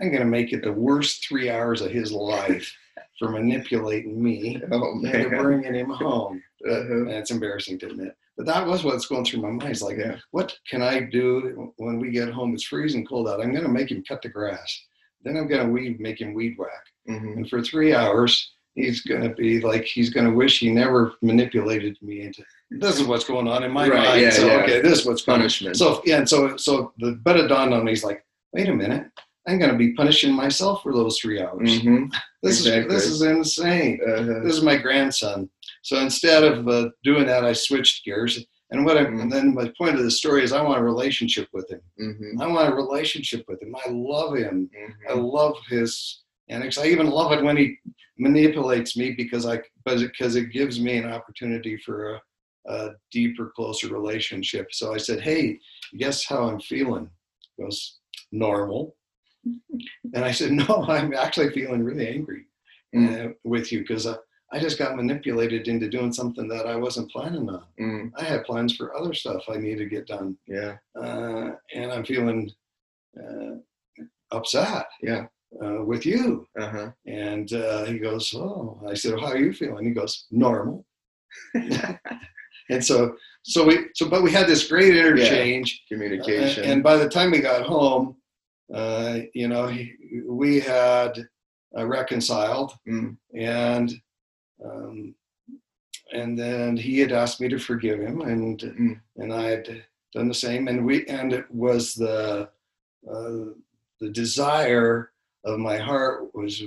I'm 0.00 0.08
going 0.10 0.20
to 0.22 0.24
make 0.26 0.52
it 0.52 0.62
the 0.62 0.72
worst 0.72 1.26
three 1.26 1.48
hours 1.50 1.80
of 1.80 1.90
his 1.90 2.12
life 2.12 2.70
for 3.18 3.28
manipulating 3.30 4.22
me 4.22 4.60
Oh 4.72 5.00
and 5.04 5.30
bringing 5.30 5.74
him 5.74 5.90
home. 5.90 6.42
Uh-huh. 6.68 6.80
And 6.80 7.10
it's 7.10 7.30
embarrassing 7.30 7.78
to 7.80 7.86
admit, 7.86 8.14
but 8.36 8.46
that 8.46 8.66
was 8.66 8.84
what's 8.84 9.06
going 9.06 9.24
through 9.24 9.42
my 9.42 9.50
mind. 9.50 9.70
It's 9.72 9.82
like, 9.82 9.98
Yeah. 9.98 10.16
what 10.30 10.56
can 10.70 10.82
I 10.82 11.00
do 11.00 11.72
when 11.76 11.98
we 11.98 12.10
get 12.10 12.30
home? 12.30 12.52
It's 12.54 12.64
freezing 12.64 13.04
cold 13.06 13.28
out. 13.28 13.40
I'm 13.40 13.52
going 13.52 13.64
to 13.64 13.68
make 13.78 13.90
him 13.90 14.04
cut 14.06 14.22
the 14.22 14.28
grass. 14.28 14.70
Then 15.24 15.36
I'm 15.36 15.46
going 15.48 15.64
to 15.66 15.72
weed, 15.72 16.00
make 16.00 16.20
him 16.20 16.34
weed 16.34 16.56
whack. 16.58 16.84
Mhm. 17.08 17.36
And 17.36 17.50
for 17.50 17.62
three 17.62 17.94
hours, 17.94 18.52
he's 18.74 19.02
going 19.02 19.22
to 19.22 19.34
be 19.34 19.60
like, 19.60 19.84
he's 19.84 20.10
going 20.10 20.26
to 20.26 20.32
wish 20.32 20.58
he 20.60 20.70
never 20.70 21.12
manipulated 21.22 21.96
me 22.02 22.22
into. 22.22 22.42
This 22.70 22.98
is 22.98 23.06
what's 23.06 23.24
going 23.24 23.46
on 23.48 23.62
in 23.64 23.70
my 23.70 23.88
Right, 23.88 24.08
mind. 24.08 24.20
yeah, 24.22 24.30
so 24.30 24.46
yeah. 24.46 24.62
okay, 24.62 24.80
this 24.80 25.00
is 25.00 25.06
what's 25.06 25.22
going. 25.22 25.38
Punishment. 25.40 25.76
So 25.76 26.00
yeah, 26.04 26.18
and 26.18 26.28
so 26.28 26.56
so 26.56 26.92
the 26.98 27.18
but 27.24 27.36
it 27.36 27.48
dawned 27.48 27.74
on 27.74 27.84
me. 27.84 27.92
He's 27.92 28.04
like, 28.04 28.24
wait 28.52 28.68
a 28.68 28.74
minute, 28.74 29.06
I'm 29.46 29.58
going 29.58 29.70
to 29.72 29.76
be 29.76 29.92
punishing 29.94 30.32
myself 30.32 30.82
for 30.82 30.92
those 30.92 31.18
three 31.18 31.40
hours. 31.40 31.80
Mhm. 31.82 32.10
This 32.42 32.60
exactly. 32.66 32.96
is 32.96 33.02
this 33.04 33.12
is 33.12 33.22
insane 33.22 34.00
Uh-huh. 34.06 34.40
this 34.44 34.56
is 34.56 34.62
my 34.62 34.76
grandson. 34.76 35.48
So 35.82 35.98
instead 35.98 36.42
of 36.44 36.66
uh, 36.68 36.88
doing 37.04 37.26
that, 37.26 37.44
I 37.44 37.52
switched 37.52 38.04
gears. 38.04 38.44
And 38.72 38.84
what 38.86 38.96
I, 38.96 39.04
Mm. 39.04 39.20
and 39.22 39.32
then 39.32 39.54
my 39.54 39.70
point 39.78 39.96
of 39.96 40.02
the 40.02 40.10
story 40.10 40.42
is 40.42 40.52
I 40.52 40.62
want 40.62 40.80
a 40.80 40.84
relationship 40.84 41.46
with 41.52 41.70
him. 41.70 41.82
Mhm. 42.00 42.40
I 42.40 42.46
want 42.46 42.72
a 42.72 42.74
relationship 42.74 43.44
with 43.46 43.62
him. 43.62 43.76
I 43.76 43.90
love 43.90 44.36
him. 44.36 44.70
I 45.08 45.12
Mhm. 45.12 45.32
love 45.32 45.56
his 45.68 46.22
antics. 46.48 46.78
I 46.78 46.86
even 46.86 47.08
love 47.08 47.32
it 47.32 47.44
when 47.44 47.56
he 47.58 47.76
manipulates 48.18 48.96
me 48.96 49.12
because 49.12 49.44
I 49.46 49.62
because 49.84 50.36
it 50.36 50.52
gives 50.52 50.80
me 50.80 50.96
an 50.96 51.06
opportunity 51.06 51.76
for 51.76 52.14
a, 52.14 52.22
a 52.74 52.94
deeper, 53.10 53.52
closer 53.54 53.88
relationship. 53.88 54.72
So 54.72 54.94
I 54.94 54.98
said, 54.98 55.20
"Hey, 55.20 55.58
guess 55.98 56.24
how 56.24 56.44
I'm 56.48 56.60
feeling?" 56.60 57.10
He 57.56 57.62
goes, 57.62 57.98
"Normal." 58.30 58.96
And 60.14 60.24
I 60.24 60.32
said, 60.32 60.52
"No, 60.62 60.84
I'm 60.88 61.12
actually 61.14 61.50
feeling 61.50 61.82
really 61.82 62.08
angry 62.08 62.46
Mm. 62.94 63.30
uh, 63.30 63.32
with 63.44 63.72
you 63.72 63.80
because 63.80 64.06
I, 64.52 64.58
just 64.60 64.78
got 64.78 64.96
manipulated 64.96 65.68
into 65.68 65.88
doing 65.88 66.12
something 66.12 66.46
that 66.48 66.66
I 66.66 66.76
wasn't 66.76 67.10
planning 67.10 67.48
on. 67.48 67.64
Mm. 67.80 68.12
I 68.16 68.24
had 68.24 68.44
plans 68.44 68.76
for 68.76 68.96
other 68.96 69.14
stuff 69.14 69.42
I 69.48 69.56
need 69.56 69.78
to 69.78 69.86
get 69.86 70.06
done, 70.06 70.36
Yeah. 70.46 70.76
uh, 71.00 71.52
and 71.74 71.90
I'm 71.92 72.04
feeling 72.04 72.50
uh, 73.18 73.56
upset 74.30 74.86
Yeah. 75.02 75.26
uh, 75.62 75.82
with 75.84 76.04
you." 76.06 76.46
Uh-huh. 76.58 76.90
And 77.06 77.52
uh, 77.52 77.84
he 77.84 77.98
goes, 77.98 78.32
"Oh," 78.34 78.80
I 78.88 78.94
said, 78.94 79.12
well, 79.14 79.22
"How 79.26 79.32
are 79.32 79.38
you 79.38 79.52
feeling?" 79.52 79.84
He 79.86 79.92
goes, 79.92 80.26
"Normal." 80.30 80.84
And 82.70 82.82
so, 82.82 83.16
so 83.42 83.64
we, 83.66 83.88
so, 83.94 84.08
but 84.08 84.22
we 84.22 84.30
had 84.30 84.46
this 84.46 84.66
great 84.68 84.96
interchange. 84.96 85.82
Communication. 85.88 86.64
Uh, 86.64 86.68
and 86.68 86.82
by 86.82 86.96
the 86.96 87.08
time 87.08 87.30
we 87.32 87.40
got 87.40 87.66
home, 87.66 88.16
uh, 88.72 89.18
you 89.34 89.48
know, 89.48 89.66
he, 89.66 89.92
we 90.26 90.60
had 90.60 91.26
uh, 91.76 91.86
reconciled, 91.86 92.72
Mm. 92.88 93.16
and 93.36 93.92
um, 94.64 95.14
and 96.12 96.38
then 96.38 96.76
he 96.76 96.98
had 96.98 97.12
asked 97.12 97.40
me 97.40 97.48
to 97.48 97.58
forgive 97.58 98.00
him, 98.00 98.20
and 98.22 98.58
Mm. 98.60 99.00
and 99.16 99.32
I 99.32 99.42
had 99.50 99.84
done 100.12 100.28
the 100.28 100.34
same, 100.34 100.68
and 100.68 100.84
we 100.84 101.06
and 101.06 101.32
it 101.32 101.50
was 101.50 101.94
the 101.94 102.48
uh, 103.10 103.44
the 104.00 104.10
desire 104.10 105.10
of 105.44 105.58
my 105.58 105.76
heart 105.78 106.34
was 106.34 106.62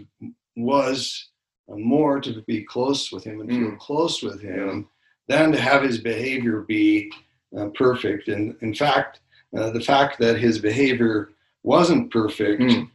was 0.55 1.29
more 1.67 2.19
to 2.21 2.41
be 2.47 2.63
close 2.63 3.12
with 3.12 3.23
him 3.23 3.41
and 3.41 3.49
feel 3.49 3.71
Mm. 3.71 3.79
close 3.79 4.21
with 4.21 4.41
him 4.41 4.88
than 5.27 5.51
to 5.51 5.60
have 5.60 5.81
his 5.84 5.99
behavior 5.99 6.62
be 6.62 7.12
uh, 7.58 7.67
perfect. 7.69 8.27
And 8.27 8.55
in 8.62 8.73
fact, 8.73 9.21
uh, 9.58 9.71
the 9.71 9.81
fact 9.81 10.19
that 10.19 10.38
his 10.38 10.60
behavior 10.60 11.29
wasn't 11.63 12.12
perfect 12.12 12.62
Mm. 12.62 12.91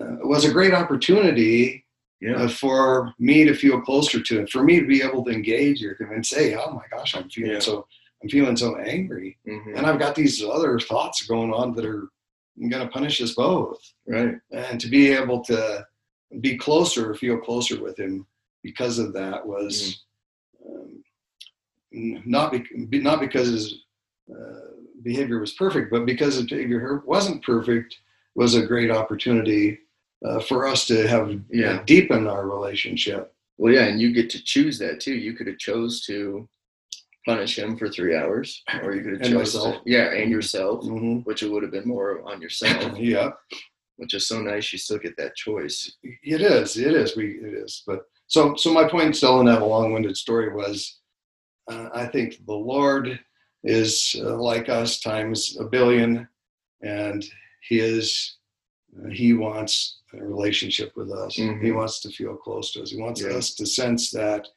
uh, 0.00 0.16
was 0.26 0.44
a 0.44 0.52
great 0.52 0.74
opportunity 0.74 1.81
yeah. 2.22 2.34
uh, 2.36 2.48
for 2.48 3.12
me 3.18 3.44
to 3.44 3.54
feel 3.54 3.80
closer 3.80 4.22
to 4.22 4.38
him, 4.40 4.46
for 4.46 4.62
me 4.62 4.80
to 4.80 4.86
be 4.86 5.02
able 5.02 5.24
to 5.24 5.30
engage 5.32 5.82
with 5.82 6.00
him 6.00 6.12
and 6.12 6.24
say, 6.24 6.54
"Oh 6.54 6.70
my 6.72 6.84
gosh, 6.90 7.14
I'm 7.16 7.28
feeling 7.28 7.52
Yeah. 7.52 7.58
so, 7.68 7.86
I'm 8.22 8.28
feeling 8.28 8.56
so 8.56 8.76
angry, 8.76 9.36
Mhm. 9.46 9.76
and 9.76 9.86
I've 9.86 9.98
got 9.98 10.14
these 10.14 10.42
other 10.42 10.78
thoughts 10.78 11.26
going 11.26 11.52
on 11.52 11.74
that 11.74 11.84
are 11.84 12.08
going 12.58 12.84
to 12.86 12.88
punish 12.88 13.20
us 13.20 13.34
both." 13.34 13.80
Right. 14.06 14.36
And 14.52 14.80
to 14.80 14.88
be 14.88 15.08
able 15.08 15.40
to 15.44 15.86
be 16.40 16.56
closer, 16.56 17.14
feel 17.14 17.38
closer 17.38 17.82
with 17.82 17.98
him 17.98 18.26
because 18.62 18.98
of 18.98 19.12
that 19.14 19.44
was 19.46 20.04
um, 20.64 21.02
not 21.90 22.52
be, 22.52 23.00
not 23.00 23.20
because 23.20 23.48
his 23.48 23.84
uh, 24.30 24.60
behavior 25.02 25.40
was 25.40 25.52
perfect, 25.54 25.90
but 25.90 26.06
because 26.06 26.36
his 26.36 26.46
behavior 26.46 27.02
wasn't 27.04 27.44
perfect 27.44 27.98
was 28.34 28.54
a 28.54 28.64
great 28.64 28.90
opportunity 28.90 29.78
uh, 30.24 30.40
for 30.40 30.66
us 30.66 30.86
to 30.86 31.06
have 31.08 31.40
Yeah. 31.50 31.74
uh, 31.80 31.84
deepen 31.84 32.26
our 32.26 32.46
relationship. 32.48 33.34
Well, 33.58 33.72
yeah, 33.72 33.84
and 33.84 34.00
you 34.00 34.12
get 34.12 34.30
to 34.30 34.42
choose 34.42 34.78
that 34.78 35.00
too. 35.00 35.14
You 35.14 35.34
could 35.34 35.46
have 35.46 35.58
chose 35.58 36.04
to 36.06 36.48
punish 37.26 37.58
him 37.58 37.76
for 37.76 37.88
three 37.88 38.16
hours, 38.16 38.62
or 38.82 38.94
you 38.94 39.02
could 39.02 39.12
have 39.14 39.22
chose 39.22 39.34
myself. 39.54 39.74
To, 39.84 39.90
yeah, 39.90 40.12
and 40.12 40.30
yourself, 40.30 40.84
hmm 40.84 41.18
which 41.20 41.42
it 41.42 41.50
would 41.50 41.62
have 41.62 41.72
been 41.72 41.86
more 41.86 42.22
on 42.28 42.40
yourself. 42.42 42.96
Yeah, 42.98 43.30
which 43.96 44.14
is 44.14 44.26
so 44.26 44.40
nice. 44.40 44.72
You 44.72 44.78
still 44.78 44.98
get 44.98 45.16
that 45.18 45.36
choice. 45.36 45.96
it 46.02 46.40
is. 46.40 46.76
It 46.76 46.94
is. 46.94 47.16
We 47.16 47.38
it 47.38 47.54
is. 47.54 47.82
But 47.86 48.00
so 48.26 48.54
so 48.56 48.72
my 48.72 48.88
point 48.88 49.06
in 49.06 49.12
telling 49.12 49.46
that 49.46 49.62
a 49.62 49.64
long-winded 49.64 50.16
story 50.16 50.52
was, 50.52 50.98
uh, 51.70 51.90
I 51.94 52.06
think 52.06 52.44
the 52.46 52.54
Lord 52.54 53.18
is 53.64 54.16
uh, 54.18 54.36
like 54.36 54.68
us 54.68 54.98
times 55.00 55.56
a 55.60 55.64
billion, 55.64 56.26
and 56.82 57.24
He 57.68 57.78
is 57.78 58.38
uh, 59.04 59.08
He 59.08 59.32
wants 59.32 59.98
a 60.12 60.22
relationship 60.24 60.92
with 60.96 61.10
us. 61.10 61.34
He 61.34 61.42
Mhm. 61.42 61.74
wants 61.76 62.00
to 62.00 62.10
feel 62.10 62.36
close 62.36 62.72
to 62.72 62.82
us. 62.82 62.90
He 62.90 63.00
wants 63.00 63.20
Yeah. 63.22 63.30
us 63.30 63.54
to 63.54 63.66
sense 63.66 64.10
that 64.10 64.48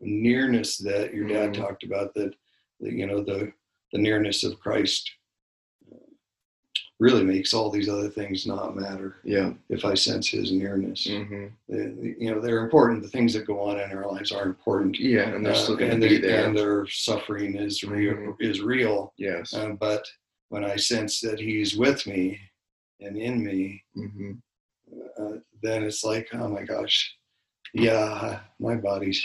nearness 0.00 0.76
that 0.78 1.14
your 1.14 1.26
dad 1.28 1.50
Mhm. 1.50 1.54
talked 1.54 1.84
about. 1.84 2.14
That, 2.14 2.34
that 2.80 2.92
you 2.92 3.06
know 3.06 3.22
the 3.22 3.52
the 3.92 3.98
nearness 4.00 4.42
of 4.42 4.58
Christ 4.58 5.08
uh, 5.92 5.96
really 6.98 7.22
makes 7.22 7.54
all 7.54 7.70
these 7.70 7.88
other 7.88 8.08
things 8.10 8.44
not 8.44 8.74
matter 8.74 9.16
Yeah. 9.22 9.52
if 9.68 9.84
I 9.84 9.94
sense 9.94 10.28
his 10.28 10.50
nearness. 10.50 11.04
hmm 11.06 11.46
The- 11.68 12.16
you 12.18 12.30
know, 12.34 12.40
they're 12.40 12.64
important. 12.64 13.02
The 13.02 13.08
things 13.08 13.32
that 13.34 13.46
go 13.46 13.60
on 13.60 13.78
in 13.78 13.92
our 13.92 14.10
lives 14.10 14.32
are 14.32 14.44
important. 14.46 14.98
Yeah, 14.98 15.32
and 15.32 15.46
they're 15.46 15.54
still 15.54 15.74
Uh, 15.76 15.78
going 15.78 15.92
and 15.92 16.02
to 16.02 16.08
be 16.08 16.16
there. 16.18 16.44
And 16.44 16.56
their 16.58 16.86
suffering 16.88 17.54
is 17.54 17.84
real. 17.84 18.14
Mhm. 18.14 18.36
Is 18.40 18.60
real. 18.60 19.12
yes. 19.16 19.54
Uh, 19.54 19.70
but 19.78 20.04
when 20.48 20.64
I 20.64 20.74
sense 20.74 21.20
that 21.20 21.38
he's 21.38 21.76
with 21.76 22.04
me 22.08 22.40
and 23.04 23.16
in 23.16 23.44
me, 23.44 23.82
hmm 23.94 24.32
uh, 25.18 25.36
then 25.62 25.82
it's 25.82 26.04
like, 26.04 26.28
oh 26.34 26.48
my 26.48 26.62
gosh, 26.62 27.14
yeah, 27.72 28.40
my 28.58 28.74
body's 28.74 29.22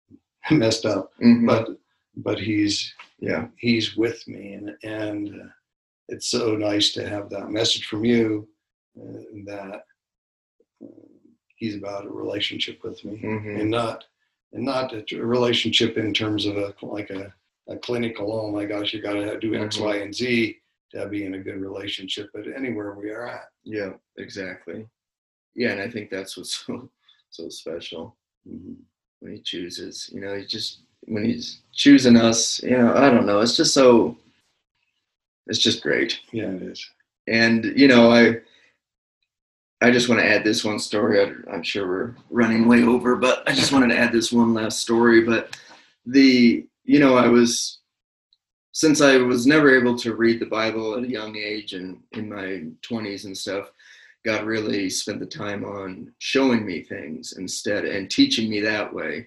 messed 0.50 0.86
up, 0.86 1.12
hmm 1.18 1.46
but 1.46 1.68
but 2.16 2.38
he's 2.38 2.92
yeah. 3.20 3.46
he's 3.58 3.96
with 3.96 4.26
me, 4.26 4.54
and 4.54 4.74
and 4.82 5.28
uh, 5.40 5.46
it's 6.08 6.28
so 6.30 6.56
nice 6.56 6.92
to 6.92 7.08
have 7.08 7.30
that 7.30 7.50
message 7.50 7.86
from 7.86 8.04
you 8.04 8.48
uh, 9.00 9.22
that 9.46 9.82
uh, 10.82 10.86
he's 11.56 11.76
about 11.76 12.06
a 12.06 12.10
relationship 12.10 12.82
with 12.82 13.04
me, 13.04 13.16
hmm 13.18 13.56
and 13.60 13.70
not 13.70 14.04
and 14.52 14.64
not 14.64 14.92
a 14.92 15.04
relationship 15.24 15.96
in 15.96 16.12
terms 16.12 16.46
of 16.46 16.56
a 16.56 16.74
like 16.82 17.10
a, 17.10 17.32
a 17.68 17.76
clinical. 17.78 18.32
Oh 18.32 18.50
my 18.50 18.64
gosh, 18.64 18.92
you 18.92 19.00
got 19.00 19.12
to 19.14 19.38
do 19.38 19.54
X, 19.54 19.76
Mhm. 19.76 19.84
Y, 19.84 19.96
and 19.96 20.14
Z 20.14 20.56
to 20.92 21.06
be 21.06 21.24
in 21.24 21.34
a 21.34 21.38
good 21.38 21.60
relationship. 21.60 22.30
But 22.34 22.44
anywhere 22.54 22.94
we 22.94 23.10
are 23.10 23.26
at, 23.26 23.44
Yeah. 23.64 23.92
Exactly. 24.18 24.86
Yeah, 25.54 25.70
and 25.70 25.80
I 25.80 25.90
think 25.90 26.10
that's 26.10 26.36
what's 26.36 26.54
so 26.66 26.90
so 27.30 27.48
special 27.48 28.16
mm-hmm. 28.48 28.74
when 29.20 29.32
he 29.32 29.40
chooses. 29.40 30.10
You 30.12 30.20
know, 30.20 30.36
he 30.36 30.44
just 30.44 30.82
when 31.06 31.24
he's 31.24 31.62
choosing 31.72 32.16
us. 32.16 32.62
You 32.62 32.78
know, 32.78 32.94
I 32.94 33.10
don't 33.10 33.26
know. 33.26 33.40
It's 33.40 33.56
just 33.56 33.74
so. 33.74 34.16
It's 35.46 35.58
just 35.58 35.82
great. 35.82 36.20
yeah, 36.32 36.50
it 36.50 36.62
is. 36.62 36.88
And 37.26 37.64
you 37.76 37.88
know, 37.88 38.12
I 38.12 38.36
I 39.80 39.90
just 39.90 40.08
want 40.08 40.20
to 40.20 40.26
add 40.26 40.44
this 40.44 40.64
one 40.64 40.78
story. 40.78 41.20
I, 41.20 41.52
I'm 41.52 41.62
sure 41.62 41.88
we're 41.88 42.14
running 42.30 42.68
way 42.68 42.82
over, 42.84 43.16
but 43.16 43.48
I 43.48 43.52
just 43.52 43.72
wanted 43.72 43.88
to 43.88 43.98
add 43.98 44.12
this 44.12 44.30
one 44.30 44.54
last 44.54 44.80
story. 44.80 45.22
But 45.22 45.56
the 46.06 46.66
you 46.84 46.98
know, 47.00 47.16
I 47.16 47.28
was 47.28 47.79
since 48.72 49.00
I 49.00 49.16
was 49.18 49.46
never 49.46 49.76
able 49.76 49.96
to 49.98 50.14
read 50.14 50.40
the 50.40 50.46
Bible 50.46 50.96
at 50.96 51.04
a 51.04 51.10
young 51.10 51.36
age 51.36 51.72
and 51.72 52.00
in 52.12 52.28
my 52.28 52.64
20s 52.82 53.24
and 53.24 53.36
stuff, 53.36 53.70
God 54.24 54.44
really 54.44 54.90
spent 54.90 55.18
the 55.20 55.26
time 55.26 55.64
on 55.64 56.12
showing 56.18 56.66
me 56.66 56.82
things 56.82 57.34
instead 57.38 57.84
and 57.84 58.10
teaching 58.10 58.50
me 58.50 58.60
that 58.60 58.92
way. 58.92 59.26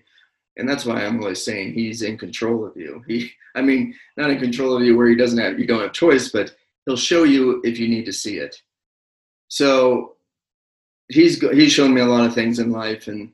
And 0.58 0.70
that's 0.70 0.86
why 0.86 1.04
I'm 1.04 1.20
always 1.20 1.44
saying 1.44 1.74
he's 1.74 2.04
in 2.04 2.18
control 2.18 2.66
of 2.66 2.78
you. 2.78 3.04
He, 3.08 3.32
I 3.56 3.62
mean, 3.62 3.96
not 4.18 4.30
in 4.30 4.40
control 4.40 4.78
of 4.78 4.84
you 4.84 4.96
where 4.96 5.08
he 5.08 5.16
doesn't 5.16 5.40
have, 5.40 5.60
you 5.60 5.66
don't 5.66 5.82
have 5.82 5.94
choice, 5.94 6.30
but 6.30 6.56
he'll 6.86 6.96
show 6.96 7.24
you 7.24 7.60
if 7.64 7.80
you 7.80 7.88
need 7.88 8.06
to 8.06 8.14
see 8.14 8.38
it. 8.38 8.62
So 9.48 10.14
he's, 11.08 11.40
he's 11.40 11.72
shown 11.72 11.94
me 11.94 12.02
a 12.02 12.06
lot 12.06 12.26
of 12.26 12.36
things 12.36 12.60
in 12.60 12.72
life 12.72 13.08
and, 13.08 13.34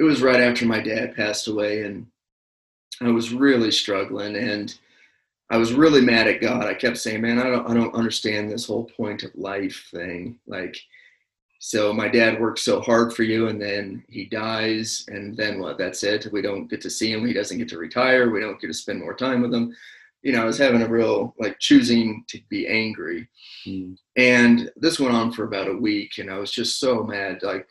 it 0.00 0.02
was 0.04 0.22
right 0.22 0.40
after 0.40 0.64
my 0.64 0.80
dad 0.80 1.14
passed 1.14 1.46
away, 1.46 1.82
and 1.82 2.06
I 3.02 3.08
was 3.10 3.34
really 3.34 3.70
struggling, 3.70 4.34
and 4.34 4.74
I 5.50 5.56
was 5.56 5.72
really 5.72 6.00
mad 6.00 6.28
at 6.28 6.40
God. 6.40 6.64
I 6.64 6.74
kept 6.74 6.98
saying, 6.98 7.20
"Man, 7.22 7.38
I 7.38 7.50
don't, 7.50 7.68
I 7.68 7.74
don't 7.74 7.94
understand 7.94 8.50
this 8.50 8.66
whole 8.66 8.84
point 8.84 9.24
of 9.24 9.34
life 9.34 9.88
thing. 9.92 10.38
Like, 10.46 10.76
so 11.58 11.92
my 11.92 12.08
dad 12.08 12.40
worked 12.40 12.60
so 12.60 12.80
hard 12.80 13.12
for 13.12 13.22
you, 13.24 13.48
and 13.48 13.60
then 13.60 14.04
he 14.08 14.26
dies, 14.26 15.04
and 15.08 15.36
then 15.36 15.60
what? 15.60 15.76
That's 15.76 16.02
it. 16.04 16.28
We 16.32 16.40
don't 16.40 16.68
get 16.68 16.80
to 16.82 16.90
see 16.90 17.12
him. 17.12 17.26
He 17.26 17.32
doesn't 17.32 17.58
get 17.58 17.68
to 17.70 17.78
retire. 17.78 18.30
We 18.30 18.40
don't 18.40 18.60
get 18.60 18.68
to 18.68 18.74
spend 18.74 19.00
more 19.00 19.14
time 19.14 19.42
with 19.42 19.52
him. 19.52 19.74
You 20.22 20.32
know, 20.32 20.42
I 20.42 20.44
was 20.46 20.58
having 20.58 20.82
a 20.82 20.88
real 20.88 21.34
like 21.38 21.58
choosing 21.58 22.24
to 22.28 22.38
be 22.48 22.66
angry, 22.68 23.28
Mm. 23.66 23.96
and 24.16 24.70
this 24.76 25.00
went 25.00 25.14
on 25.14 25.32
for 25.32 25.44
about 25.44 25.68
a 25.68 25.76
week, 25.76 26.18
and 26.18 26.30
I 26.30 26.38
was 26.38 26.50
just 26.52 26.78
so 26.80 27.02
mad. 27.02 27.42
Like, 27.42 27.66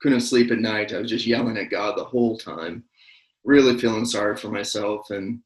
couldn't 0.00 0.20
sleep 0.20 0.50
at 0.50 0.58
night. 0.60 0.92
I 0.94 0.98
was 1.00 1.10
just 1.10 1.26
yelling 1.26 1.58
at 1.58 1.70
God 1.70 1.98
the 1.98 2.04
whole 2.04 2.38
time, 2.38 2.84
really 3.44 3.78
feeling 3.78 4.06
sorry 4.06 4.36
for 4.36 4.48
myself. 4.50 5.10
And 5.10 5.40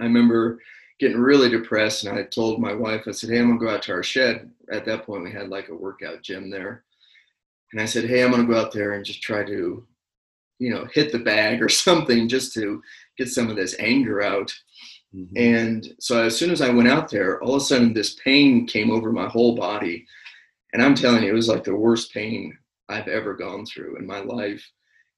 I 0.00 0.04
remember 0.04 0.60
getting 1.00 1.18
really 1.18 1.48
depressed, 1.48 2.04
and 2.04 2.18
I 2.18 2.24
told 2.24 2.60
my 2.60 2.72
wife, 2.72 3.04
I 3.06 3.12
said, 3.12 3.30
"Hey, 3.30 3.38
I'm 3.40 3.48
gonna 3.48 3.60
go 3.60 3.68
out 3.70 3.82
to 3.84 3.92
our 3.92 4.02
shed." 4.02 4.50
At 4.70 4.84
that 4.86 5.04
point, 5.04 5.24
we 5.24 5.32
had 5.32 5.48
like 5.48 5.68
a 5.68 5.74
workout 5.74 6.22
gym 6.22 6.50
there, 6.50 6.84
and 7.72 7.80
I 7.80 7.84
said, 7.86 8.04
"Hey, 8.04 8.22
I'm 8.24 8.30
gonna 8.30 8.46
go 8.46 8.56
out 8.58 8.72
there 8.72 8.92
and 8.94 9.04
just 9.04 9.22
try 9.22 9.44
to, 9.44 9.86
you 10.58 10.70
know, 10.70 10.86
hit 10.92 11.12
the 11.12 11.18
bag 11.18 11.62
or 11.62 11.68
something, 11.86 12.28
just 12.28 12.54
to 12.54 12.82
get 13.18 13.28
some 13.28 13.50
of 13.50 13.56
this 13.56 13.76
anger 13.78 14.22
out." 14.22 14.54
Mhm. 15.14 15.30
And 15.36 15.94
so 16.00 16.22
as 16.24 16.36
soon 16.36 16.50
as 16.50 16.60
I 16.60 16.70
went 16.70 16.88
out 16.88 17.10
there, 17.10 17.42
all 17.42 17.56
of 17.56 17.62
a 17.62 17.64
sudden 17.64 17.92
this 17.94 18.14
pain 18.24 18.66
came 18.66 18.90
over 18.90 19.12
my 19.12 19.28
whole 19.28 19.54
body. 19.56 20.06
And 20.72 20.82
I'm 20.82 20.94
telling 20.94 21.22
you, 21.24 21.30
it 21.30 21.34
was 21.34 21.48
like 21.48 21.64
the 21.64 21.74
worst 21.76 22.12
pain 22.12 22.56
I've 22.88 23.08
ever 23.08 23.34
gone 23.34 23.66
through 23.66 23.96
in 23.96 24.06
my 24.06 24.20
life. 24.20 24.64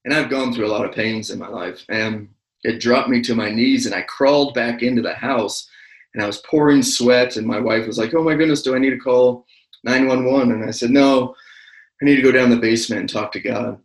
And 0.04 0.14
I've 0.14 0.30
gone 0.30 0.52
through 0.52 0.66
a 0.66 0.68
lot 0.74 0.84
of 0.86 0.94
pains 0.94 1.30
in 1.30 1.38
my 1.38 1.48
life. 1.48 1.84
And 1.88 2.28
it 2.64 2.80
dropped 2.80 3.08
me 3.08 3.20
to 3.22 3.34
my 3.34 3.50
knees 3.50 3.86
and 3.86 3.94
I 3.94 4.02
crawled 4.02 4.54
back 4.54 4.82
into 4.82 5.02
the 5.02 5.14
house 5.14 5.68
and 6.14 6.22
I 6.22 6.26
was 6.26 6.42
pouring 6.42 6.82
sweat. 6.82 7.36
And 7.36 7.46
my 7.46 7.60
wife 7.60 7.86
was 7.86 7.98
like, 7.98 8.14
Oh 8.14 8.22
my 8.22 8.34
goodness, 8.34 8.62
do 8.62 8.74
I 8.74 8.78
need 8.78 8.90
to 8.90 8.98
call 8.98 9.46
911? 9.84 10.52
And 10.52 10.64
I 10.64 10.70
said, 10.70 10.90
No, 10.90 11.34
I 12.00 12.04
need 12.04 12.16
to 12.16 12.22
go 12.22 12.32
down 12.32 12.50
to 12.50 12.56
the 12.56 12.60
basement 12.60 13.00
and 13.00 13.08
talk 13.08 13.32
to 13.32 13.40
God. 13.40 13.78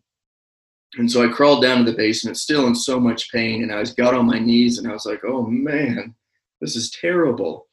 And 0.97 1.11
so 1.11 1.23
I 1.23 1.31
crawled 1.31 1.61
down 1.61 1.83
to 1.83 1.91
the 1.91 1.97
basement, 1.97 2.37
still 2.37 2.67
in 2.67 2.75
so 2.75 2.99
much 2.99 3.31
pain, 3.31 3.63
and 3.63 3.71
I 3.71 3.79
was 3.79 3.93
got 3.93 4.13
on 4.13 4.25
my 4.25 4.39
knees 4.39 4.77
and 4.77 4.87
I 4.87 4.93
was 4.93 5.05
like, 5.05 5.23
"Oh 5.25 5.45
man, 5.45 6.15
this 6.61 6.75
is 6.75 6.91
terrible." 6.91 7.67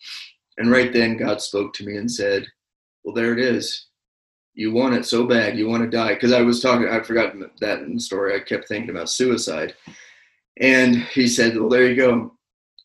And 0.59 0.71
right 0.71 0.93
then 0.93 1.17
God 1.17 1.41
spoke 1.41 1.73
to 1.75 1.85
me 1.85 1.97
and 1.97 2.11
said, 2.11 2.47
"Well, 3.05 3.15
there 3.15 3.33
it 3.33 3.39
is. 3.39 3.87
You 4.55 4.73
want 4.73 4.95
it 4.95 5.07
so 5.07 5.25
bad. 5.25 5.57
You 5.57 5.69
want 5.69 5.85
to 5.85 5.97
die." 5.97 6.15
Because 6.15 6.33
I 6.33 6.43
was 6.43 6.61
talking, 6.61 6.89
I 6.89 7.01
forgot 7.01 7.35
that 7.61 7.81
in 7.81 7.95
the 7.95 8.01
story. 8.01 8.35
I 8.35 8.41
kept 8.41 8.67
thinking 8.67 8.91
about 8.91 9.09
suicide, 9.09 9.75
and 10.59 10.97
He 10.97 11.27
said, 11.27 11.57
"Well, 11.57 11.69
there 11.69 11.89
you 11.89 11.97
go. 11.97 12.37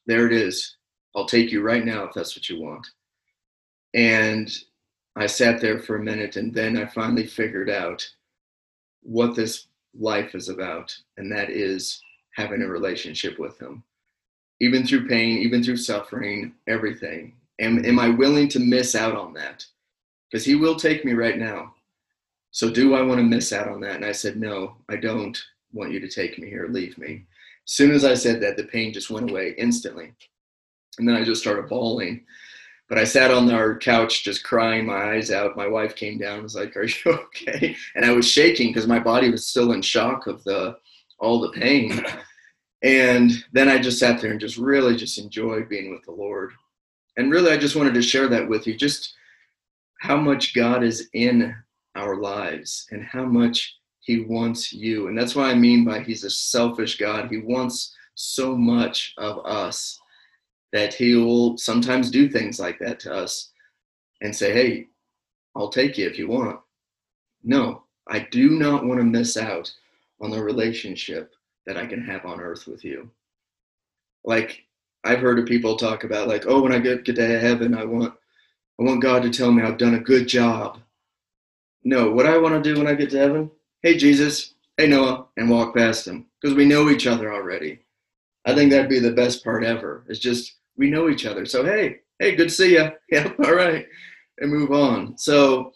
There 0.05 0.26
it 0.26 0.34
is. 0.34 0.76
I'll 1.15 1.26
take 1.26 1.51
you 1.51 1.61
right 1.61 1.84
now 1.86 2.03
if 2.03 2.13
that's 2.13 2.36
what 2.36 2.49
you 2.49 2.61
want." 2.61 2.88
And 3.93 4.49
I 5.15 5.26
sat 5.26 5.59
there 5.59 5.80
for 5.80 5.95
a 5.95 6.03
minute, 6.03 6.36
and 6.36 6.53
then 6.53 6.78
I 6.78 6.86
finally 6.86 7.26
figured 7.26 7.70
out 7.70 8.07
what 9.01 9.36
this 9.36 9.68
life 9.97 10.36
is 10.36 10.49
about, 10.49 10.95
and 11.18 11.32
that 11.32 11.49
is 11.49 12.01
having 12.36 12.61
a 12.61 12.68
relationship 12.68 13.39
with 13.39 13.59
Him. 13.59 13.84
Even 14.59 14.86
through 14.86 15.07
pain, 15.07 15.39
even 15.39 15.63
through 15.63 15.78
suffering, 15.78 16.53
everything. 16.68 17.34
Am, 17.59 17.84
am 17.84 17.99
I 17.99 18.09
willing 18.09 18.47
to 18.49 18.59
miss 18.59 18.93
out 18.93 19.15
on 19.15 19.34
that? 19.34 19.65
Because 20.30 20.45
He 20.45 20.55
will 20.55 20.76
take 20.76 21.03
me 21.03 21.13
right 21.13 21.38
now. 21.38 21.74
So, 22.51 22.70
do 22.70 22.95
I 22.95 23.01
want 23.01 23.20
to 23.20 23.24
miss 23.24 23.51
out 23.51 23.68
on 23.68 23.82
that? 23.82 23.95
And 23.95 24.05
I 24.05 24.11
said, 24.11 24.38
No, 24.38 24.76
I 24.89 24.95
don't 24.97 25.38
want 25.74 25.91
you 25.91 25.99
to 25.99 26.07
take 26.07 26.38
me 26.39 26.47
here. 26.47 26.68
Leave 26.70 26.97
me. 26.97 27.26
Soon 27.68 27.91
as 27.91 28.05
I 28.05 28.13
said 28.13 28.41
that, 28.41 28.55
the 28.55 28.63
pain 28.63 28.93
just 28.93 29.09
went 29.09 29.30
away 29.30 29.53
instantly. 29.57 30.13
And 30.97 31.07
then 31.07 31.15
I 31.15 31.24
just 31.24 31.41
started 31.41 31.68
bawling. 31.68 32.26
But 32.88 32.97
I 32.97 33.03
sat 33.03 33.30
on 33.30 33.51
our 33.51 33.78
couch 33.78 34.24
just 34.24 34.45
crying 34.45 34.86
my 34.86 35.11
eyes 35.11 35.32
out. 35.32 35.57
My 35.57 35.68
wife 35.68 35.93
came 35.93 36.18
down 36.18 36.36
and 36.36 36.43
was 36.43 36.55
like, 36.55 36.76
Are 36.78 36.86
you 36.86 36.95
okay? 37.05 37.76
And 37.95 38.05
I 38.05 38.11
was 38.11 38.28
shaking 38.28 38.70
because 38.70 38.88
my 38.88 38.99
body 38.99 39.30
was 39.30 39.45
still 39.45 39.74
in 39.74 39.82
shock 39.82 40.28
of 40.28 40.43
the 40.45 40.78
all 41.20 41.41
the 41.41 41.51
pain. 41.51 42.03
And 42.84 43.32
then 43.51 43.70
I 43.70 43.80
just 43.80 43.99
sat 43.99 44.22
there 44.22 44.32
and 44.32 44.39
just 44.39 44.57
really 44.57 44.95
just 44.95 45.18
enjoyed 45.18 45.68
being 45.68 45.91
with 45.91 46.03
the 46.03 46.11
Lord. 46.11 46.51
And 47.18 47.32
really 47.32 47.51
I 47.51 47.57
just 47.57 47.76
wanted 47.76 47.95
to 47.95 48.01
share 48.01 48.28
that 48.28 48.47
with 48.47 48.68
you, 48.68 48.78
just 48.78 49.13
how 49.99 50.15
much 50.15 50.53
God 50.53 50.84
is 50.84 51.09
in 51.13 51.55
our 51.95 52.18
lives 52.18 52.88
and 52.91 53.03
how 53.03 53.26
much 53.26 53.76
he 54.07 54.21
wants 54.21 54.71
you. 54.71 55.09
And 55.09 55.17
that's 55.17 55.35
what 55.35 55.47
I 55.47 55.53
mean 55.53 55.83
by 55.83 55.99
he's 55.99 56.23
a 56.23 56.29
selfish 56.29 56.97
God. 56.97 57.29
He 57.29 57.39
wants 57.39 57.93
so 58.15 58.55
much 58.55 59.13
of 59.17 59.45
us 59.45 59.99
that 60.71 60.93
he 60.93 61.15
will 61.15 61.57
sometimes 61.57 62.09
do 62.09 62.29
things 62.29 62.57
like 62.57 62.79
that 62.79 63.01
to 63.01 63.13
us 63.13 63.51
and 64.21 64.33
say, 64.33 64.53
Hey, 64.53 64.87
I'll 65.57 65.67
take 65.67 65.97
you 65.97 66.07
if 66.07 66.17
you 66.17 66.29
want. 66.29 66.57
No, 67.43 67.83
I 68.07 68.19
do 68.31 68.51
not 68.51 68.85
want 68.85 69.01
to 69.01 69.03
miss 69.03 69.35
out 69.35 69.69
on 70.21 70.31
the 70.31 70.41
relationship 70.41 71.33
that 71.65 71.75
I 71.75 71.85
can 71.85 72.01
have 72.01 72.25
on 72.25 72.39
earth 72.39 72.65
with 72.65 72.85
you. 72.85 73.11
Like 74.23 74.63
I've 75.03 75.19
heard 75.19 75.37
of 75.37 75.45
people 75.45 75.75
talk 75.75 76.05
about 76.05 76.29
like, 76.29 76.45
oh, 76.47 76.61
when 76.61 76.71
I 76.71 76.79
get, 76.79 77.03
get 77.03 77.17
to 77.17 77.39
heaven, 77.39 77.75
I 77.75 77.83
want 77.83 78.13
I 78.79 78.83
want 78.83 79.01
God 79.01 79.23
to 79.23 79.29
tell 79.29 79.51
me 79.51 79.63
I've 79.63 79.77
done 79.77 79.95
a 79.95 79.99
good 79.99 80.29
job. 80.29 80.79
No, 81.83 82.11
what 82.11 82.25
I 82.25 82.37
want 82.37 82.55
to 82.55 82.73
do 82.73 82.79
when 82.79 82.87
I 82.87 82.93
get 82.93 83.09
to 83.09 83.17
heaven, 83.17 83.51
hey 83.88 83.95
Jesus, 83.95 84.53
hey 84.75 84.85
Noah, 84.85 85.27
and 85.38 85.49
walk 85.49 85.73
past 85.73 86.05
him. 86.05 86.25
Because 86.41 86.57
we 86.57 86.65
know 86.65 86.89
each 86.89 87.07
other 87.07 87.33
already. 87.33 87.79
I 88.43 88.53
think 88.53 88.69
that'd 88.69 88.89
be 88.89 88.99
the 88.99 89.13
best 89.13 89.45
part 89.45 89.63
ever. 89.63 90.03
It's 90.09 90.19
just 90.19 90.55
we 90.75 90.89
know 90.89 91.07
each 91.07 91.25
other. 91.25 91.45
So 91.45 91.63
hey, 91.63 92.01
hey, 92.19 92.35
good 92.35 92.49
to 92.49 92.53
see 92.53 92.73
you. 92.73 92.91
Yeah, 93.09 93.31
all 93.45 93.55
right, 93.55 93.88
and 94.39 94.51
move 94.51 94.73
on. 94.73 95.17
So 95.17 95.71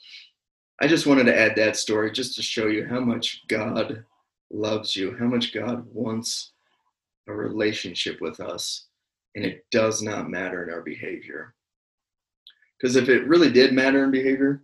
I 0.82 0.88
just 0.88 1.08
wanted 1.08 1.24
to 1.28 1.40
add 1.40 1.56
that 1.56 1.78
story 1.78 2.12
just 2.12 2.36
to 2.36 2.42
show 2.42 2.68
you 2.68 2.86
how 2.86 3.00
much 3.00 3.44
God 3.48 4.04
loves 4.52 4.94
you, 4.94 5.16
how 5.18 5.28
much 5.28 5.54
God 5.54 5.86
wants 5.94 6.52
a 7.30 7.34
relationship 7.34 8.20
with 8.20 8.42
us, 8.42 8.88
and 9.36 9.46
it 9.46 9.64
does 9.72 10.02
not 10.02 10.30
matter 10.30 10.68
in 10.68 10.74
our 10.74 10.82
behavior. 10.82 11.54
Because 12.78 12.98
if 12.98 13.08
it 13.08 13.26
really 13.26 13.54
did 13.54 13.72
matter 13.72 14.04
in 14.04 14.12
behavior, 14.12 14.64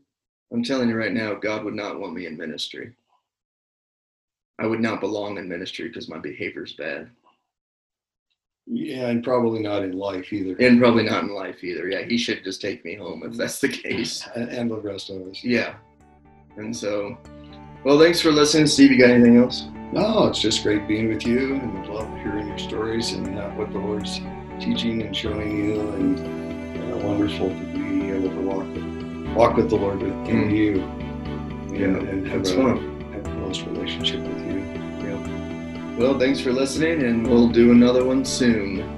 I'm 0.52 0.64
telling 0.64 0.90
you 0.90 0.98
right 0.98 1.14
now, 1.14 1.36
God 1.36 1.64
would 1.64 1.76
not 1.76 1.98
want 1.98 2.14
me 2.14 2.26
in 2.26 2.36
ministry. 2.36 2.94
I 4.60 4.66
would 4.66 4.80
not 4.80 5.00
belong 5.02 5.38
in 5.38 5.48
ministry 5.48 5.88
because 5.88 6.10
my 6.10 6.18
behavior's 6.18 6.74
bad. 6.74 7.10
Yeah, 8.66 9.08
and 9.08 9.24
probably 9.24 9.62
not 9.62 9.84
in 9.84 9.94
life 9.94 10.34
either. 10.34 10.56
And 10.60 10.80
probably 10.80 11.04
not 11.04 11.24
in 11.24 11.30
life 11.34 11.64
either. 11.64 11.88
Yeah, 11.88 12.02
he 12.02 12.18
should 12.18 12.44
just 12.44 12.60
take 12.62 12.84
me 12.84 12.96
home 12.96 13.24
if 13.26 13.38
that's 13.38 13.60
the 13.62 13.70
case. 13.70 14.28
And, 14.36 14.50
and 14.50 14.70
the 14.72 14.76
rest 14.78 15.10
of 15.10 15.22
us. 15.28 15.42
Yeah. 15.44 15.76
And 16.58 16.76
so, 16.76 17.18
well, 17.86 17.98
thanks 18.00 18.20
for 18.20 18.32
listening. 18.32 18.68
Steve, 18.68 18.92
you 18.92 18.98
got 19.00 19.12
anything 19.12 19.38
else? 19.38 19.68
No, 19.94 20.28
it's 20.28 20.40
just 20.42 20.64
great 20.64 20.86
being 20.86 21.08
with 21.08 21.26
you 21.26 21.56
and 21.56 21.88
love 21.88 22.10
hearing 22.18 22.48
your 22.48 22.58
stories 22.58 23.14
and 23.14 23.40
uh, 23.40 23.50
what 23.52 23.72
the 23.72 23.78
Lord's 23.78 24.20
teaching 24.60 25.02
and 25.04 25.16
showing 25.16 25.56
you. 25.66 25.80
And 25.80 26.94
uh, 26.94 26.98
wonderful 27.08 27.48
to 27.50 27.56
be 27.74 28.10
able 28.12 28.30
to 28.30 28.42
walk 28.42 28.68
with, 28.74 29.36
walk 29.36 29.56
with 29.56 29.70
the 29.70 29.78
Lord 29.78 30.02
with 30.02 30.12
in 30.28 30.50
Mm. 30.50 30.58
you 30.58 30.76
Yeah, 31.80 31.86
and, 32.00 32.10
and 32.10 32.28
have 32.28 32.42
a, 32.42 32.46
fun. 32.54 33.12
have 33.14 33.26
a 33.26 33.36
close 33.40 33.62
relationship 33.62 34.20
with 34.28 34.40
you. 34.46 34.47
Well, 35.98 36.20
thanks 36.20 36.40
for 36.40 36.54
listening, 36.54 37.02
and 37.02 37.26
we'll 37.26 37.50
do 37.50 37.72
another 37.72 38.06
one 38.06 38.24
soon. 38.24 38.97